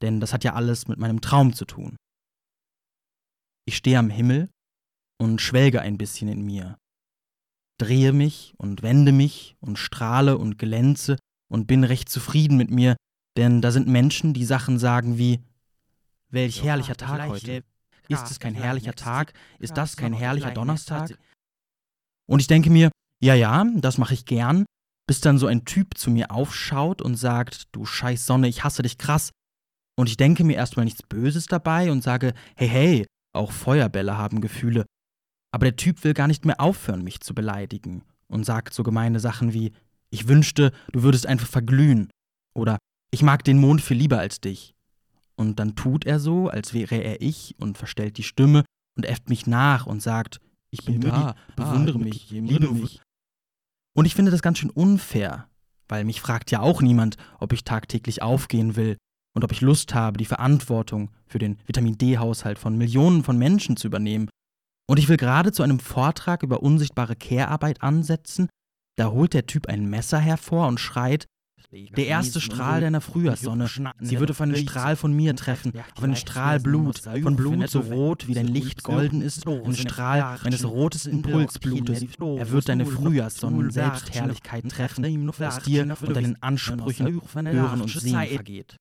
[0.03, 1.97] Denn das hat ja alles mit meinem Traum zu tun.
[3.67, 4.51] Ich stehe am Himmel
[5.19, 6.77] und schwelge ein bisschen in mir.
[7.79, 11.17] Drehe mich und wende mich und strahle und glänze
[11.51, 12.97] und bin recht zufrieden mit mir,
[13.37, 15.41] denn da sind Menschen, die Sachen sagen wie,
[16.31, 17.65] welch herrlicher Tag heute.
[18.09, 19.33] Ist es kein herrlicher Tag?
[19.59, 21.17] Ist das kein herrlicher Donnerstag?
[22.27, 22.91] Und ich denke mir,
[23.21, 24.65] ja, ja, das mache ich gern,
[25.07, 28.83] bis dann so ein Typ zu mir aufschaut und sagt, du scheiß Sonne, ich hasse
[28.83, 29.31] dich krass.
[29.97, 34.41] Und ich denke mir erstmal nichts Böses dabei und sage, hey, hey, auch Feuerbälle haben
[34.41, 34.87] Gefühle.
[35.53, 39.21] Aber der Typ will gar nicht mehr aufhören, mich zu beleidigen und sagt so gemeine
[39.21, 39.73] Sachen wie,
[40.11, 42.11] ich wünschte, du würdest einfach verglühen.
[42.55, 42.79] Oder
[43.11, 44.75] ich mag den Mond viel lieber als dich.
[45.37, 48.65] Und dann tut er so, als wäre er ich und verstellt die Stimme
[48.97, 53.01] und äfft mich nach und sagt, ich bin da, bewundere ah, mich, liebe mich.
[53.97, 55.49] Und ich finde das ganz schön unfair,
[55.89, 58.97] weil mich fragt ja auch niemand, ob ich tagtäglich aufgehen will
[59.35, 63.77] und ob ich Lust habe, die Verantwortung für den Vitamin D-Haushalt von Millionen von Menschen
[63.77, 64.29] zu übernehmen.
[64.89, 68.49] Und ich will gerade zu einem Vortrag über unsichtbare Care-Arbeit ansetzen,
[69.01, 71.27] da holt der Typ ein Messer hervor und schreit,
[71.73, 73.67] Der erste Strahl deiner Frühjahrssonne.
[74.01, 77.81] Sie wird auf einen Strahl von mir treffen, auf einen Strahl Blut, von Blut so
[77.81, 82.03] rot, wie dein Licht golden ist, einen Strahl meines rotes Impulsblutes.
[82.19, 88.77] Er wird deine Frühjahrssonnen Selbstherrlichkeit treffen, aus dir und deinen Ansprüchen hören und sehen vergeht.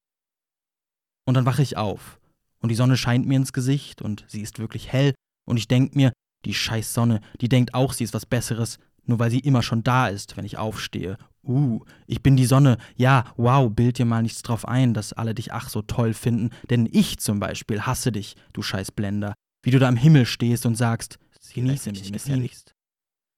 [1.25, 2.19] Und dann wache ich auf,
[2.59, 5.13] und die Sonne scheint mir ins Gesicht, und sie ist wirklich hell,
[5.45, 6.11] und ich denk mir,
[6.45, 8.79] die scheiß Sonne, die denkt auch, sie ist was Besseres,
[9.09, 11.17] nur weil sie immer schon da ist, wenn ich aufstehe.
[11.43, 12.77] Uh, ich bin die Sonne.
[12.95, 16.51] Ja, wow, bild dir mal nichts drauf ein, dass alle dich ach so toll finden,
[16.69, 19.33] denn ich zum Beispiel hasse dich, du scheiß Blender.
[19.63, 21.17] Wie du da am Himmel stehst und sagst,
[21.53, 22.75] genieße mich gefälligst.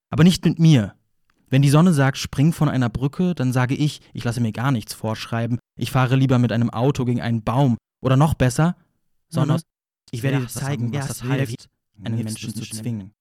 [0.10, 0.93] Aber nicht mit mir.
[1.49, 4.72] Wenn die Sonne sagt, spring von einer Brücke, dann sage ich, ich lasse mir gar
[4.72, 5.57] nichts vorschreiben.
[5.80, 7.77] Ich fahre lieber mit einem Auto gegen einen Baum.
[8.03, 8.76] Oder noch besser,
[9.30, 9.61] Sonne,
[10.11, 11.69] ich werde dir zeigen, was das heißt,
[12.03, 13.14] einen Menschen zu zwingen.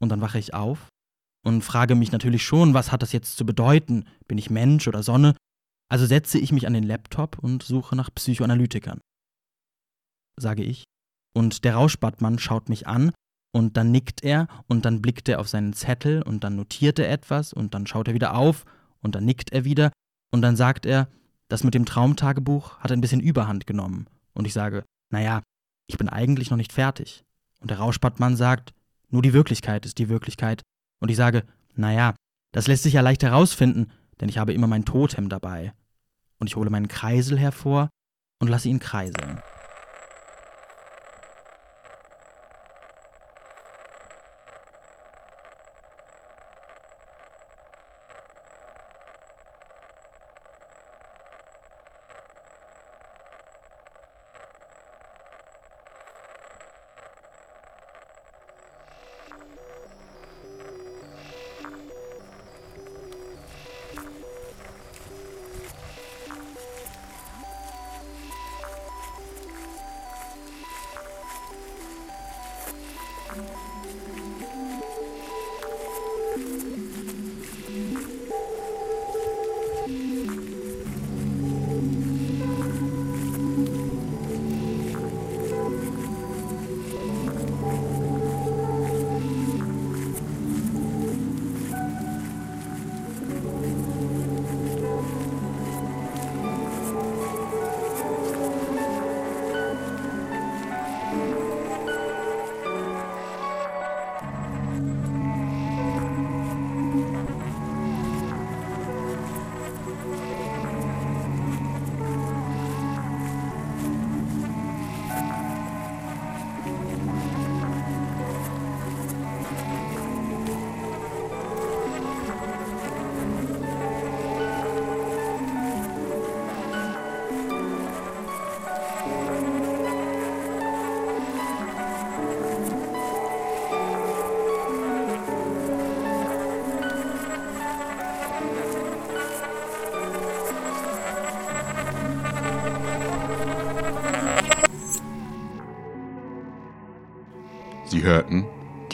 [0.00, 0.88] Und dann wache ich auf
[1.44, 4.06] und frage mich natürlich schon, was hat das jetzt zu bedeuten?
[4.26, 5.36] Bin ich Mensch oder Sonne?
[5.88, 9.00] Also setze ich mich an den Laptop und suche nach Psychoanalytikern.
[10.36, 10.84] Sage ich.
[11.34, 13.12] Und der Rauschbartmann schaut mich an
[13.52, 17.10] und dann nickt er und dann blickt er auf seinen Zettel und dann notiert er
[17.10, 18.64] etwas und dann schaut er wieder auf
[19.00, 19.92] und dann nickt er wieder
[20.32, 21.08] und dann sagt er,
[21.48, 24.06] das mit dem Traumtagebuch hat ein bisschen Überhand genommen.
[24.32, 25.42] Und ich sage, naja,
[25.86, 27.22] ich bin eigentlich noch nicht fertig.
[27.60, 28.72] Und der Rauschbartmann sagt,
[29.10, 30.62] nur die Wirklichkeit ist die Wirklichkeit.
[31.04, 31.44] Und ich sage,
[31.74, 32.14] naja,
[32.52, 33.90] das lässt sich ja leicht herausfinden,
[34.22, 35.74] denn ich habe immer mein Totem dabei.
[36.38, 37.90] Und ich hole meinen Kreisel hervor
[38.40, 39.42] und lasse ihn kreiseln.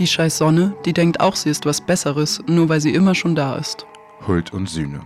[0.01, 3.35] Die scheiß Sonne, die denkt auch, sie ist was Besseres, nur weil sie immer schon
[3.35, 3.85] da ist.
[4.27, 5.03] Huld und Sühne.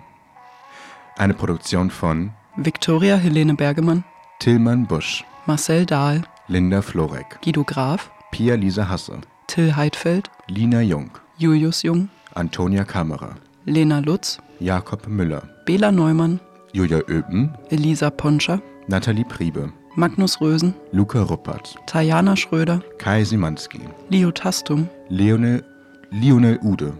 [1.18, 4.04] Eine Produktion von Viktoria Helene Bergemann,
[4.38, 9.18] Tillmann Busch, Marcel Dahl, Linda Florek, Guido Graf, Pia-Lisa Hasse,
[9.48, 13.34] Till Heidfeld, Lina Jung, Julius Jung, Antonia Kammerer,
[13.64, 16.38] Lena Lutz, Jakob Müller, Bela Neumann,
[16.72, 24.32] Julia Öpen, Elisa Ponscher, Nathalie Priebe, Magnus Rösen, Luca Ruppert, Tajana Schröder, Kai Simanski, Leo
[24.32, 25.62] Tastum, Leone,
[26.10, 26.94] Lionel Ude.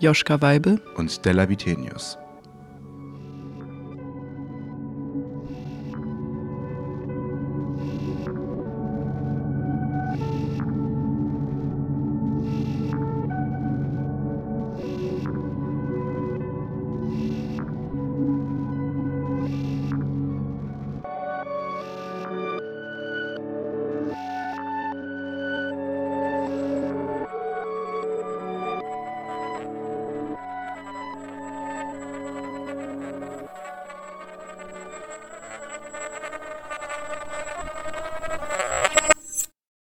[0.00, 2.18] Joschka Weibel und Stella Vitenius.